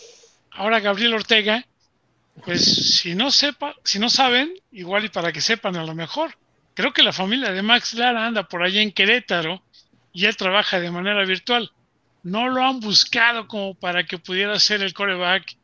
ahora 0.53 0.81
Gabriel 0.81 1.15
Ortega, 1.15 1.65
pues 2.45 2.99
si 2.99 3.15
no 3.15 3.31
sepa, 3.31 3.75
si 3.85 3.99
no 3.99 4.09
saben, 4.09 4.55
igual 4.73 5.05
y 5.05 5.09
para 5.09 5.33
que 5.33 5.41
sepan 5.41 5.77
a 5.77 5.85
lo 5.85 5.95
mejor. 5.95 6.37
Creo 6.75 6.93
que 6.93 7.03
la 7.03 7.13
familia 7.13 7.53
de 7.53 7.63
Max 7.63 7.95
Lara 7.95 8.27
anda 8.27 8.49
por 8.49 8.63
allá 8.63 8.83
en 8.83 8.93
Querétaro 8.93 9.63
y 10.13 10.27
él 10.27 10.37
trabaja 10.37 10.81
de 10.81 10.91
manera 10.91 11.25
virtual. 11.25 11.71
No 12.23 12.49
lo 12.49 12.65
han 12.65 12.81
buscado 12.81 13.47
como 13.47 13.75
para 13.75 14.05
que 14.05 14.19
pudiera 14.19 14.59
ser 14.59 14.83
el 14.83 14.93
coreback 14.93 15.57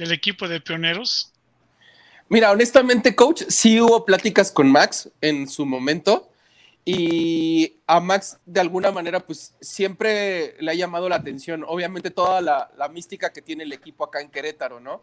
del 0.00 0.12
equipo 0.12 0.48
de 0.48 0.60
pioneros. 0.60 1.30
Mira, 2.30 2.50
honestamente, 2.50 3.14
coach, 3.14 3.42
sí 3.48 3.80
hubo 3.80 4.06
pláticas 4.06 4.50
con 4.50 4.70
Max 4.72 5.10
en 5.20 5.46
su 5.46 5.66
momento 5.66 6.30
y 6.86 7.80
a 7.86 8.00
Max, 8.00 8.38
de 8.46 8.60
alguna 8.60 8.90
manera, 8.92 9.20
pues 9.20 9.54
siempre 9.60 10.56
le 10.58 10.70
ha 10.70 10.74
llamado 10.74 11.08
la 11.08 11.16
atención, 11.16 11.64
obviamente, 11.66 12.10
toda 12.10 12.40
la, 12.40 12.70
la 12.78 12.88
mística 12.88 13.30
que 13.32 13.42
tiene 13.42 13.64
el 13.64 13.72
equipo 13.74 14.04
acá 14.04 14.22
en 14.22 14.30
Querétaro, 14.30 14.80
¿no? 14.80 15.02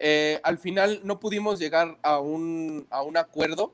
Eh, 0.00 0.40
al 0.42 0.58
final 0.58 1.00
no 1.04 1.20
pudimos 1.20 1.60
llegar 1.60 1.98
a 2.02 2.18
un, 2.18 2.88
a 2.90 3.02
un, 3.02 3.16
acuerdo 3.16 3.72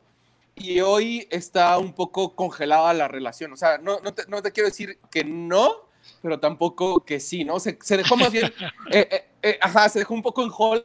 y 0.54 0.80
hoy 0.80 1.26
está 1.30 1.78
un 1.78 1.94
poco 1.94 2.34
congelada 2.34 2.92
la 2.92 3.08
relación. 3.08 3.54
O 3.54 3.56
sea, 3.56 3.78
no, 3.78 4.00
no, 4.00 4.12
te, 4.12 4.26
no 4.28 4.42
te, 4.42 4.52
quiero 4.52 4.68
decir 4.68 4.98
que 5.10 5.24
no, 5.24 5.88
pero 6.20 6.38
tampoco 6.38 7.02
que 7.04 7.20
sí, 7.20 7.44
¿no? 7.44 7.58
Se, 7.60 7.78
se 7.80 7.96
dejó 7.96 8.16
más 8.16 8.30
bien, 8.30 8.52
eh, 8.92 9.08
eh, 9.10 9.27
eh, 9.42 9.58
ajá, 9.60 9.88
se 9.88 10.00
dejó 10.00 10.14
un 10.14 10.22
poco 10.22 10.42
en 10.42 10.50
hold 10.56 10.84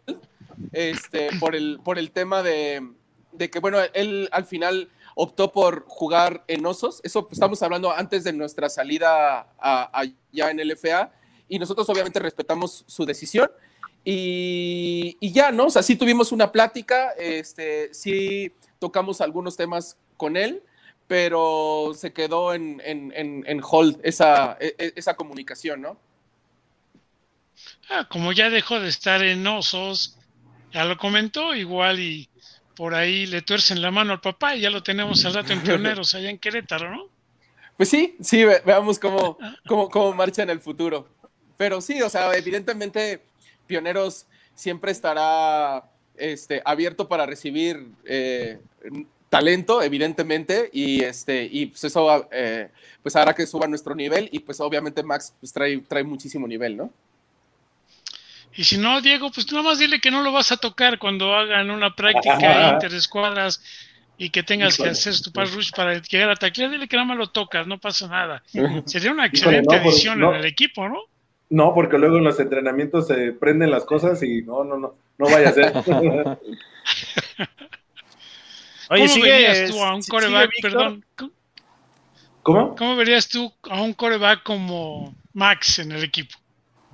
este, 0.72 1.30
por, 1.40 1.56
el, 1.56 1.80
por 1.84 1.98
el 1.98 2.12
tema 2.12 2.44
de, 2.44 2.88
de 3.32 3.50
que, 3.50 3.60
bueno, 3.60 3.80
él 3.94 4.30
al 4.32 4.46
final 4.46 4.90
optó 5.16 5.52
por 5.52 5.86
jugar 5.88 6.44
en 6.48 6.66
Osos. 6.66 7.02
Eso 7.04 7.28
estamos 7.32 7.62
hablando 7.64 7.92
antes 7.92 8.24
de 8.24 8.34
nuestra 8.34 8.70
salida 8.70 9.48
allá 9.60 10.52
en 10.52 10.60
el 10.60 10.76
FA 10.78 11.12
y 11.48 11.60
nosotros 11.60 11.90
obviamente 11.90 12.20
respetamos 12.20 12.84
su 12.88 13.06
decisión. 13.06 13.52
Y, 14.06 15.18
y, 15.20 15.32
ya, 15.32 15.52
¿no? 15.52 15.68
O 15.68 15.70
sea, 15.70 15.82
sí 15.82 15.96
tuvimos 15.96 16.34
una 16.34 16.52
plática, 16.52 17.12
este, 17.12 17.94
sí 17.94 18.54
tocamos 18.80 19.22
algunos 19.22 19.56
temas 19.56 19.98
con 20.18 20.36
él, 20.36 20.62
pero 21.08 21.94
se 21.96 22.12
quedó 22.12 22.54
en, 22.54 22.82
en, 22.84 23.14
en, 23.16 23.44
en 23.48 23.62
hold 23.64 24.00
esa, 24.04 24.58
e, 24.60 24.76
e, 24.78 24.94
esa 24.98 25.16
comunicación, 25.16 25.82
¿no? 25.82 25.98
Ah, 27.96 28.08
como 28.10 28.32
ya 28.32 28.50
dejó 28.50 28.80
de 28.80 28.90
estar 28.90 29.22
en 29.22 29.46
Osos, 29.46 30.18
ya 30.72 30.84
lo 30.84 30.98
comentó, 30.98 31.54
igual 31.54 32.00
y 32.00 32.28
por 32.76 32.96
ahí 32.96 33.28
le 33.28 33.44
tuercen 33.44 33.84
la 33.84 33.92
mano 33.92 34.14
al 34.14 34.20
papá 34.20 34.56
y 34.56 34.62
ya 34.62 34.72
lo 34.72 34.82
tenemos 34.82 35.24
al 35.26 35.36
rato 35.36 35.54
en 35.54 35.62
Pioneros 35.64 36.16
allá 36.16 36.32
en 36.32 36.40
Querétaro, 36.40 36.90
¿no? 36.90 37.10
Pues 37.78 37.90
sí, 37.90 38.18
sí, 38.20 38.44
veamos 38.66 38.98
cómo, 38.98 39.38
cómo, 39.68 39.90
cómo 39.90 40.12
marcha 40.14 40.42
en 40.42 40.50
el 40.50 40.60
futuro. 40.60 41.08
Pero 41.56 41.82
sí, 41.82 42.02
o 42.02 42.10
sea, 42.10 42.36
evidentemente 42.36 43.22
Pioneros 43.68 44.26
siempre 44.56 44.92
estará 44.92 45.88
este, 46.16 46.64
abierto 46.66 47.08
para 47.08 47.28
recibir 47.28 47.92
eh, 48.06 48.60
talento, 49.30 49.84
evidentemente, 49.84 50.72
y, 50.74 51.04
este, 51.04 51.44
y 51.44 51.68
pues 51.68 51.84
eso 51.84 52.28
eh, 52.32 52.72
pues 53.04 53.16
hará 53.16 53.36
que 53.36 53.46
suba 53.46 53.68
nuestro 53.68 53.94
nivel 53.94 54.30
y 54.32 54.40
pues 54.40 54.60
obviamente 54.62 55.04
Max 55.04 55.36
pues, 55.40 55.54
trae, 55.54 55.78
trae 55.88 56.04
muchísimo 56.04 56.48
nivel, 56.48 56.76
¿no? 56.76 56.92
Y 58.56 58.64
si 58.64 58.78
no, 58.78 59.02
Diego, 59.02 59.32
pues 59.32 59.52
nada 59.52 59.64
más 59.64 59.80
dile 59.80 60.00
que 60.00 60.12
no 60.12 60.22
lo 60.22 60.32
vas 60.32 60.52
a 60.52 60.58
tocar 60.58 61.00
cuando 61.00 61.34
hagan 61.34 61.72
una 61.72 61.96
práctica 61.96 62.74
interescuadras 62.74 63.64
y 64.18 64.30
que 64.30 64.44
tengas 64.44 64.78
que 64.78 64.90
hacer 64.90 65.20
tu 65.22 65.32
pass 65.32 65.54
rush 65.54 65.72
para 65.76 66.00
llegar 66.00 66.30
a 66.30 66.36
taclear, 66.36 66.70
dile 66.70 66.88
que 66.88 66.96
nada 66.96 67.08
más 67.08 67.18
lo 67.18 67.28
tocas, 67.28 67.66
no 67.66 67.80
pasa 67.80 68.08
nada. 68.08 68.44
Sería 68.86 69.12
una 69.12 69.26
excelente 69.26 69.76
no, 69.76 69.82
adición 69.82 70.20
no, 70.20 70.34
en 70.34 70.42
el 70.42 70.46
equipo, 70.46 70.88
¿no? 70.88 71.00
No, 71.50 71.74
porque 71.74 71.98
luego 71.98 72.18
en 72.18 72.24
los 72.24 72.40
entrenamientos 72.40 73.08
se 73.08 73.32
prenden 73.32 73.72
las 73.72 73.86
cosas 73.86 74.22
y 74.24 74.44
no, 74.44 74.64
no, 74.64 74.78
no, 74.78 74.96
no 75.18 75.26
vaya 75.26 75.50
a 75.50 75.54
ser. 75.54 75.74
Oye, 78.90 79.08
¿Cómo 79.08 79.24
verías 79.24 79.72
tú 79.72 79.84
a 79.84 79.96
un 79.96 80.04
coreback, 80.04 80.52
perdón? 80.62 81.04
¿Cómo? 82.44 82.76
¿Cómo 82.76 82.96
verías 82.96 83.28
tú 83.30 83.52
a 83.70 83.82
un 83.82 83.94
coreback 83.94 84.44
como 84.44 85.16
Max 85.34 85.80
en 85.80 85.92
el 85.92 86.04
equipo? 86.04 86.36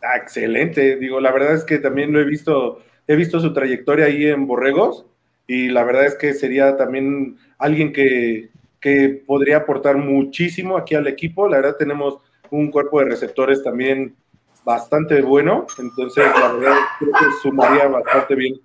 Ah, 0.01 0.17
excelente, 0.17 0.95
digo, 0.97 1.19
la 1.19 1.31
verdad 1.31 1.53
es 1.53 1.63
que 1.63 1.79
también 1.79 2.13
lo 2.13 2.19
he 2.19 2.23
visto, 2.23 2.81
he 3.07 3.15
visto 3.15 3.39
su 3.39 3.53
trayectoria 3.53 4.05
ahí 4.05 4.25
en 4.25 4.47
Borregos 4.47 5.05
y 5.47 5.69
la 5.69 5.83
verdad 5.83 6.05
es 6.05 6.15
que 6.15 6.33
sería 6.33 6.77
también 6.77 7.37
alguien 7.57 7.91
que, 7.91 8.49
que 8.79 9.23
podría 9.25 9.57
aportar 9.57 9.97
muchísimo 9.97 10.77
aquí 10.77 10.95
al 10.95 11.07
equipo. 11.07 11.47
La 11.49 11.57
verdad 11.57 11.75
tenemos 11.77 12.19
un 12.51 12.71
cuerpo 12.71 12.99
de 12.99 13.05
receptores 13.05 13.63
también 13.63 14.15
bastante 14.63 15.21
bueno, 15.21 15.65
entonces 15.77 16.25
la 16.39 16.53
verdad 16.53 16.77
creo 16.99 17.11
que 17.11 17.25
sumaría 17.41 17.87
bastante 17.87 18.35
bien. 18.35 18.59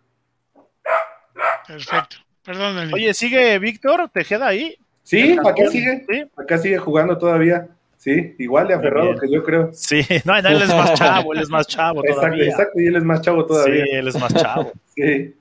Perfecto. 1.67 2.17
Perdón. 2.45 2.93
Oye, 2.93 3.15
¿sigue 3.15 3.59
Víctor 3.59 4.11
Tejeda 4.13 4.49
ahí? 4.49 4.77
Sí, 5.03 5.37
acá 5.45 5.67
sigue, 5.71 6.05
¿Sí? 6.09 6.25
acá 6.37 6.59
sigue 6.59 6.79
jugando 6.79 7.17
todavía. 7.17 7.69
Sí, 8.05 8.35
igual 8.39 8.69
de 8.69 8.75
aferrado 8.75 9.19
que 9.19 9.33
yo 9.33 9.43
creo. 9.43 9.71
Sí, 9.73 10.03
no, 10.27 10.37
él 10.37 10.61
es 10.61 10.69
más 10.69 10.93
chavo, 10.93 11.33
él 11.33 11.41
es 11.41 11.49
más 11.49 11.67
chavo 11.67 12.03
todavía. 12.03 12.45
Exacto, 12.45 12.63
exacto, 12.63 12.81
y 12.81 12.87
él 12.87 12.97
es 12.97 13.03
más 13.03 13.21
chavo 13.23 13.47
todavía. 13.47 13.85
Sí, 13.85 13.91
él 13.93 14.09
es 14.09 14.21
más 14.21 14.35
chavo. 14.35 14.73
sí. 14.95 15.35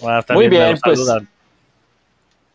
Bueno, 0.00 0.22
Muy 0.30 0.48
bien, 0.48 0.62
bien 0.62 0.78
pues 0.84 1.00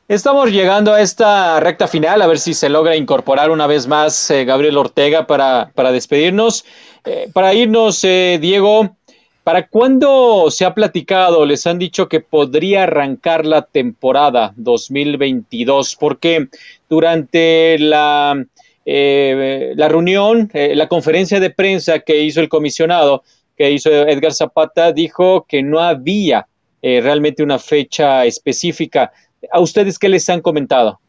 estamos 0.07 0.49
llegando 0.49 0.93
a 0.93 1.01
esta 1.01 1.59
recta 1.59 1.89
final, 1.89 2.21
a 2.21 2.27
ver 2.27 2.39
si 2.39 2.53
se 2.53 2.69
logra 2.69 2.95
incorporar 2.95 3.51
una 3.51 3.67
vez 3.67 3.85
más 3.85 4.31
eh, 4.31 4.45
Gabriel 4.45 4.77
Ortega 4.77 5.27
para, 5.27 5.71
para 5.75 5.91
despedirnos. 5.91 6.63
Eh, 7.03 7.29
para 7.33 7.53
irnos, 7.53 8.01
eh, 8.05 8.37
Diego, 8.39 8.95
¿para 9.43 9.67
cuándo 9.67 10.49
se 10.51 10.63
ha 10.63 10.73
platicado? 10.73 11.45
Les 11.45 11.67
han 11.67 11.79
dicho 11.79 12.07
que 12.07 12.21
podría 12.21 12.83
arrancar 12.83 13.45
la 13.45 13.63
temporada 13.63 14.53
2022, 14.55 15.97
porque 15.99 16.47
durante 16.87 17.77
la 17.77 18.45
eh, 18.85 19.73
la 19.75 19.87
reunión, 19.87 20.49
eh, 20.53 20.75
la 20.75 20.87
conferencia 20.87 21.39
de 21.39 21.49
prensa 21.49 21.99
que 21.99 22.21
hizo 22.21 22.41
el 22.41 22.49
comisionado, 22.49 23.23
que 23.57 23.71
hizo 23.71 23.89
Edgar 23.89 24.33
Zapata, 24.33 24.91
dijo 24.91 25.45
que 25.47 25.61
no 25.61 25.79
había 25.79 26.47
eh, 26.81 26.99
realmente 27.01 27.43
una 27.43 27.59
fecha 27.59 28.25
específica. 28.25 29.11
¿A 29.51 29.59
ustedes 29.59 29.99
qué 29.99 30.09
les 30.09 30.29
han 30.29 30.41
comentado? 30.41 30.99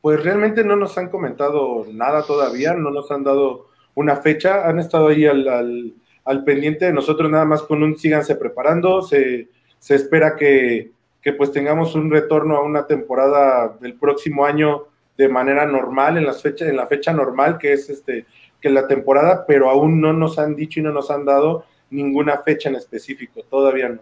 Pues 0.00 0.22
realmente 0.22 0.64
no 0.64 0.76
nos 0.76 0.96
han 0.98 1.10
comentado 1.10 1.86
nada 1.92 2.24
todavía, 2.24 2.74
no 2.74 2.90
nos 2.90 3.10
han 3.10 3.22
dado 3.22 3.68
una 3.94 4.16
fecha, 4.16 4.68
han 4.68 4.78
estado 4.78 5.08
ahí 5.08 5.26
al, 5.26 5.46
al, 5.48 5.92
al 6.24 6.44
pendiente 6.44 6.86
de 6.86 6.92
nosotros 6.92 7.30
nada 7.30 7.44
más 7.44 7.62
con 7.62 7.82
un 7.82 7.98
síganse 7.98 8.34
preparando, 8.36 9.02
se, 9.02 9.48
se 9.78 9.94
espera 9.94 10.36
que, 10.36 10.90
que 11.20 11.32
pues 11.34 11.52
tengamos 11.52 11.94
un 11.94 12.10
retorno 12.10 12.56
a 12.56 12.62
una 12.62 12.86
temporada 12.86 13.76
del 13.80 13.94
próximo 13.94 14.44
año 14.44 14.84
de 15.20 15.28
manera 15.28 15.66
normal 15.66 16.16
en 16.16 16.24
las 16.24 16.40
fechas, 16.40 16.66
en 16.66 16.78
la 16.78 16.86
fecha 16.86 17.12
normal 17.12 17.58
que 17.58 17.74
es 17.74 17.90
este 17.90 18.24
que 18.58 18.70
la 18.70 18.88
temporada, 18.88 19.44
pero 19.46 19.68
aún 19.68 20.00
no 20.00 20.14
nos 20.14 20.38
han 20.38 20.56
dicho 20.56 20.80
y 20.80 20.82
no 20.82 20.92
nos 20.92 21.10
han 21.10 21.26
dado 21.26 21.64
ninguna 21.90 22.38
fecha 22.38 22.70
en 22.70 22.76
específico, 22.76 23.42
todavía 23.50 23.90
no. 23.90 24.00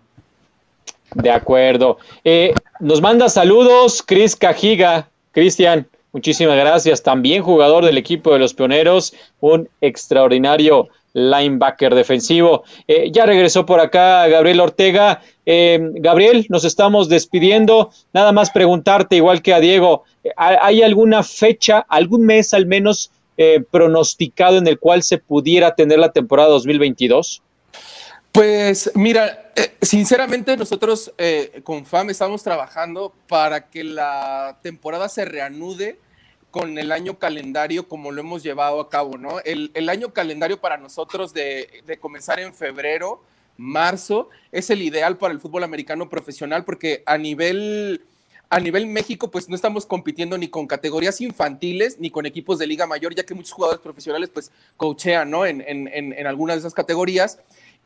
De 1.14 1.30
acuerdo. 1.30 1.98
Eh, 2.22 2.54
nos 2.78 3.00
manda 3.00 3.28
saludos 3.28 4.02
Cris 4.02 4.36
Cajiga. 4.36 5.08
Cristian, 5.32 5.88
muchísimas 6.12 6.56
gracias. 6.56 7.02
También 7.02 7.42
jugador 7.42 7.84
del 7.84 7.98
equipo 7.98 8.32
de 8.32 8.38
los 8.38 8.54
Pioneros, 8.54 9.12
un 9.40 9.68
extraordinario 9.80 10.88
linebacker 11.18 11.94
defensivo. 11.94 12.64
Eh, 12.86 13.10
ya 13.12 13.26
regresó 13.26 13.66
por 13.66 13.80
acá 13.80 14.26
Gabriel 14.28 14.60
Ortega. 14.60 15.20
Eh, 15.44 15.78
Gabriel, 15.94 16.46
nos 16.48 16.64
estamos 16.64 17.08
despidiendo. 17.08 17.90
Nada 18.12 18.32
más 18.32 18.50
preguntarte, 18.50 19.16
igual 19.16 19.42
que 19.42 19.54
a 19.54 19.60
Diego, 19.60 20.04
¿hay 20.36 20.82
alguna 20.82 21.22
fecha, 21.22 21.84
algún 21.88 22.24
mes 22.26 22.54
al 22.54 22.66
menos 22.66 23.10
pronosticado 23.70 24.58
en 24.58 24.66
el 24.66 24.80
cual 24.80 25.04
se 25.04 25.18
pudiera 25.18 25.76
tener 25.76 26.00
la 26.00 26.10
temporada 26.10 26.48
2022? 26.48 27.42
Pues 28.32 28.92
mira, 28.94 29.50
eh, 29.56 29.76
sinceramente 29.82 30.56
nosotros 30.56 31.12
eh, 31.18 31.60
con 31.64 31.84
FAM 31.84 32.10
estamos 32.10 32.42
trabajando 32.42 33.12
para 33.26 33.68
que 33.68 33.82
la 33.82 34.58
temporada 34.62 35.08
se 35.08 35.24
reanude 35.24 35.98
con 36.50 36.78
el 36.78 36.92
año 36.92 37.18
calendario 37.18 37.88
como 37.88 38.10
lo 38.10 38.20
hemos 38.20 38.42
llevado 38.42 38.80
a 38.80 38.88
cabo, 38.88 39.18
¿no? 39.18 39.40
El, 39.44 39.88
año 39.88 40.12
calendario 40.12 40.60
para 40.60 40.76
nosotros 40.78 41.34
de, 41.34 41.98
comenzar 42.00 42.40
en 42.40 42.54
febrero, 42.54 43.22
marzo, 43.56 44.30
es 44.52 44.70
el 44.70 44.82
ideal 44.82 45.18
para 45.18 45.34
el 45.34 45.40
fútbol 45.40 45.64
americano 45.64 46.08
profesional 46.08 46.64
porque 46.64 47.02
a 47.06 47.18
nivel, 47.18 48.04
a 48.48 48.60
nivel 48.60 48.86
México, 48.86 49.30
pues 49.30 49.48
no 49.48 49.56
estamos 49.56 49.84
compitiendo 49.84 50.38
ni 50.38 50.48
con 50.48 50.66
categorías 50.66 51.20
infantiles 51.20 51.98
ni 51.98 52.10
con 52.10 52.24
equipos 52.24 52.58
de 52.58 52.66
liga 52.66 52.86
mayor, 52.86 53.14
ya 53.14 53.24
que 53.24 53.34
muchos 53.34 53.52
jugadores 53.52 53.82
profesionales 53.82 54.30
pues 54.30 54.50
coachean, 54.76 55.30
¿no? 55.30 55.44
En, 55.44 55.60
en, 55.60 55.88
en 55.92 56.26
algunas 56.26 56.56
de 56.56 56.60
esas 56.60 56.74
categorías. 56.74 57.40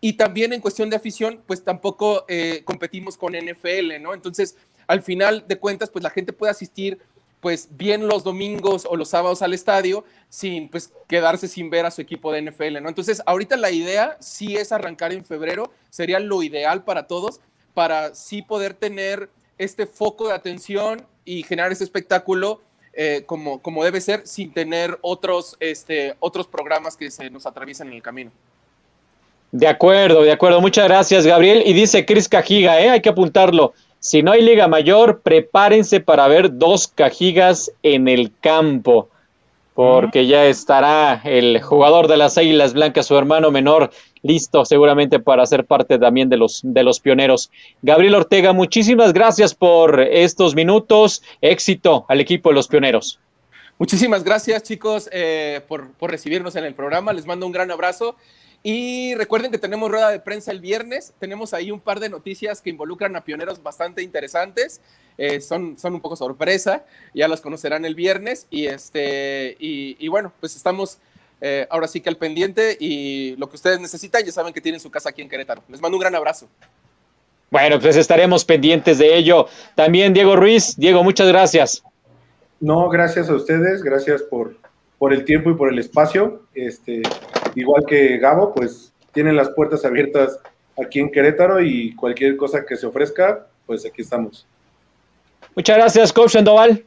Y 0.05 0.15
también 0.15 0.53
en 0.53 0.61
cuestión 0.61 0.91
de 0.91 0.97
afición, 0.97 1.41
pues 1.47 1.63
tampoco 1.63 2.25
eh, 2.27 2.63
competimos 2.65 3.17
con 3.17 3.35
NFL, 3.35 4.01
¿no? 4.01 4.15
Entonces, 4.15 4.57
al 4.89 5.01
final 5.01 5.45
de 5.47 5.59
cuentas, 5.59 5.91
pues 5.91 6.03
la 6.03 6.11
gente 6.11 6.33
puede 6.33 6.51
asistir 6.51 6.99
pues 7.43 7.69
bien 7.73 8.07
los 8.07 8.23
domingos 8.23 8.87
o 8.89 8.97
los 8.97 9.09
sábados 9.09 9.43
al 9.43 9.53
estadio 9.53 10.05
sin 10.29 10.69
pues 10.69 10.93
quedarse 11.09 11.49
sin 11.49 11.71
ver 11.71 11.85
a 11.85 11.91
su 11.91 12.01
equipo 12.01 12.31
de 12.31 12.41
NFL, 12.41 12.81
¿no? 12.81 12.89
Entonces, 12.89 13.21
ahorita 13.27 13.57
la 13.57 13.73
idea 13.73 14.17
sí 14.21 14.57
es 14.57 14.71
arrancar 14.71 15.13
en 15.13 15.25
febrero, 15.25 15.73
sería 15.91 16.21
lo 16.21 16.45
ideal 16.45 16.85
para 16.85 17.09
todos, 17.09 17.41
para 17.75 18.15
sí 18.15 18.43
poder 18.43 18.75
tener 18.75 19.29
este 19.59 19.87
foco 19.87 20.29
de 20.29 20.35
atención 20.35 21.05
y 21.25 21.43
generar 21.43 21.73
ese 21.73 21.83
espectáculo 21.83 22.61
eh, 22.93 23.25
como, 23.27 23.61
como 23.61 23.83
debe 23.83 24.01
ser, 24.01 24.25
sin 24.25 24.53
tener 24.53 24.97
otros, 25.03 25.57
este, 25.59 26.15
otros 26.21 26.47
programas 26.47 26.97
que 26.97 27.11
se 27.11 27.29
nos 27.29 27.45
atraviesan 27.45 27.89
en 27.89 27.95
el 27.95 28.03
camino. 28.03 28.31
De 29.51 29.67
acuerdo, 29.67 30.23
de 30.23 30.31
acuerdo. 30.31 30.61
Muchas 30.61 30.87
gracias, 30.87 31.27
Gabriel. 31.27 31.65
Y 31.67 31.73
dice 31.73 32.07
Cris 32.07 32.29
Cajiga, 32.29 32.81
¿eh? 32.81 32.89
hay 32.89 33.01
que 33.01 33.09
apuntarlo. 33.09 33.75
Si 34.05 34.21
no 34.21 34.33
hay 34.33 34.43
Liga 34.43 34.67
Mayor, 34.67 35.21
prepárense 35.21 36.01
para 36.01 36.27
ver 36.27 36.59
dos 36.59 36.89
cajigas 36.89 37.71
en 37.85 38.09
el 38.09 38.33
campo, 38.41 39.09
porque 39.75 40.27
ya 40.27 40.47
estará 40.47 41.21
el 41.23 41.63
jugador 41.63 42.09
de 42.09 42.17
las 42.17 42.37
Águilas 42.37 42.73
Blancas, 42.73 43.07
su 43.07 43.17
hermano 43.17 43.53
menor, 43.53 43.93
listo 44.23 44.65
seguramente 44.65 45.21
para 45.21 45.47
ser 45.47 45.67
parte 45.67 46.01
también 46.01 46.29
de 46.29 46.37
los, 46.37 46.63
de 46.65 46.83
los 46.83 46.99
pioneros. 46.99 47.53
Gabriel 47.83 48.17
Ortega, 48.17 48.53
muchísimas 48.53 49.13
gracias 49.13 49.55
por 49.55 50.01
estos 50.01 50.57
minutos. 50.57 51.23
Éxito 51.41 52.05
al 52.09 52.21
equipo 52.21 52.49
de 52.49 52.57
los 52.57 52.67
pioneros. 52.67 53.21
Muchísimas 53.79 54.25
gracias, 54.25 54.65
chicos, 54.65 55.09
eh, 55.13 55.61
por, 55.69 55.93
por 55.93 56.11
recibirnos 56.11 56.57
en 56.57 56.65
el 56.65 56.75
programa. 56.75 57.13
Les 57.13 57.25
mando 57.25 57.47
un 57.47 57.53
gran 57.53 57.71
abrazo 57.71 58.17
y 58.63 59.15
recuerden 59.17 59.51
que 59.51 59.59
tenemos 59.59 59.91
rueda 59.91 60.11
de 60.11 60.21
prensa 60.21 60.53
el 60.53 60.61
viernes. 60.61 61.13
Tenemos 61.19 61.53
ahí 61.53 61.73
un 61.73 61.81
par 61.81 61.99
de 61.99 62.09
noticias 62.09 62.61
que 62.61 62.71
involucran 62.71 63.17
a 63.17 63.25
pioneros 63.25 63.61
bastante 63.61 64.03
interesantes. 64.03 64.81
Eh, 65.19 65.41
son, 65.41 65.77
son 65.77 65.95
un 65.95 66.01
poco 66.01 66.15
sorpresa. 66.15 66.85
Ya 67.13 67.27
las 67.27 67.41
conocerán 67.41 67.85
el 67.85 67.97
viernes. 67.97 68.47
Y, 68.51 68.67
este, 68.67 69.57
y, 69.59 70.07
bueno, 70.09 70.33
pues 70.39 70.55
estamos 70.55 70.99
eh, 71.41 71.67
ahora 71.71 71.89
sí 71.89 72.01
que 72.01 72.09
al 72.09 72.17
pendiente. 72.17 72.77
Y 72.79 73.35
lo 73.37 73.49
que 73.49 73.57
ustedes 73.57 73.81
necesitan, 73.81 74.25
ya 74.25 74.31
saben 74.31 74.53
que 74.53 74.61
tienen 74.61 74.81
su 74.81 74.93
casa 74.93 75.09
aquí 75.09 75.23
en 75.23 75.29
Querétaro. 75.29 75.65
Les 75.69 75.81
mando 75.81 75.97
un 75.97 76.01
gran 76.01 76.15
abrazo. 76.15 76.49
Bueno, 77.51 77.81
pues 77.81 77.97
estaremos 77.97 78.45
pendientes 78.45 78.99
de 78.99 79.17
ello. 79.17 79.49
También 79.75 80.15
Diego 80.15 80.37
Ruiz. 80.37 80.77
Diego, 80.77 81.03
muchas 81.03 81.27
gracias. 81.27 81.83
No, 82.61 82.89
gracias 82.89 83.29
a 83.29 83.35
ustedes. 83.35 83.83
Gracias 83.83 84.23
por, 84.23 84.57
por 84.99 85.13
el 85.13 85.25
tiempo 85.25 85.51
y 85.51 85.55
por 85.55 85.69
el 85.69 85.81
espacio. 85.81 86.43
Este, 86.55 87.03
igual 87.55 87.85
que 87.87 88.19
Gabo, 88.19 88.55
pues 88.55 88.93
tienen 89.13 89.37
las 89.37 89.51
puertas 89.51 89.85
abiertas 89.85 90.39
aquí 90.83 91.01
en 91.01 91.11
Querétaro 91.11 91.61
y 91.61 91.95
cualquier 91.95 92.37
cosa 92.37 92.65
que 92.67 92.77
se 92.77 92.87
ofrezca, 92.87 93.47
pues 93.67 93.85
aquí 93.87 94.03
estamos. 94.03 94.47
Muchas 95.55 95.77
gracias, 95.77 96.13
Coach 96.13 96.33
Sandoval. 96.33 96.85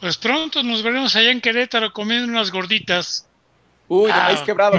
Pues 0.00 0.18
pronto 0.18 0.62
nos 0.62 0.82
veremos 0.82 1.16
allá 1.16 1.30
en 1.30 1.40
Querétaro 1.40 1.92
comiendo 1.92 2.28
unas 2.28 2.50
gorditas. 2.50 3.26
Uy, 3.88 4.10
de 4.10 4.18
maíz 4.18 4.40
ah, 4.40 4.44
quebrado. 4.44 4.78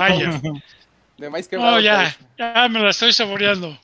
De 1.17 1.29
maíz 1.29 1.47
quebrado. 1.47 1.71
No, 1.71 1.79
ya, 1.79 2.15
ya 2.37 2.67
me 2.69 2.79
la 2.79 2.89
estoy 2.89 3.13
saboreando. 3.13 3.77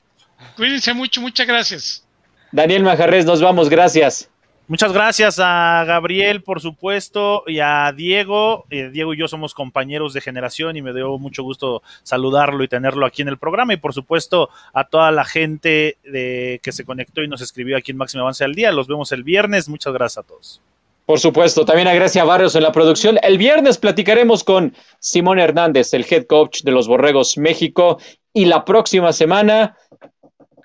Cuídense 0.56 0.92
mucho, 0.92 1.20
muchas 1.20 1.46
gracias. 1.46 2.04
Daniel 2.52 2.82
Majarres, 2.82 3.24
nos 3.24 3.40
vamos, 3.40 3.68
gracias. 3.68 4.28
Muchas 4.68 4.92
gracias 4.92 5.40
a 5.40 5.84
Gabriel, 5.86 6.42
por 6.42 6.60
supuesto, 6.60 7.42
y 7.46 7.58
a 7.58 7.92
Diego. 7.92 8.64
Eh, 8.70 8.90
Diego 8.92 9.12
y 9.12 9.18
yo 9.18 9.28
somos 9.28 9.54
compañeros 9.54 10.14
de 10.14 10.20
generación 10.20 10.76
y 10.76 10.82
me 10.82 10.94
dio 10.94 11.18
mucho 11.18 11.42
gusto 11.42 11.82
saludarlo 12.04 12.62
y 12.62 12.68
tenerlo 12.68 13.04
aquí 13.04 13.22
en 13.22 13.28
el 13.28 13.38
programa. 13.38 13.74
Y 13.74 13.78
por 13.78 13.92
supuesto 13.92 14.50
a 14.72 14.84
toda 14.84 15.10
la 15.10 15.24
gente 15.24 15.98
de, 16.04 16.60
que 16.62 16.72
se 16.72 16.84
conectó 16.84 17.22
y 17.22 17.28
nos 17.28 17.40
escribió 17.40 17.76
aquí 17.76 17.90
en 17.90 17.98
Máximo 17.98 18.22
Avance 18.22 18.44
al 18.44 18.54
Día. 18.54 18.70
Los 18.70 18.86
vemos 18.86 19.10
el 19.12 19.24
viernes. 19.24 19.68
Muchas 19.68 19.92
gracias 19.92 20.24
a 20.24 20.26
todos. 20.26 20.60
Por 21.06 21.18
supuesto, 21.18 21.64
también 21.64 21.88
a 21.88 21.94
Grecia 21.94 22.22
Barrios 22.22 22.54
en 22.54 22.62
la 22.62 22.70
producción. 22.70 23.18
El 23.22 23.36
viernes 23.36 23.76
platicaremos 23.78 24.44
con 24.44 24.74
Simón 25.00 25.40
Hernández, 25.40 25.92
el 25.92 26.06
head 26.08 26.26
coach 26.26 26.62
de 26.62 26.70
los 26.70 26.86
Borregos 26.86 27.36
México. 27.36 27.98
Y 28.32 28.44
la 28.44 28.64
próxima 28.64 29.12
semana 29.12 29.76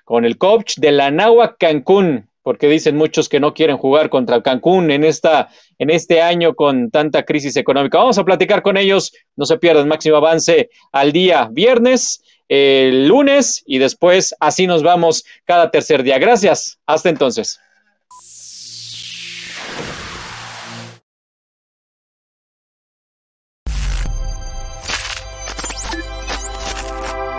con 0.04 0.24
el 0.24 0.38
coach 0.38 0.76
de 0.76 0.92
la 0.92 1.10
Nahua 1.10 1.56
Cancún, 1.58 2.27
porque 2.48 2.66
dicen 2.66 2.96
muchos 2.96 3.28
que 3.28 3.40
no 3.40 3.52
quieren 3.52 3.76
jugar 3.76 4.08
contra 4.08 4.42
Cancún 4.42 4.90
en, 4.90 5.04
esta, 5.04 5.50
en 5.78 5.90
este 5.90 6.22
año 6.22 6.54
con 6.54 6.90
tanta 6.90 7.24
crisis 7.24 7.58
económica. 7.58 7.98
Vamos 7.98 8.16
a 8.16 8.24
platicar 8.24 8.62
con 8.62 8.78
ellos, 8.78 9.12
no 9.36 9.44
se 9.44 9.58
pierdan 9.58 9.86
máximo 9.86 10.16
avance 10.16 10.70
al 10.90 11.12
día 11.12 11.50
viernes, 11.52 12.22
el 12.48 13.06
lunes 13.06 13.62
y 13.66 13.76
después 13.76 14.34
así 14.40 14.66
nos 14.66 14.82
vamos 14.82 15.26
cada 15.44 15.70
tercer 15.70 16.02
día. 16.02 16.18
Gracias, 16.18 16.78
hasta 16.86 17.10
entonces. 17.10 17.60